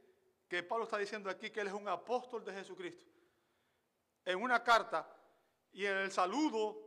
que 0.48 0.62
Pablo 0.62 0.84
está 0.84 0.98
diciendo 0.98 1.28
aquí 1.28 1.50
que 1.50 1.61
él 1.61 1.66
es 1.66 1.72
un 1.72 1.88
apóstol 1.88 2.44
de 2.44 2.53
Jesucristo. 2.53 3.05
En 4.24 4.40
una 4.40 4.62
carta 4.62 5.12
y 5.72 5.84
en 5.84 5.96
el 5.96 6.12
saludo, 6.12 6.78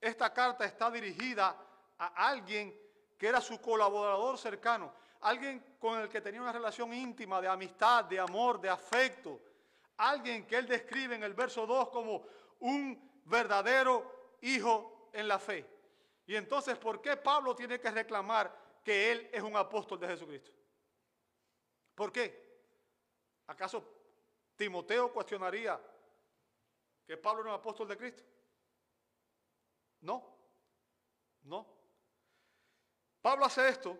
esta 0.00 0.32
carta 0.32 0.64
está 0.64 0.90
dirigida 0.90 1.54
a 1.98 2.28
alguien 2.28 2.74
que 3.18 3.28
era 3.28 3.42
su 3.42 3.60
colaborador 3.60 4.38
cercano, 4.38 4.94
alguien 5.20 5.76
con 5.78 6.00
el 6.00 6.08
que 6.08 6.22
tenía 6.22 6.40
una 6.40 6.52
relación 6.52 6.94
íntima 6.94 7.42
de 7.42 7.48
amistad, 7.48 8.06
de 8.06 8.18
amor, 8.18 8.58
de 8.58 8.70
afecto, 8.70 9.38
alguien 9.98 10.46
que 10.46 10.56
él 10.56 10.66
describe 10.66 11.14
en 11.14 11.24
el 11.24 11.34
verso 11.34 11.66
2 11.66 11.90
como 11.90 12.24
un 12.60 13.20
verdadero 13.26 14.38
hijo 14.40 14.93
en 15.14 15.28
la 15.28 15.38
fe. 15.38 15.66
Y 16.26 16.36
entonces, 16.36 16.76
¿por 16.76 17.00
qué 17.00 17.16
Pablo 17.16 17.54
tiene 17.54 17.80
que 17.80 17.90
reclamar 17.90 18.80
que 18.82 19.12
él 19.12 19.30
es 19.32 19.42
un 19.42 19.56
apóstol 19.56 19.98
de 19.98 20.08
Jesucristo? 20.08 20.50
¿Por 21.94 22.12
qué? 22.12 22.44
¿Acaso 23.46 23.84
Timoteo 24.56 25.12
cuestionaría 25.12 25.80
que 27.06 27.16
Pablo 27.16 27.42
era 27.42 27.50
un 27.50 27.60
apóstol 27.60 27.88
de 27.88 27.96
Cristo? 27.96 28.22
No, 30.00 30.36
no. 31.42 31.66
Pablo 33.20 33.44
hace 33.44 33.68
esto 33.68 33.96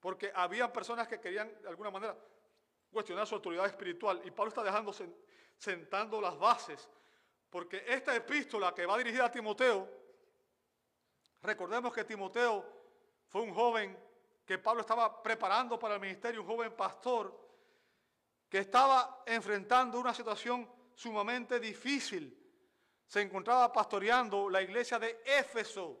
porque 0.00 0.32
había 0.34 0.72
personas 0.72 1.06
que 1.06 1.20
querían 1.20 1.60
de 1.62 1.68
alguna 1.68 1.90
manera 1.90 2.16
cuestionar 2.90 3.26
su 3.26 3.34
autoridad 3.36 3.66
espiritual 3.66 4.20
y 4.24 4.30
Pablo 4.30 4.48
está 4.48 4.62
dejando 4.62 4.92
sentando 5.56 6.20
las 6.20 6.36
bases 6.38 6.88
porque 7.50 7.84
esta 7.88 8.14
epístola 8.14 8.72
que 8.72 8.86
va 8.86 8.96
dirigida 8.96 9.26
a 9.26 9.30
Timoteo, 9.30 9.88
recordemos 11.42 11.92
que 11.92 12.04
Timoteo 12.04 12.64
fue 13.26 13.42
un 13.42 13.52
joven 13.52 13.98
que 14.46 14.58
Pablo 14.58 14.82
estaba 14.82 15.20
preparando 15.22 15.78
para 15.78 15.94
el 15.94 16.00
ministerio, 16.00 16.42
un 16.42 16.46
joven 16.46 16.72
pastor 16.76 17.48
que 18.48 18.58
estaba 18.58 19.22
enfrentando 19.26 19.98
una 19.98 20.14
situación 20.14 20.68
sumamente 20.94 21.58
difícil. 21.58 22.36
Se 23.06 23.20
encontraba 23.20 23.72
pastoreando 23.72 24.48
la 24.48 24.62
iglesia 24.62 24.98
de 24.98 25.20
Éfeso 25.24 25.98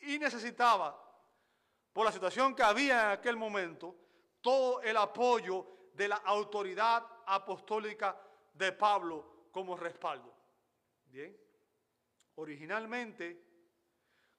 y 0.00 0.18
necesitaba, 0.18 1.00
por 1.92 2.04
la 2.04 2.12
situación 2.12 2.54
que 2.54 2.62
había 2.62 3.04
en 3.04 3.18
aquel 3.18 3.36
momento, 3.36 3.96
todo 4.40 4.80
el 4.82 4.96
apoyo 4.96 5.90
de 5.92 6.08
la 6.08 6.16
autoridad 6.16 7.04
apostólica 7.26 8.20
de 8.52 8.72
Pablo 8.72 9.33
como 9.54 9.76
respaldo. 9.76 10.34
Bien, 11.04 11.34
originalmente, 12.34 13.40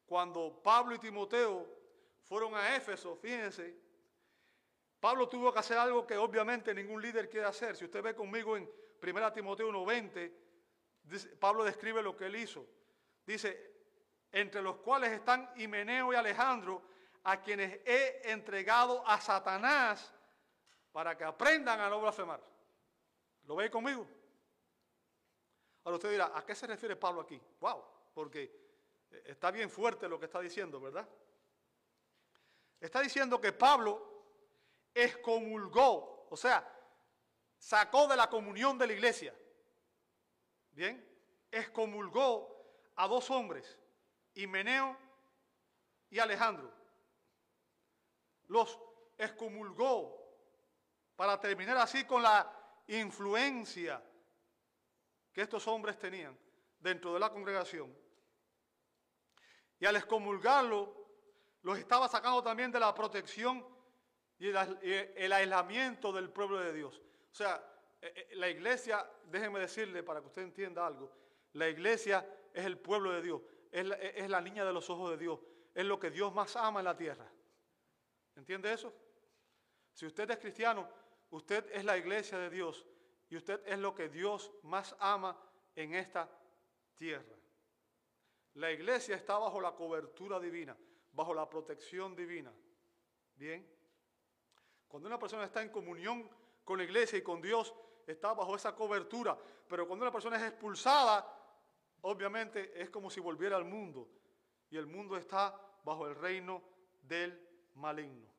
cuando 0.05 0.61
Pablo 0.61 0.93
y 0.93 0.99
Timoteo 0.99 1.66
fueron 2.20 2.53
a 2.53 2.76
Éfeso, 2.76 3.16
fíjense, 3.16 3.80
Pablo 4.99 5.30
tuvo 5.30 5.53
que 5.53 5.59
hacer 5.59 5.78
algo 5.78 6.05
que 6.05 6.18
obviamente 6.18 6.74
ningún 6.74 7.01
líder 7.01 7.30
quiere 7.30 7.47
hacer. 7.47 7.78
Si 7.78 7.86
usted 7.86 8.03
ve 8.03 8.13
conmigo 8.13 8.57
en 8.57 8.70
1 9.01 9.34
Timoteo 9.34 9.72
1.20, 9.72 11.39
Pablo 11.39 11.63
describe 11.63 12.03
lo 12.03 12.18
que 12.18 12.26
él 12.26 12.36
hizo. 12.36 12.68
Dice, 13.26 13.74
entre 14.34 14.61
los 14.61 14.78
cuales 14.78 15.11
están 15.11 15.49
Himeneo 15.55 16.11
y 16.11 16.18
Alejandro, 16.18 16.82
a 17.24 17.41
quienes 17.41 17.80
he 17.86 18.32
entregado 18.32 19.07
a 19.07 19.22
Satanás 19.22 20.13
para 20.91 21.18
que 21.18 21.24
aprendan 21.24 21.80
a 21.80 21.89
no 21.89 22.01
blasfemar. 22.01 22.43
¿Lo 23.43 23.55
ve 23.55 23.72
conmigo? 23.72 24.05
Ahora 25.86 25.97
usted 25.97 26.11
dirá, 26.11 26.31
¿a 26.36 26.43
qué 26.43 26.55
se 26.55 26.65
refiere 26.65 26.95
Pablo 26.95 27.21
aquí? 27.21 27.39
Wow, 27.59 27.83
porque 28.11 28.51
está 29.23 29.51
bien 29.51 29.69
fuerte 29.69 30.09
lo 30.09 30.19
que 30.19 30.25
está 30.25 30.39
diciendo, 30.39 30.81
¿verdad? 30.81 31.07
Está 32.81 33.01
diciendo 33.01 33.39
que 33.39 33.53
Pablo 33.53 34.23
excomulgó, 34.95 36.27
o 36.29 36.36
sea, 36.36 36.67
sacó 37.59 38.07
de 38.07 38.15
la 38.15 38.27
comunión 38.27 38.79
de 38.79 38.88
la 38.88 38.93
iglesia. 38.93 39.36
Bien, 40.71 41.07
excomulgó 41.51 42.81
a 42.95 43.07
dos 43.07 43.29
hombres, 43.29 43.77
Himeneo 44.33 44.97
y 46.09 46.17
Alejandro. 46.17 46.73
los 48.47 48.79
excomulgó 49.17 50.19
para 51.15 51.39
terminar 51.39 51.77
así 51.77 52.05
con 52.05 52.23
la 52.23 52.51
influencia 52.88 54.01
que 55.36 55.41
estos 55.41 55.67
hombres 55.67 55.99
tenían 55.99 56.36
dentro 56.79 57.13
de 57.13 57.19
la 57.19 57.29
congregación. 57.29 57.93
Y 59.77 59.86
al 59.86 59.97
excomulgarlo, 59.97 61.09
los 61.61 61.77
estaba 61.77 62.07
sacando 62.07 62.41
también 62.41 62.71
de 62.71 62.79
la 62.79 62.95
protección 62.95 63.67
y 64.39 64.47
el 64.47 65.33
aislamiento 65.33 66.13
del 66.13 66.29
pueblo 66.29 66.59
de 66.59 66.71
Dios. 66.71 67.01
O 67.29 67.36
sea, 67.36 67.61
eh, 68.01 68.13
eh, 68.15 68.36
la 68.38 68.47
iglesia, 68.47 69.05
déjenme 69.25 69.59
decirle 69.59 70.03
para 70.03 70.21
que 70.21 70.27
usted 70.27 70.43
entienda 70.43 70.88
algo, 70.88 71.11
la 71.51 71.67
iglesia 71.67 72.25
es 72.53 72.63
el 72.63 72.77
pueblo 72.77 73.11
de 73.11 73.21
Dios, 73.21 73.41
es 73.73 73.86
es 73.99 74.29
la 74.29 74.39
niña 74.39 74.63
de 74.63 74.71
los 74.71 74.89
ojos 74.89 75.11
de 75.11 75.17
Dios, 75.17 75.38
es 75.73 75.83
lo 75.83 75.99
que 75.99 76.11
Dios 76.11 76.33
más 76.33 76.55
ama 76.55 76.79
en 76.79 76.86
la 76.86 76.95
tierra. 76.95 77.29
¿Entiende 78.38 78.71
eso? 78.71 78.93
Si 79.91 80.05
usted 80.05 80.29
es 80.29 80.38
cristiano, 80.38 80.88
usted 81.31 81.69
es 81.73 81.83
la 81.83 81.97
iglesia 81.97 82.38
de 82.38 82.49
Dios 82.49 82.86
y 83.30 83.38
usted 83.38 83.61
es 83.65 83.80
lo 83.80 83.95
que 83.95 84.09
Dios 84.09 84.51
más 84.63 84.95
ama 84.99 85.38
en 85.76 85.95
esta 85.95 86.30
tierra. 86.95 87.36
La 88.55 88.71
iglesia 88.71 89.15
está 89.15 89.38
bajo 89.38 89.59
la 89.59 89.73
cobertura 89.73 90.39
divina, 90.39 90.78
bajo 91.11 91.34
la 91.34 91.49
protección 91.49 92.15
divina. 92.15 92.53
Bien. 93.36 93.67
Cuando 94.88 95.07
una 95.07 95.19
persona 95.19 95.43
está 95.43 95.61
en 95.61 95.69
comunión 95.69 96.30
con 96.63 96.78
la 96.78 96.86
iglesia 96.86 97.19
y 97.19 97.21
con 97.21 97.41
Dios, 97.41 97.73
está 98.07 98.34
bajo 98.34 98.55
esa 98.55 98.73
cobertura. 98.76 99.38
Pero 99.67 99.88
cuando 99.88 100.05
una 100.05 100.11
persona 100.11 100.38
es 100.38 100.43
expulsada, 100.43 101.28
obviamente 102.01 102.80
es 102.82 102.89
como 102.89 103.09
si 103.09 103.19
volviera 103.19 103.57
al 103.57 103.65
mundo. 103.65 104.07
Y 104.69 104.78
el 104.78 104.86
mundo 104.86 105.17
está 105.17 105.59
bajo 105.84 106.07
el 106.07 106.15
reino 106.15 106.63
del 107.01 107.38
maligno. 107.76 108.34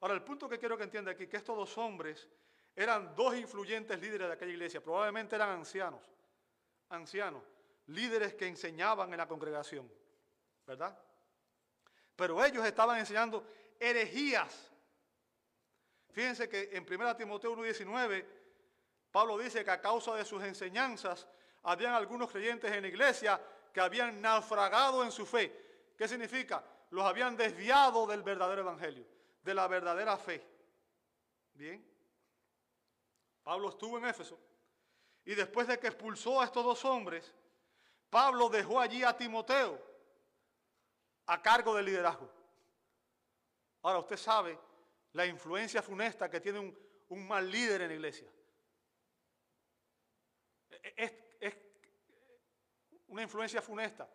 Ahora, 0.00 0.14
el 0.14 0.22
punto 0.22 0.48
que 0.48 0.58
quiero 0.58 0.76
que 0.76 0.84
entienda 0.84 1.12
aquí, 1.12 1.26
que 1.26 1.36
estos 1.36 1.56
dos 1.56 1.76
hombres 1.78 2.28
eran 2.74 3.14
dos 3.14 3.34
influyentes 3.36 3.98
líderes 4.00 4.28
de 4.28 4.34
aquella 4.34 4.52
iglesia, 4.52 4.82
probablemente 4.82 5.36
eran 5.36 5.50
ancianos, 5.50 6.00
ancianos, 6.88 7.42
líderes 7.86 8.34
que 8.34 8.46
enseñaban 8.46 9.12
en 9.12 9.18
la 9.18 9.28
congregación, 9.28 9.90
¿verdad? 10.66 10.98
Pero 12.16 12.44
ellos 12.44 12.64
estaban 12.64 12.98
enseñando 12.98 13.46
herejías. 13.78 14.70
Fíjense 16.12 16.48
que 16.48 16.70
en 16.72 16.86
1 16.90 17.16
Timoteo 17.16 17.56
1.19, 17.56 18.26
Pablo 19.10 19.38
dice 19.38 19.64
que 19.64 19.70
a 19.70 19.80
causa 19.80 20.14
de 20.14 20.24
sus 20.24 20.42
enseñanzas, 20.44 21.26
habían 21.62 21.94
algunos 21.94 22.30
creyentes 22.30 22.70
en 22.72 22.82
la 22.82 22.88
iglesia 22.88 23.40
que 23.72 23.80
habían 23.80 24.20
naufragado 24.20 25.04
en 25.04 25.12
su 25.12 25.26
fe. 25.26 25.92
¿Qué 25.96 26.08
significa? 26.08 26.64
Los 26.90 27.04
habían 27.04 27.36
desviado 27.36 28.06
del 28.06 28.22
verdadero 28.22 28.62
evangelio, 28.62 29.06
de 29.42 29.54
la 29.54 29.68
verdadera 29.68 30.16
fe. 30.16 30.44
Bien. 31.54 31.89
Pablo 33.42 33.68
estuvo 33.70 33.98
en 33.98 34.04
Éfeso 34.04 34.38
y 35.24 35.34
después 35.34 35.66
de 35.66 35.78
que 35.78 35.88
expulsó 35.88 36.40
a 36.40 36.44
estos 36.44 36.64
dos 36.64 36.84
hombres, 36.84 37.34
Pablo 38.08 38.48
dejó 38.48 38.80
allí 38.80 39.04
a 39.04 39.16
Timoteo 39.16 39.80
a 41.26 41.40
cargo 41.40 41.74
del 41.74 41.86
liderazgo. 41.86 42.30
Ahora 43.82 44.00
usted 44.00 44.16
sabe 44.16 44.58
la 45.12 45.26
influencia 45.26 45.82
funesta 45.82 46.28
que 46.28 46.40
tiene 46.40 46.58
un, 47.08 47.26
mal 47.26 47.50
líder 47.50 47.82
en 47.82 47.88
la 47.88 47.94
iglesia. 47.94 48.28
Es, 50.96 51.12
es 51.40 51.54
una 53.08 53.22
influencia 53.22 53.62
funesta. 53.62 54.08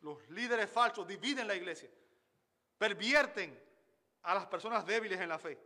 Los 0.00 0.28
líderes 0.30 0.70
falsos 0.70 1.06
dividen 1.06 1.48
la 1.48 1.54
iglesia, 1.54 1.90
pervierten 2.78 3.60
a 4.22 4.34
las 4.34 4.46
personas 4.46 4.84
débiles 4.86 5.20
en 5.20 5.28
la 5.28 5.38
fe. 5.38 5.58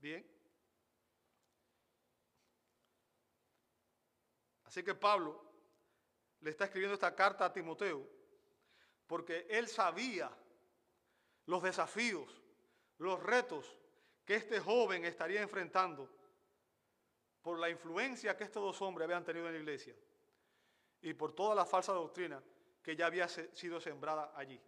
Bien. 0.00 0.37
Así 4.78 4.84
que 4.84 4.94
Pablo 4.94 5.42
le 6.38 6.50
está 6.50 6.66
escribiendo 6.66 6.94
esta 6.94 7.12
carta 7.12 7.44
a 7.44 7.52
Timoteo 7.52 8.06
porque 9.08 9.44
él 9.50 9.66
sabía 9.66 10.30
los 11.46 11.64
desafíos, 11.64 12.40
los 12.98 13.20
retos 13.20 13.76
que 14.24 14.36
este 14.36 14.60
joven 14.60 15.04
estaría 15.04 15.42
enfrentando 15.42 16.08
por 17.42 17.58
la 17.58 17.68
influencia 17.68 18.36
que 18.36 18.44
estos 18.44 18.62
dos 18.62 18.80
hombres 18.80 19.06
habían 19.06 19.24
tenido 19.24 19.48
en 19.48 19.54
la 19.54 19.58
iglesia 19.58 19.96
y 21.02 21.12
por 21.12 21.32
toda 21.32 21.56
la 21.56 21.66
falsa 21.66 21.92
doctrina 21.92 22.40
que 22.80 22.94
ya 22.94 23.06
había 23.06 23.26
sido 23.26 23.80
sembrada 23.80 24.32
allí. 24.36 24.60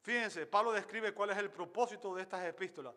Fíjense, 0.00 0.44
Pablo 0.46 0.72
describe 0.72 1.14
cuál 1.14 1.30
es 1.30 1.38
el 1.38 1.52
propósito 1.52 2.16
de 2.16 2.22
estas 2.22 2.44
epístolas. 2.46 2.96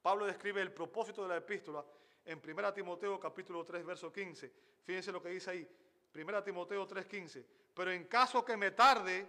Pablo 0.00 0.24
describe 0.24 0.62
el 0.62 0.72
propósito 0.72 1.24
de 1.24 1.30
la 1.30 1.38
epístola 1.38 1.84
en 2.26 2.42
1 2.44 2.74
Timoteo 2.74 3.18
capítulo 3.20 3.64
3, 3.64 3.86
verso 3.86 4.12
15. 4.12 4.52
Fíjense 4.84 5.12
lo 5.12 5.22
que 5.22 5.30
dice 5.30 5.50
ahí. 5.50 5.68
1 6.12 6.42
Timoteo 6.42 6.86
3:15. 6.86 7.44
Pero 7.72 7.92
en 7.92 8.04
caso 8.04 8.44
que 8.44 8.56
me 8.56 8.72
tarde, 8.72 9.26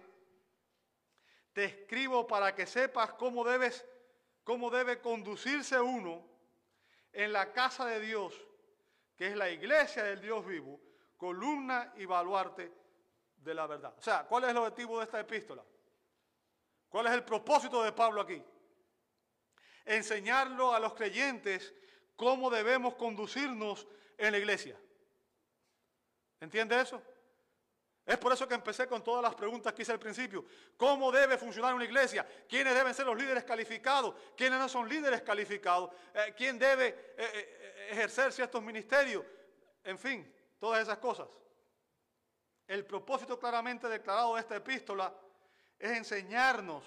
te 1.52 1.64
escribo 1.64 2.26
para 2.26 2.54
que 2.54 2.66
sepas 2.66 3.12
cómo 3.14 3.44
debes, 3.44 3.86
cómo 4.42 4.70
debe 4.70 5.00
conducirse 5.00 5.80
uno 5.80 6.26
en 7.12 7.32
la 7.32 7.52
casa 7.52 7.86
de 7.86 8.00
Dios, 8.00 8.34
que 9.16 9.28
es 9.28 9.36
la 9.36 9.48
iglesia 9.50 10.02
del 10.04 10.20
Dios 10.20 10.44
vivo, 10.44 10.80
columna 11.16 11.92
y 11.96 12.04
baluarte 12.04 12.72
de 13.36 13.54
la 13.54 13.66
verdad. 13.66 13.94
O 13.96 14.02
sea, 14.02 14.26
¿cuál 14.26 14.44
es 14.44 14.50
el 14.50 14.56
objetivo 14.56 14.98
de 14.98 15.04
esta 15.04 15.20
epístola? 15.20 15.64
¿Cuál 16.88 17.06
es 17.06 17.12
el 17.12 17.24
propósito 17.24 17.82
de 17.82 17.92
Pablo 17.92 18.22
aquí? 18.22 18.42
Enseñarlo 19.84 20.74
a 20.74 20.80
los 20.80 20.94
creyentes 20.94 21.74
cómo 22.18 22.50
debemos 22.50 22.96
conducirnos 22.96 23.86
en 24.18 24.32
la 24.32 24.38
iglesia. 24.38 24.76
¿Entiende 26.40 26.80
eso? 26.80 27.00
Es 28.04 28.18
por 28.18 28.32
eso 28.32 28.48
que 28.48 28.54
empecé 28.54 28.88
con 28.88 29.04
todas 29.04 29.22
las 29.22 29.36
preguntas 29.36 29.72
que 29.72 29.82
hice 29.82 29.92
al 29.92 30.00
principio. 30.00 30.44
¿Cómo 30.76 31.12
debe 31.12 31.38
funcionar 31.38 31.74
una 31.74 31.84
iglesia? 31.84 32.26
¿Quiénes 32.48 32.74
deben 32.74 32.92
ser 32.92 33.06
los 33.06 33.16
líderes 33.16 33.44
calificados? 33.44 34.16
¿Quiénes 34.36 34.58
no 34.58 34.68
son 34.68 34.88
líderes 34.88 35.22
calificados? 35.22 35.90
Eh, 36.12 36.34
¿Quién 36.36 36.58
debe 36.58 36.88
eh, 36.88 37.16
eh, 37.16 37.88
ejercer 37.90 38.32
ciertos 38.32 38.62
ministerios? 38.64 39.24
En 39.84 39.96
fin, 39.96 40.34
todas 40.58 40.82
esas 40.82 40.98
cosas. 40.98 41.28
El 42.66 42.84
propósito 42.84 43.38
claramente 43.38 43.88
declarado 43.88 44.34
de 44.34 44.40
esta 44.40 44.56
epístola 44.56 45.14
es 45.78 45.92
enseñarnos 45.92 46.82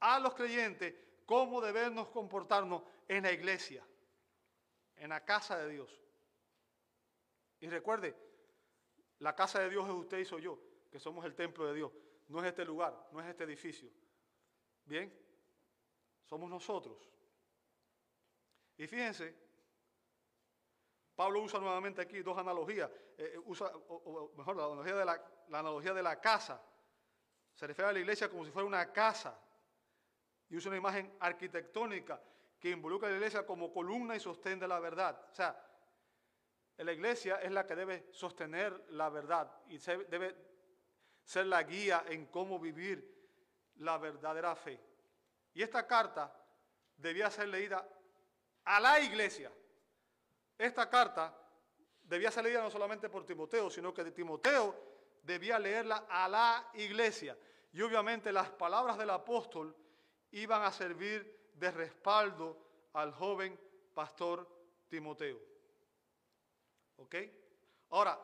a 0.00 0.18
los 0.18 0.32
creyentes 0.34 0.94
cómo 1.26 1.60
debemos 1.60 2.08
comportarnos 2.08 2.82
en 3.06 3.24
la 3.24 3.32
iglesia, 3.32 3.84
en 4.96 5.10
la 5.10 5.24
casa 5.24 5.58
de 5.58 5.68
Dios. 5.70 6.02
Y 7.60 7.68
recuerde, 7.68 8.14
la 9.18 9.34
casa 9.34 9.60
de 9.60 9.70
Dios 9.70 9.86
es 9.88 9.94
usted 9.94 10.18
y 10.18 10.24
soy 10.24 10.42
yo, 10.42 10.58
que 10.90 11.00
somos 11.00 11.24
el 11.24 11.34
templo 11.34 11.66
de 11.66 11.74
Dios. 11.74 11.92
No 12.28 12.40
es 12.40 12.46
este 12.46 12.64
lugar, 12.64 13.08
no 13.12 13.20
es 13.20 13.26
este 13.26 13.44
edificio. 13.44 13.90
Bien, 14.84 15.12
somos 16.24 16.50
nosotros. 16.50 17.10
Y 18.76 18.86
fíjense, 18.86 19.34
Pablo 21.14 21.40
usa 21.40 21.58
nuevamente 21.58 22.02
aquí 22.02 22.20
dos 22.20 22.36
analogías. 22.36 22.90
Eh, 23.16 23.32
eh, 23.34 23.38
usa, 23.46 23.66
o, 23.88 24.32
mejor, 24.36 24.56
la 24.56 24.66
analogía, 24.66 24.94
de 24.96 25.04
la, 25.04 25.44
la 25.48 25.58
analogía 25.60 25.94
de 25.94 26.02
la 26.02 26.20
casa. 26.20 26.62
Se 27.54 27.66
refiere 27.66 27.88
a 27.88 27.92
la 27.92 28.00
iglesia 28.00 28.28
como 28.28 28.44
si 28.44 28.50
fuera 28.50 28.66
una 28.66 28.92
casa. 28.92 29.40
Y 30.50 30.56
usa 30.56 30.68
una 30.68 30.78
imagen 30.78 31.16
arquitectónica 31.20 32.20
que 32.58 32.70
involucra 32.70 33.08
a 33.08 33.10
la 33.10 33.16
iglesia 33.16 33.46
como 33.46 33.72
columna 33.72 34.16
y 34.16 34.20
sostén 34.20 34.58
de 34.58 34.68
la 34.68 34.80
verdad. 34.80 35.28
O 35.30 35.34
sea, 35.34 35.62
la 36.78 36.92
iglesia 36.92 37.36
es 37.36 37.50
la 37.52 37.66
que 37.66 37.74
debe 37.74 38.08
sostener 38.12 38.86
la 38.90 39.08
verdad 39.08 39.50
y 39.68 39.78
debe 39.78 40.36
ser 41.24 41.46
la 41.46 41.62
guía 41.62 42.04
en 42.08 42.26
cómo 42.26 42.58
vivir 42.58 43.16
la 43.76 43.98
verdadera 43.98 44.54
fe. 44.54 44.80
Y 45.54 45.62
esta 45.62 45.86
carta 45.86 46.34
debía 46.96 47.30
ser 47.30 47.48
leída 47.48 47.86
a 48.64 48.80
la 48.80 49.00
iglesia. 49.00 49.50
Esta 50.58 50.88
carta 50.88 51.34
debía 52.02 52.30
ser 52.30 52.44
leída 52.44 52.62
no 52.62 52.70
solamente 52.70 53.08
por 53.08 53.24
Timoteo, 53.24 53.70
sino 53.70 53.92
que 53.92 54.04
de 54.04 54.12
Timoteo 54.12 54.74
debía 55.22 55.58
leerla 55.58 56.06
a 56.08 56.28
la 56.28 56.70
iglesia. 56.74 57.36
Y 57.72 57.82
obviamente 57.82 58.32
las 58.32 58.50
palabras 58.50 58.96
del 58.96 59.10
apóstol 59.10 59.74
iban 60.30 60.62
a 60.62 60.72
servir 60.72 61.36
de 61.56 61.70
respaldo 61.70 62.56
al 62.92 63.12
joven 63.12 63.58
pastor 63.94 64.46
Timoteo. 64.88 65.38
¿Ok? 66.96 67.14
Ahora, 67.90 68.18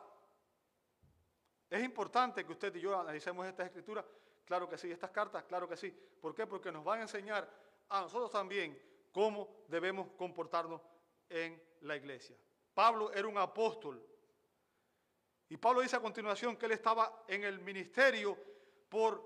¿es 1.68 1.82
importante 1.82 2.44
que 2.44 2.52
usted 2.52 2.74
y 2.76 2.80
yo 2.80 2.98
analicemos 2.98 3.46
estas 3.46 3.66
escrituras? 3.66 4.04
Claro 4.44 4.68
que 4.68 4.78
sí, 4.78 4.90
estas 4.90 5.10
cartas, 5.10 5.44
claro 5.44 5.68
que 5.68 5.76
sí. 5.76 5.90
¿Por 6.20 6.34
qué? 6.34 6.46
Porque 6.46 6.72
nos 6.72 6.84
van 6.84 7.00
a 7.00 7.02
enseñar 7.02 7.48
a 7.88 8.00
nosotros 8.02 8.30
también 8.30 8.80
cómo 9.10 9.64
debemos 9.68 10.08
comportarnos 10.16 10.80
en 11.28 11.62
la 11.82 11.96
iglesia. 11.96 12.36
Pablo 12.74 13.12
era 13.12 13.28
un 13.28 13.38
apóstol. 13.38 14.02
Y 15.48 15.56
Pablo 15.56 15.82
dice 15.82 15.96
a 15.96 16.00
continuación 16.00 16.56
que 16.56 16.66
él 16.66 16.72
estaba 16.72 17.24
en 17.28 17.44
el 17.44 17.60
ministerio 17.60 18.38
por 18.88 19.22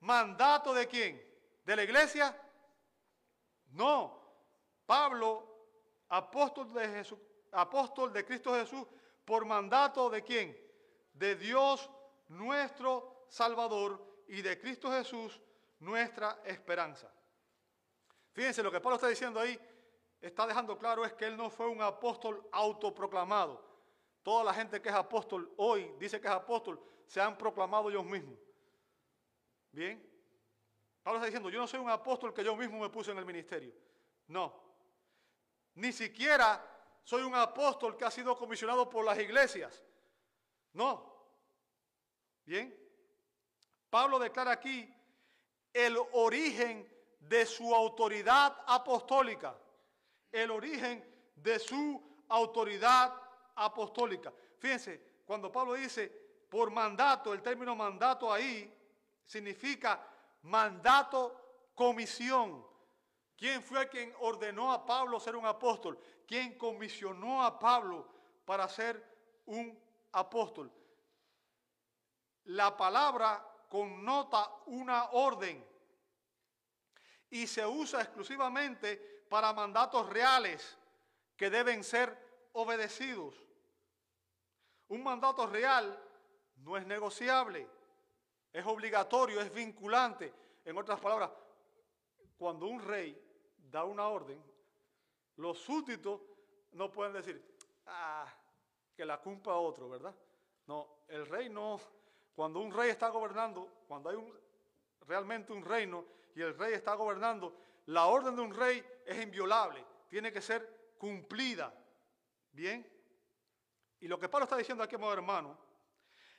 mandato 0.00 0.74
de 0.74 0.88
quién? 0.88 1.28
de 1.68 1.76
la 1.76 1.82
iglesia? 1.82 2.34
No. 3.70 4.18
Pablo, 4.86 5.46
apóstol 6.08 6.72
de, 6.72 6.88
Jesús, 6.88 7.18
apóstol 7.52 8.12
de 8.12 8.24
Cristo 8.24 8.54
Jesús, 8.54 8.86
por 9.24 9.44
mandato 9.44 10.08
de 10.08 10.22
quién? 10.22 10.56
De 11.12 11.36
Dios 11.36 11.90
nuestro 12.28 13.26
Salvador 13.28 14.24
y 14.28 14.40
de 14.40 14.58
Cristo 14.58 14.90
Jesús 14.90 15.40
nuestra 15.80 16.40
esperanza. 16.44 17.12
Fíjense, 18.32 18.62
lo 18.62 18.70
que 18.70 18.80
Pablo 18.80 18.96
está 18.96 19.08
diciendo 19.08 19.40
ahí, 19.40 19.58
está 20.20 20.46
dejando 20.46 20.78
claro 20.78 21.04
es 21.04 21.12
que 21.12 21.26
él 21.26 21.36
no 21.36 21.50
fue 21.50 21.66
un 21.68 21.82
apóstol 21.82 22.48
autoproclamado. 22.52 23.62
Toda 24.22 24.44
la 24.44 24.54
gente 24.54 24.80
que 24.80 24.88
es 24.88 24.94
apóstol 24.94 25.52
hoy, 25.56 25.92
dice 25.98 26.20
que 26.20 26.26
es 26.26 26.32
apóstol, 26.32 26.80
se 27.06 27.20
han 27.20 27.36
proclamado 27.36 27.90
ellos 27.90 28.04
mismos. 28.04 28.38
Bien. 29.72 30.07
Pablo 31.08 31.20
está 31.20 31.26
diciendo, 31.28 31.48
yo 31.48 31.58
no 31.58 31.66
soy 31.66 31.80
un 31.80 31.88
apóstol 31.88 32.34
que 32.34 32.44
yo 32.44 32.54
mismo 32.54 32.80
me 32.80 32.90
puse 32.90 33.12
en 33.12 33.16
el 33.16 33.24
ministerio. 33.24 33.72
No. 34.26 34.52
Ni 35.76 35.90
siquiera 35.90 36.62
soy 37.02 37.22
un 37.22 37.34
apóstol 37.34 37.96
que 37.96 38.04
ha 38.04 38.10
sido 38.10 38.36
comisionado 38.36 38.90
por 38.90 39.06
las 39.06 39.18
iglesias. 39.18 39.82
No. 40.74 41.10
Bien. 42.44 42.78
Pablo 43.88 44.18
declara 44.18 44.52
aquí 44.52 44.86
el 45.72 45.96
origen 46.12 46.86
de 47.20 47.46
su 47.46 47.74
autoridad 47.74 48.54
apostólica. 48.66 49.56
El 50.30 50.50
origen 50.50 51.02
de 51.36 51.58
su 51.58 52.22
autoridad 52.28 53.14
apostólica. 53.54 54.30
Fíjense, 54.58 55.22
cuando 55.24 55.50
Pablo 55.50 55.72
dice 55.72 56.08
por 56.50 56.70
mandato, 56.70 57.32
el 57.32 57.40
término 57.40 57.74
mandato 57.74 58.30
ahí 58.30 58.70
significa 59.24 60.07
mandato, 60.42 61.70
comisión. 61.74 62.66
¿Quién 63.36 63.62
fue 63.62 63.88
quien 63.88 64.12
ordenó 64.20 64.72
a 64.72 64.84
Pablo 64.84 65.20
ser 65.20 65.36
un 65.36 65.46
apóstol? 65.46 65.98
¿Quién 66.26 66.58
comisionó 66.58 67.44
a 67.44 67.58
Pablo 67.58 68.06
para 68.44 68.68
ser 68.68 69.02
un 69.46 69.78
apóstol? 70.12 70.72
La 72.44 72.76
palabra 72.76 73.44
connota 73.68 74.50
una 74.66 75.10
orden 75.10 75.64
y 77.30 77.46
se 77.46 77.64
usa 77.66 78.00
exclusivamente 78.00 79.24
para 79.28 79.52
mandatos 79.52 80.08
reales 80.08 80.78
que 81.36 81.50
deben 81.50 81.84
ser 81.84 82.16
obedecidos. 82.52 83.34
Un 84.88 85.02
mandato 85.02 85.46
real 85.46 86.02
no 86.56 86.76
es 86.76 86.86
negociable, 86.86 87.68
es 88.52 88.64
obligatorio, 88.66 89.40
es 89.40 89.52
vinculante. 89.52 90.32
En 90.64 90.76
otras 90.76 91.00
palabras, 91.00 91.30
cuando 92.36 92.66
un 92.66 92.80
rey 92.80 93.16
da 93.70 93.84
una 93.84 94.08
orden, 94.08 94.42
los 95.36 95.58
súbditos 95.58 96.20
no 96.72 96.90
pueden 96.90 97.12
decir, 97.12 97.42
ah, 97.86 98.26
que 98.94 99.04
la 99.04 99.20
cumpla 99.20 99.54
otro, 99.54 99.88
¿verdad? 99.88 100.14
No, 100.66 101.04
el 101.08 101.26
rey 101.26 101.48
no, 101.48 101.80
cuando 102.34 102.60
un 102.60 102.72
rey 102.72 102.90
está 102.90 103.08
gobernando, 103.08 103.84
cuando 103.86 104.10
hay 104.10 104.16
realmente 105.06 105.52
un 105.52 105.64
reino 105.64 106.04
y 106.34 106.42
el 106.42 106.56
rey 106.56 106.74
está 106.74 106.94
gobernando, 106.94 107.56
la 107.86 108.06
orden 108.06 108.36
de 108.36 108.42
un 108.42 108.54
rey 108.54 108.84
es 109.06 109.22
inviolable, 109.22 109.84
tiene 110.08 110.32
que 110.32 110.42
ser 110.42 110.94
cumplida. 110.98 111.72
¿Bien? 112.52 112.86
Y 114.00 114.08
lo 114.08 114.18
que 114.18 114.28
Pablo 114.28 114.44
está 114.44 114.56
diciendo 114.56 114.82
aquí, 114.82 114.96
hermano, 114.96 115.58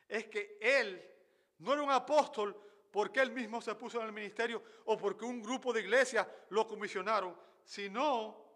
es 0.07 0.27
que 0.27 0.57
él 0.61 1.18
no 1.59 1.73
era 1.73 1.83
un 1.83 1.91
apóstol 1.91 2.55
porque 2.91 3.19
él 3.19 3.31
mismo 3.31 3.61
se 3.61 3.75
puso 3.75 3.99
en 3.99 4.07
el 4.07 4.13
ministerio 4.13 4.63
o 4.85 4.97
porque 4.97 5.25
un 5.25 5.41
grupo 5.41 5.71
de 5.71 5.81
iglesias 5.81 6.27
lo 6.49 6.67
comisionaron, 6.67 7.35
sino 7.63 8.49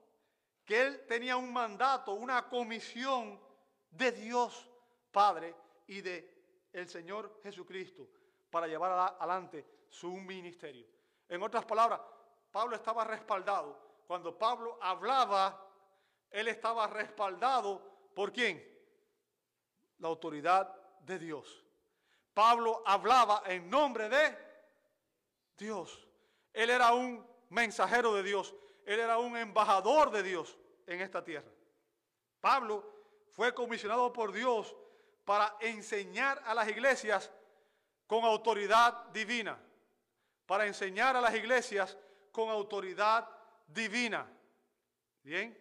que 0.66 0.82
él 0.82 1.06
tenía 1.08 1.38
un 1.38 1.52
mandato, 1.52 2.14
una 2.14 2.48
comisión 2.48 3.40
de 3.92 4.12
Dios 4.12 4.70
Padre 5.12 5.56
y 5.88 6.02
de 6.02 6.34
el 6.74 6.90
Señor 6.90 7.40
Jesucristo 7.44 8.08
para 8.50 8.68
llevar 8.68 8.92
adelante 8.92 9.66
su 9.90 10.12
ministerio. 10.12 10.88
En 11.30 11.44
otras 11.44 11.66
palabras, 11.66 12.02
Pablo 12.52 12.76
estaba 12.76 13.04
respaldado. 13.04 13.80
Cuando 14.08 14.38
Pablo 14.38 14.80
hablaba, 14.82 15.70
él 16.32 16.48
estaba 16.48 16.88
respaldado 16.88 18.10
por 18.16 18.32
quién? 18.32 18.64
La 20.00 20.08
autoridad 20.08 20.74
de 21.02 21.20
Dios. 21.20 21.63
Pablo 22.34 22.82
hablaba 22.86 23.44
en 23.46 23.70
nombre 23.70 24.10
de 24.10 24.38
Dios. 25.58 26.08
Él 26.52 26.70
era 26.70 26.94
un 26.94 27.26
mensajero 27.50 28.14
de 28.16 28.24
Dios. 28.24 28.54
Él 28.86 29.00
era 29.00 29.18
un 29.18 29.38
embajador 29.38 30.12
de 30.12 30.24
Dios 30.24 30.58
en 30.88 31.02
esta 31.02 31.24
tierra. 31.24 31.50
Pablo 32.42 32.84
fue 33.30 33.54
comisionado 33.54 34.12
por 34.12 34.32
Dios 34.32 34.76
para 35.24 35.56
enseñar 35.62 36.42
a 36.46 36.54
las 36.54 36.68
iglesias 36.68 37.32
con 38.08 38.26
autoridad 38.26 39.06
divina. 39.12 39.58
Para 40.46 40.66
enseñar 40.66 41.16
a 41.16 41.22
las 41.22 41.34
iglesias 41.36 41.98
con 42.32 42.50
autoridad 42.50 43.30
divina. 43.68 44.28
¿Bien? 45.24 45.58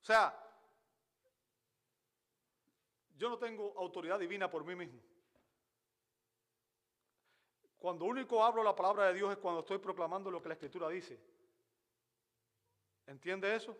O 0.00 0.04
sea, 0.04 0.39
yo 3.20 3.28
no 3.28 3.36
tengo 3.36 3.74
autoridad 3.76 4.18
divina 4.18 4.50
por 4.50 4.64
mí 4.64 4.74
mismo. 4.74 4.98
Cuando 7.78 8.06
único 8.06 8.42
hablo 8.42 8.64
la 8.64 8.74
palabra 8.74 9.08
de 9.08 9.14
Dios 9.14 9.30
es 9.30 9.36
cuando 9.36 9.60
estoy 9.60 9.76
proclamando 9.76 10.30
lo 10.30 10.40
que 10.40 10.48
la 10.48 10.54
Escritura 10.54 10.88
dice. 10.88 11.20
¿Entiende 13.06 13.54
eso? 13.54 13.76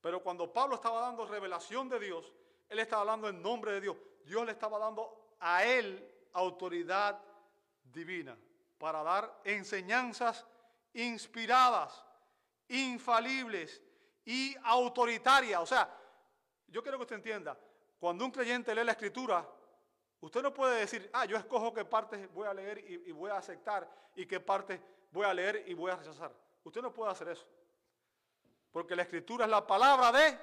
Pero 0.00 0.20
cuando 0.20 0.52
Pablo 0.52 0.74
estaba 0.74 1.00
dando 1.00 1.24
revelación 1.26 1.88
de 1.88 2.00
Dios, 2.00 2.32
él 2.68 2.80
estaba 2.80 3.02
hablando 3.02 3.28
en 3.28 3.40
nombre 3.40 3.70
de 3.70 3.80
Dios. 3.82 3.96
Dios 4.24 4.44
le 4.44 4.50
estaba 4.50 4.80
dando 4.80 5.36
a 5.38 5.64
él 5.64 6.28
autoridad 6.32 7.22
divina 7.84 8.36
para 8.78 9.04
dar 9.04 9.42
enseñanzas 9.44 10.44
inspiradas, 10.92 12.04
infalibles 12.66 13.80
y 14.24 14.56
autoritarias. 14.64 15.60
O 15.60 15.66
sea, 15.66 15.88
yo 16.66 16.82
quiero 16.82 16.98
que 16.98 17.02
usted 17.02 17.16
entienda, 17.16 17.56
cuando 17.98 18.24
un 18.24 18.30
creyente 18.30 18.74
lee 18.74 18.84
la 18.84 18.92
escritura, 18.92 19.46
usted 20.20 20.42
no 20.42 20.52
puede 20.52 20.80
decir, 20.80 21.08
ah, 21.12 21.24
yo 21.24 21.36
escojo 21.36 21.72
qué 21.72 21.84
partes 21.84 22.32
voy 22.32 22.46
a 22.46 22.54
leer 22.54 22.78
y, 22.78 23.08
y 23.08 23.12
voy 23.12 23.30
a 23.30 23.38
aceptar 23.38 23.88
y 24.14 24.26
qué 24.26 24.40
partes 24.40 24.80
voy 25.10 25.24
a 25.24 25.34
leer 25.34 25.64
y 25.66 25.74
voy 25.74 25.90
a 25.90 25.96
rechazar. 25.96 26.32
Usted 26.64 26.82
no 26.82 26.92
puede 26.92 27.12
hacer 27.12 27.28
eso. 27.28 27.46
Porque 28.70 28.94
la 28.94 29.02
escritura 29.02 29.44
es 29.44 29.50
la 29.50 29.66
palabra 29.66 30.12
de 30.12 30.38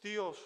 Dios. 0.00 0.38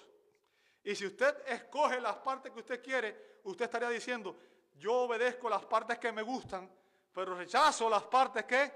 Y 0.84 0.94
si 0.94 1.06
usted 1.06 1.36
escoge 1.46 2.00
las 2.00 2.16
partes 2.16 2.52
que 2.52 2.60
usted 2.60 2.82
quiere, 2.82 3.40
usted 3.44 3.66
estaría 3.66 3.88
diciendo, 3.88 4.36
yo 4.76 5.02
obedezco 5.02 5.48
las 5.48 5.64
partes 5.64 5.98
que 5.98 6.10
me 6.12 6.22
gustan, 6.22 6.70
pero 7.12 7.34
rechazo 7.34 7.88
las 7.90 8.04
partes 8.04 8.44
que 8.44 8.72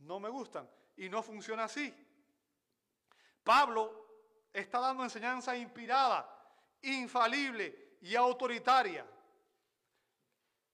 no 0.00 0.18
me 0.18 0.28
gustan. 0.28 0.68
Y 0.96 1.08
no 1.08 1.22
funciona 1.22 1.64
así. 1.64 1.94
Pablo 3.42 4.01
está 4.52 4.80
dando 4.80 5.04
enseñanza 5.04 5.56
inspirada, 5.56 6.28
infalible 6.82 7.96
y 8.00 8.14
autoritaria. 8.14 9.06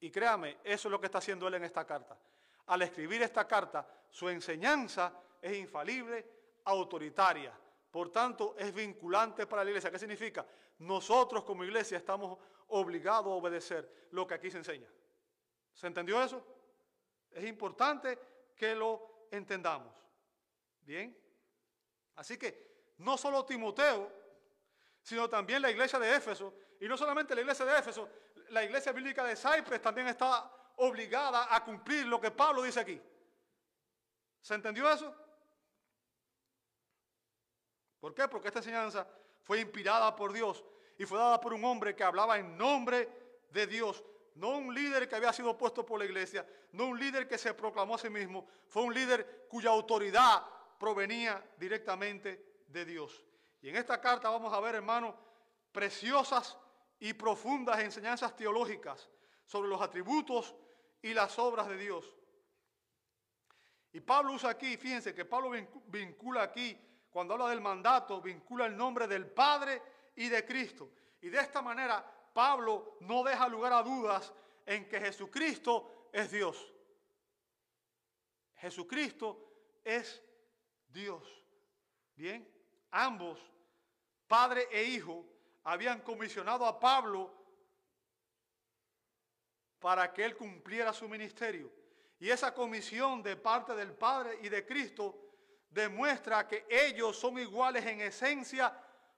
Y 0.00 0.10
créame, 0.10 0.58
eso 0.64 0.88
es 0.88 0.92
lo 0.92 1.00
que 1.00 1.06
está 1.06 1.18
haciendo 1.18 1.48
él 1.48 1.54
en 1.54 1.64
esta 1.64 1.84
carta. 1.84 2.18
Al 2.66 2.82
escribir 2.82 3.22
esta 3.22 3.46
carta, 3.46 3.86
su 4.10 4.28
enseñanza 4.28 5.12
es 5.40 5.56
infalible, 5.56 6.26
autoritaria 6.64 7.52
por 7.90 8.10
tanto, 8.10 8.54
es 8.58 8.72
vinculante 8.72 9.46
para 9.46 9.64
la 9.64 9.70
iglesia. 9.70 9.90
¿Qué 9.90 9.98
significa? 9.98 10.46
Nosotros 10.78 11.44
como 11.44 11.64
iglesia 11.64 11.98
estamos 11.98 12.38
obligados 12.68 13.26
a 13.26 13.36
obedecer 13.36 14.08
lo 14.10 14.26
que 14.26 14.34
aquí 14.34 14.50
se 14.50 14.58
enseña. 14.58 14.88
¿Se 15.72 15.86
entendió 15.86 16.22
eso? 16.22 16.44
Es 17.30 17.44
importante 17.44 18.18
que 18.54 18.74
lo 18.74 19.26
entendamos. 19.30 19.92
Bien. 20.82 21.16
Así 22.16 22.36
que 22.36 22.67
no 22.98 23.16
solo 23.16 23.44
Timoteo, 23.44 24.12
sino 25.02 25.28
también 25.28 25.62
la 25.62 25.70
iglesia 25.70 25.98
de 25.98 26.14
Éfeso, 26.14 26.54
y 26.80 26.86
no 26.86 26.96
solamente 26.96 27.34
la 27.34 27.40
iglesia 27.40 27.64
de 27.64 27.78
Éfeso, 27.78 28.08
la 28.50 28.64
iglesia 28.64 28.92
bíblica 28.92 29.24
de 29.24 29.36
Cypress 29.36 29.82
también 29.82 30.08
está 30.08 30.50
obligada 30.76 31.54
a 31.54 31.64
cumplir 31.64 32.06
lo 32.06 32.20
que 32.20 32.30
Pablo 32.30 32.62
dice 32.62 32.80
aquí. 32.80 33.00
¿Se 34.40 34.54
entendió 34.54 34.90
eso? 34.90 35.14
¿Por 38.00 38.14
qué? 38.14 38.28
Porque 38.28 38.48
esta 38.48 38.60
enseñanza 38.60 39.06
fue 39.42 39.60
inspirada 39.60 40.14
por 40.14 40.32
Dios 40.32 40.64
y 40.96 41.04
fue 41.04 41.18
dada 41.18 41.40
por 41.40 41.52
un 41.52 41.64
hombre 41.64 41.96
que 41.96 42.04
hablaba 42.04 42.38
en 42.38 42.56
nombre 42.56 43.08
de 43.50 43.66
Dios. 43.66 44.04
No 44.34 44.50
un 44.50 44.72
líder 44.72 45.08
que 45.08 45.16
había 45.16 45.32
sido 45.32 45.58
puesto 45.58 45.84
por 45.84 45.98
la 45.98 46.04
iglesia, 46.04 46.46
no 46.72 46.86
un 46.86 46.98
líder 46.98 47.26
que 47.26 47.38
se 47.38 47.54
proclamó 47.54 47.96
a 47.96 47.98
sí 47.98 48.08
mismo, 48.08 48.46
fue 48.68 48.82
un 48.82 48.94
líder 48.94 49.46
cuya 49.48 49.70
autoridad 49.70 50.44
provenía 50.78 51.44
directamente 51.56 52.57
de 52.68 52.84
Dios. 52.84 53.24
Y 53.60 53.68
en 53.68 53.76
esta 53.76 54.00
carta 54.00 54.30
vamos 54.30 54.52
a 54.52 54.60
ver, 54.60 54.76
hermanos, 54.76 55.14
preciosas 55.72 56.56
y 57.00 57.12
profundas 57.12 57.80
enseñanzas 57.80 58.36
teológicas 58.36 59.08
sobre 59.44 59.68
los 59.68 59.80
atributos 59.80 60.54
y 61.02 61.14
las 61.14 61.38
obras 61.38 61.68
de 61.68 61.76
Dios. 61.76 62.14
Y 63.92 64.00
Pablo 64.00 64.32
usa 64.32 64.50
aquí, 64.50 64.76
fíjense 64.76 65.14
que 65.14 65.24
Pablo 65.24 65.50
vincula 65.86 66.42
aquí, 66.42 66.78
cuando 67.10 67.34
habla 67.34 67.48
del 67.48 67.60
mandato, 67.60 68.20
vincula 68.20 68.66
el 68.66 68.76
nombre 68.76 69.06
del 69.06 69.26
Padre 69.26 69.82
y 70.14 70.28
de 70.28 70.44
Cristo. 70.44 70.90
Y 71.20 71.30
de 71.30 71.40
esta 71.40 71.62
manera 71.62 72.04
Pablo 72.32 72.98
no 73.00 73.24
deja 73.24 73.48
lugar 73.48 73.72
a 73.72 73.82
dudas 73.82 74.32
en 74.66 74.88
que 74.88 75.00
Jesucristo 75.00 76.08
es 76.12 76.30
Dios. 76.30 76.72
Jesucristo 78.56 79.80
es 79.82 80.22
Dios. 80.88 81.24
Bien, 82.14 82.46
ambos, 82.90 83.38
Padre 84.26 84.68
e 84.70 84.84
Hijo, 84.84 85.24
habían 85.64 86.00
comisionado 86.00 86.64
a 86.66 86.78
Pablo 86.78 87.34
para 89.78 90.12
que 90.12 90.24
él 90.24 90.36
cumpliera 90.36 90.92
su 90.92 91.08
ministerio. 91.08 91.70
Y 92.18 92.30
esa 92.30 92.52
comisión 92.52 93.22
de 93.22 93.36
parte 93.36 93.74
del 93.74 93.92
Padre 93.92 94.38
y 94.42 94.48
de 94.48 94.66
Cristo 94.66 95.28
demuestra 95.70 96.48
que 96.48 96.66
ellos 96.68 97.16
son 97.16 97.38
iguales 97.38 97.86
en 97.86 98.00
esencia, 98.00 98.72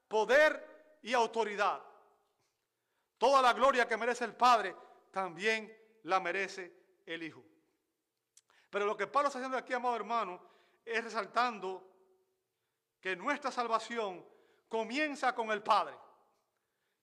poder 0.07 0.99
y 1.03 1.15
autoridad. 1.15 1.83
Toda 3.17 3.41
la 3.41 3.53
gloria 3.53 3.87
que 3.87 3.97
merece 3.97 4.25
el 4.25 4.35
Padre 4.35 4.75
también 5.11 5.75
la 6.05 6.21
merece 6.21 6.73
el 7.07 7.23
Hijo. 7.23 7.45
Pero 8.69 8.87
lo 8.87 8.97
que 8.97 9.07
Pablo 9.07 9.29
está 9.29 9.39
haciendo 9.39 9.57
aquí, 9.57 9.73
amado 9.73 9.97
hermano, 9.97 10.41
es 10.85 11.03
resaltando 11.03 11.90
que 13.01 13.17
nuestra 13.17 13.51
salvación 13.51 14.25
comienza 14.69 15.35
con 15.35 15.51
el 15.51 15.63
Padre. 15.63 15.97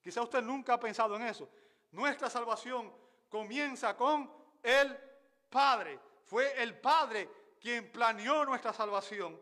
Quizá 0.00 0.22
usted 0.22 0.42
nunca 0.42 0.74
ha 0.74 0.80
pensado 0.80 1.16
en 1.16 1.22
eso. 1.22 1.48
Nuestra 1.90 2.30
salvación 2.30 2.92
comienza 3.28 3.96
con 3.96 4.30
el 4.62 4.96
Padre. 5.50 5.98
Fue 6.24 6.62
el 6.62 6.78
Padre 6.78 7.28
quien 7.60 7.90
planeó 7.90 8.44
nuestra 8.44 8.72
salvación 8.72 9.40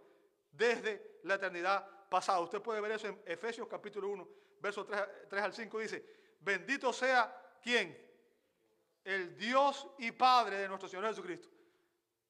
desde 0.51 1.21
la 1.25 1.35
eternidad 1.35 1.89
pasada. 2.09 2.41
Usted 2.41 2.63
puede 2.63 2.81
ver 2.81 2.93
eso 2.93 3.09
en 3.09 3.23
Efesios 3.27 3.69
capítulo 3.69 4.09
1, 4.09 4.29
versos 4.61 4.87
3, 4.87 5.03
3 5.29 5.43
al 5.43 5.53
5. 5.53 5.79
Dice, 5.79 6.07
bendito 6.41 6.93
sea 6.93 7.59
quien? 7.63 8.05
El 9.05 9.37
Dios 9.37 9.89
y 9.99 10.11
Padre 10.13 10.59
de 10.59 10.69
nuestro 10.69 10.89
Señor 10.89 11.07
Jesucristo. 11.07 11.49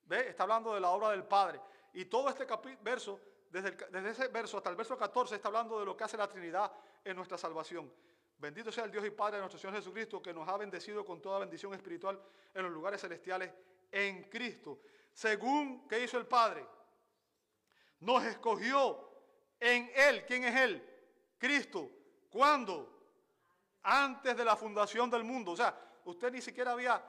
¿Ve? 0.05 0.29
Está 0.29 0.43
hablando 0.43 0.75
de 0.75 0.81
la 0.81 0.91
obra 0.91 1.11
del 1.11 1.25
Padre. 1.25 1.61
Y 1.95 2.05
todo 2.05 2.29
este 2.29 2.47
verso, 2.83 3.21
desde, 3.63 4.11
ese 4.11 4.29
verso 4.29 4.59
hasta 4.59 4.71
el 4.71 4.77
verso 4.77 4.97
14, 4.97 5.37
está 5.37 5.49
hablando 5.49 5.79
de 5.79 5.87
lo 5.87 5.97
que 5.97 6.05
hace 6.05 6.17
la 6.17 6.29
Trinidad 6.29 6.71
en 7.05 7.17
nuestra 7.17 7.39
salvación. 7.39 7.91
Bendito 8.39 8.71
sea 8.71 8.85
el 8.85 8.91
Dios 8.91 9.05
y 9.07 9.11
Padre 9.11 9.37
de 9.37 9.41
nuestro 9.41 9.59
Señor 9.59 9.77
Jesucristo, 9.77 10.21
que 10.21 10.35
nos 10.35 10.47
ha 10.47 10.57
bendecido 10.59 11.05
con 11.05 11.23
toda 11.23 11.39
bendición 11.39 11.73
espiritual 11.73 12.21
en 12.53 12.63
los 12.65 12.73
lugares 12.73 13.01
celestiales 13.01 13.51
en 13.91 14.25
Cristo. 14.25 14.81
Según 15.13 15.89
que 15.89 16.03
hizo 16.03 16.19
el 16.19 16.27
Padre, 16.27 16.67
nos 18.01 18.23
escogió 18.25 19.09
en 19.59 19.91
Él. 19.95 20.27
¿Quién 20.27 20.45
es 20.45 20.57
Él? 20.57 20.87
Cristo. 21.39 21.91
¿Cuándo? 22.29 22.93
Antes 23.85 24.37
de 24.37 24.45
la 24.45 24.57
fundación 24.57 25.09
del 25.09 25.25
mundo. 25.25 25.53
O 25.53 25.57
sea, 25.57 25.75
usted 26.05 26.31
ni 26.31 26.43
siquiera 26.43 26.73
había, 26.73 27.03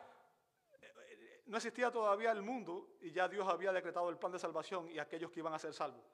no 1.47 1.57
existía 1.57 1.91
todavía 1.91 2.31
el 2.31 2.41
mundo 2.41 2.95
y 3.01 3.11
ya 3.11 3.27
Dios 3.27 3.45
había 3.49 3.73
decretado 3.73 4.09
el 4.09 4.17
plan 4.17 4.31
de 4.31 4.39
salvación 4.39 4.89
y 4.89 4.97
aquellos 4.97 5.29
que 5.29 5.41
iban 5.41 5.53
a 5.53 5.59
ser 5.59 5.73
salvos. 5.73 6.05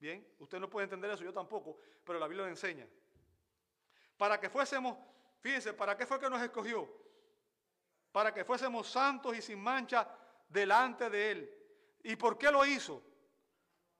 Bien, 0.00 0.26
usted 0.38 0.58
no 0.58 0.68
puede 0.68 0.84
entender 0.84 1.10
eso, 1.10 1.22
yo 1.22 1.32
tampoco, 1.32 1.78
pero 2.04 2.18
la 2.18 2.26
Biblia 2.26 2.46
lo 2.46 2.50
enseña 2.50 2.88
para 4.20 4.38
que 4.38 4.50
fuésemos, 4.50 4.98
fíjense, 5.40 5.72
¿para 5.72 5.96
qué 5.96 6.04
fue 6.04 6.20
que 6.20 6.28
nos 6.28 6.42
escogió? 6.42 6.86
Para 8.12 8.34
que 8.34 8.44
fuésemos 8.44 8.86
santos 8.86 9.34
y 9.34 9.40
sin 9.40 9.58
mancha 9.58 10.06
delante 10.46 11.08
de 11.08 11.30
Él. 11.30 11.54
¿Y 12.02 12.16
por 12.16 12.36
qué 12.36 12.52
lo 12.52 12.66
hizo? 12.66 13.02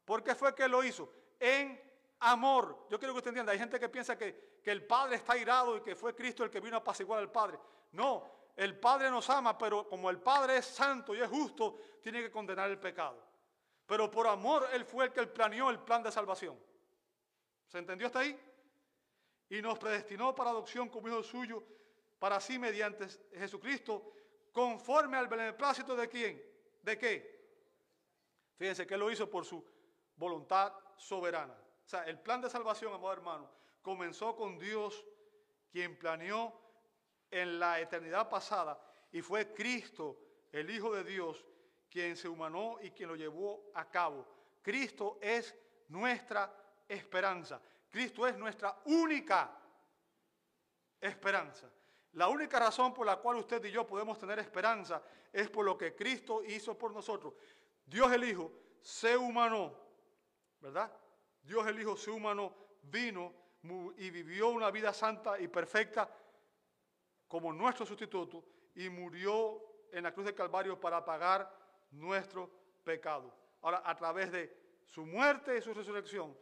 ¿Por 0.04 0.22
qué 0.22 0.34
fue 0.34 0.54
que 0.54 0.68
lo 0.68 0.84
hizo? 0.84 1.10
En 1.38 1.80
amor. 2.18 2.86
Yo 2.90 2.98
quiero 2.98 3.14
que 3.14 3.20
usted 3.20 3.30
entienda, 3.30 3.52
hay 3.52 3.58
gente 3.58 3.80
que 3.80 3.88
piensa 3.88 4.18
que, 4.18 4.60
que 4.62 4.70
el 4.70 4.86
Padre 4.86 5.16
está 5.16 5.38
irado 5.38 5.78
y 5.78 5.80
que 5.80 5.96
fue 5.96 6.14
Cristo 6.14 6.44
el 6.44 6.50
que 6.50 6.60
vino 6.60 6.76
a 6.76 6.80
apaciguar 6.80 7.18
al 7.18 7.32
Padre. 7.32 7.58
No, 7.92 8.30
el 8.56 8.78
Padre 8.78 9.10
nos 9.10 9.30
ama, 9.30 9.56
pero 9.56 9.88
como 9.88 10.10
el 10.10 10.20
Padre 10.20 10.58
es 10.58 10.66
santo 10.66 11.14
y 11.14 11.22
es 11.22 11.30
justo, 11.30 11.78
tiene 12.02 12.20
que 12.20 12.30
condenar 12.30 12.68
el 12.68 12.78
pecado. 12.78 13.16
Pero 13.90 14.10
por 14.10 14.26
amor 14.26 14.66
Él 14.72 14.86
fue 14.86 15.04
el 15.04 15.12
que 15.12 15.26
planeó 15.26 15.68
el 15.68 15.80
plan 15.80 16.02
de 16.02 16.10
salvación. 16.10 16.58
¿Se 17.66 17.76
entendió 17.78 18.06
hasta 18.06 18.20
ahí? 18.20 18.38
y 19.50 19.60
nos 19.60 19.78
predestinó 19.78 20.34
para 20.34 20.50
adopción 20.50 20.88
como 20.88 21.08
hijo 21.08 21.22
suyo, 21.22 21.62
para 22.18 22.40
sí 22.40 22.58
mediante 22.58 23.08
Jesucristo, 23.32 24.12
conforme 24.52 25.16
al 25.16 25.26
beneplácito 25.26 25.96
de 25.96 26.08
quién? 26.08 26.42
¿De 26.82 26.96
qué? 26.96 27.40
Fíjense 28.56 28.86
que 28.86 28.96
lo 28.96 29.10
hizo 29.10 29.28
por 29.28 29.44
su 29.44 29.64
voluntad 30.16 30.72
soberana. 30.96 31.54
O 31.84 31.88
sea, 31.88 32.04
el 32.04 32.20
plan 32.20 32.40
de 32.40 32.48
salvación, 32.48 32.94
amado 32.94 33.12
hermano, 33.12 33.50
comenzó 33.82 34.36
con 34.36 34.56
Dios, 34.56 35.04
quien 35.72 35.98
planeó 35.98 36.52
en 37.30 37.58
la 37.58 37.80
eternidad 37.80 38.28
pasada, 38.28 38.80
y 39.10 39.20
fue 39.20 39.52
Cristo, 39.52 40.16
el 40.52 40.70
Hijo 40.70 40.94
de 40.94 41.02
Dios, 41.02 41.44
quien 41.90 42.16
se 42.16 42.28
humanó 42.28 42.78
y 42.80 42.90
quien 42.92 43.08
lo 43.08 43.16
llevó 43.16 43.70
a 43.74 43.90
cabo. 43.90 44.26
Cristo 44.62 45.18
es 45.20 45.54
nuestra 45.88 46.54
esperanza. 46.88 47.60
Cristo 47.90 48.26
es 48.26 48.36
nuestra 48.38 48.80
única 48.84 49.50
esperanza. 51.00 51.70
La 52.12 52.28
única 52.28 52.58
razón 52.58 52.94
por 52.94 53.06
la 53.06 53.16
cual 53.16 53.36
usted 53.36 53.64
y 53.64 53.70
yo 53.70 53.86
podemos 53.86 54.18
tener 54.18 54.38
esperanza 54.38 55.02
es 55.32 55.48
por 55.48 55.64
lo 55.64 55.76
que 55.76 55.94
Cristo 55.94 56.42
hizo 56.44 56.76
por 56.76 56.92
nosotros. 56.92 57.34
Dios 57.84 58.10
el 58.12 58.24
Hijo 58.24 58.52
se 58.80 59.16
humanó, 59.16 59.74
¿verdad? 60.60 60.92
Dios 61.42 61.66
el 61.66 61.80
Hijo 61.80 61.96
se 61.96 62.10
humanó, 62.10 62.54
vino 62.82 63.34
y 63.96 64.10
vivió 64.10 64.48
una 64.48 64.70
vida 64.70 64.92
santa 64.92 65.38
y 65.38 65.48
perfecta 65.48 66.08
como 67.28 67.52
nuestro 67.52 67.86
sustituto 67.86 68.44
y 68.74 68.88
murió 68.88 69.62
en 69.92 70.04
la 70.04 70.12
cruz 70.12 70.26
del 70.26 70.34
Calvario 70.34 70.80
para 70.80 71.04
pagar 71.04 71.60
nuestro 71.90 72.50
pecado. 72.84 73.34
Ahora, 73.62 73.82
a 73.84 73.96
través 73.96 74.32
de 74.32 74.56
su 74.84 75.04
muerte 75.04 75.56
y 75.56 75.62
su 75.62 75.74
resurrección, 75.74 76.36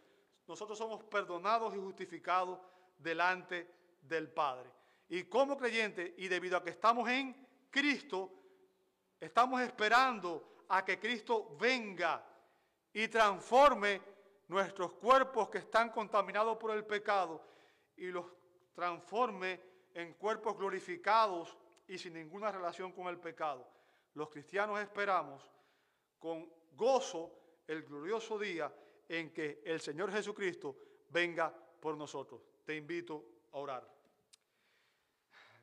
nosotros 0.46 0.78
somos 0.78 1.04
perdonados 1.04 1.74
y 1.74 1.78
justificados 1.78 2.58
delante 2.98 3.70
del 4.02 4.28
Padre. 4.28 4.70
Y 5.08 5.24
como 5.24 5.56
creyente, 5.56 6.14
y 6.18 6.28
debido 6.28 6.56
a 6.56 6.62
que 6.62 6.70
estamos 6.70 7.08
en 7.08 7.46
Cristo, 7.70 8.32
estamos 9.20 9.60
esperando 9.60 10.64
a 10.68 10.84
que 10.84 10.98
Cristo 10.98 11.56
venga 11.58 12.24
y 12.92 13.08
transforme 13.08 14.00
nuestros 14.48 14.94
cuerpos 14.94 15.48
que 15.48 15.58
están 15.58 15.90
contaminados 15.90 16.56
por 16.56 16.70
el 16.70 16.84
pecado 16.84 17.42
y 17.96 18.06
los 18.06 18.24
transforme 18.74 19.60
en 19.92 20.14
cuerpos 20.14 20.56
glorificados 20.56 21.56
y 21.88 21.98
sin 21.98 22.14
ninguna 22.14 22.52
relación 22.52 22.92
con 22.92 23.08
el 23.08 23.18
pecado. 23.18 23.68
Los 24.18 24.30
cristianos 24.30 24.80
esperamos 24.80 25.48
con 26.18 26.52
gozo 26.72 27.30
el 27.68 27.84
glorioso 27.84 28.36
día 28.36 28.74
en 29.08 29.32
que 29.32 29.62
el 29.64 29.80
Señor 29.80 30.10
Jesucristo 30.10 30.76
venga 31.08 31.54
por 31.80 31.96
nosotros. 31.96 32.40
Te 32.64 32.74
invito 32.74 33.24
a 33.52 33.58
orar. 33.58 33.88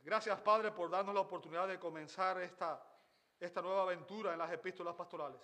Gracias, 0.01 0.39
Padre, 0.39 0.71
por 0.71 0.89
darnos 0.89 1.13
la 1.13 1.19
oportunidad 1.19 1.67
de 1.67 1.77
comenzar 1.77 2.39
esta, 2.41 2.81
esta 3.37 3.61
nueva 3.61 3.81
aventura 3.81 4.31
en 4.31 4.39
las 4.39 4.49
epístolas 4.53 4.95
pastorales. 4.95 5.41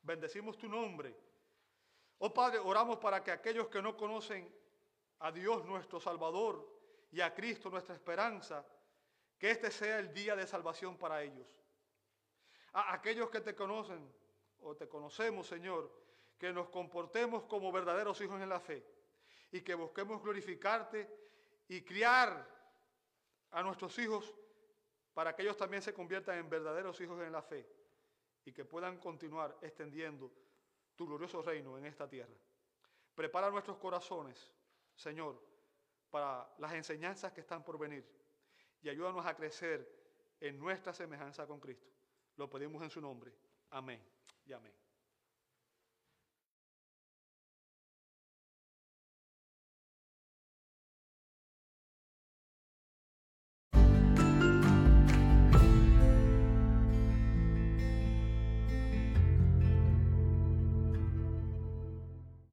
Bendecimos 0.00 0.56
tu 0.56 0.68
nombre. 0.68 1.16
Oh 2.18 2.32
Padre, 2.32 2.60
oramos 2.60 2.98
para 2.98 3.24
que 3.24 3.32
aquellos 3.32 3.66
que 3.66 3.82
no 3.82 3.96
conocen 3.96 4.48
a 5.18 5.32
Dios 5.32 5.64
nuestro 5.64 5.98
Salvador 5.98 6.64
y 7.10 7.20
a 7.20 7.34
Cristo 7.34 7.68
nuestra 7.70 7.96
esperanza, 7.96 8.64
que 9.36 9.50
este 9.50 9.72
sea 9.72 9.98
el 9.98 10.14
día 10.14 10.36
de 10.36 10.46
salvación 10.46 10.96
para 10.96 11.24
ellos. 11.24 11.58
A 12.72 12.94
aquellos 12.94 13.30
que 13.30 13.40
te 13.40 13.54
conocen 13.54 14.12
o 14.60 14.76
te 14.76 14.88
conocemos, 14.88 15.46
Señor, 15.46 15.90
que 16.38 16.52
nos 16.52 16.68
comportemos 16.68 17.44
como 17.44 17.72
verdaderos 17.72 18.20
hijos 18.20 18.40
en 18.40 18.48
la 18.48 18.60
fe 18.60 18.84
y 19.50 19.60
que 19.62 19.74
busquemos 19.74 20.22
glorificarte 20.22 21.08
y 21.68 21.82
criar 21.82 22.46
a 23.50 23.62
nuestros 23.62 23.98
hijos 23.98 24.34
para 25.14 25.34
que 25.34 25.42
ellos 25.42 25.56
también 25.56 25.82
se 25.82 25.92
conviertan 25.92 26.38
en 26.38 26.48
verdaderos 26.48 27.00
hijos 27.00 27.20
en 27.22 27.32
la 27.32 27.42
fe 27.42 27.66
y 28.44 28.52
que 28.52 28.64
puedan 28.64 28.98
continuar 28.98 29.56
extendiendo 29.62 30.32
tu 30.94 31.06
glorioso 31.06 31.42
reino 31.42 31.76
en 31.76 31.86
esta 31.86 32.08
tierra. 32.08 32.34
Prepara 33.14 33.50
nuestros 33.50 33.78
corazones, 33.78 34.54
Señor, 34.94 35.42
para 36.10 36.48
las 36.58 36.72
enseñanzas 36.72 37.32
que 37.32 37.40
están 37.40 37.64
por 37.64 37.78
venir 37.78 38.04
y 38.80 38.88
ayúdanos 38.88 39.26
a 39.26 39.34
crecer 39.34 39.88
en 40.40 40.58
nuestra 40.58 40.94
semejanza 40.94 41.46
con 41.46 41.58
Cristo. 41.58 41.97
Lo 42.38 42.48
pedimos 42.48 42.80
en 42.82 42.90
su 42.90 43.00
nombre. 43.00 43.32
Amén 43.70 44.00
y 44.46 44.52
amén. 44.52 44.72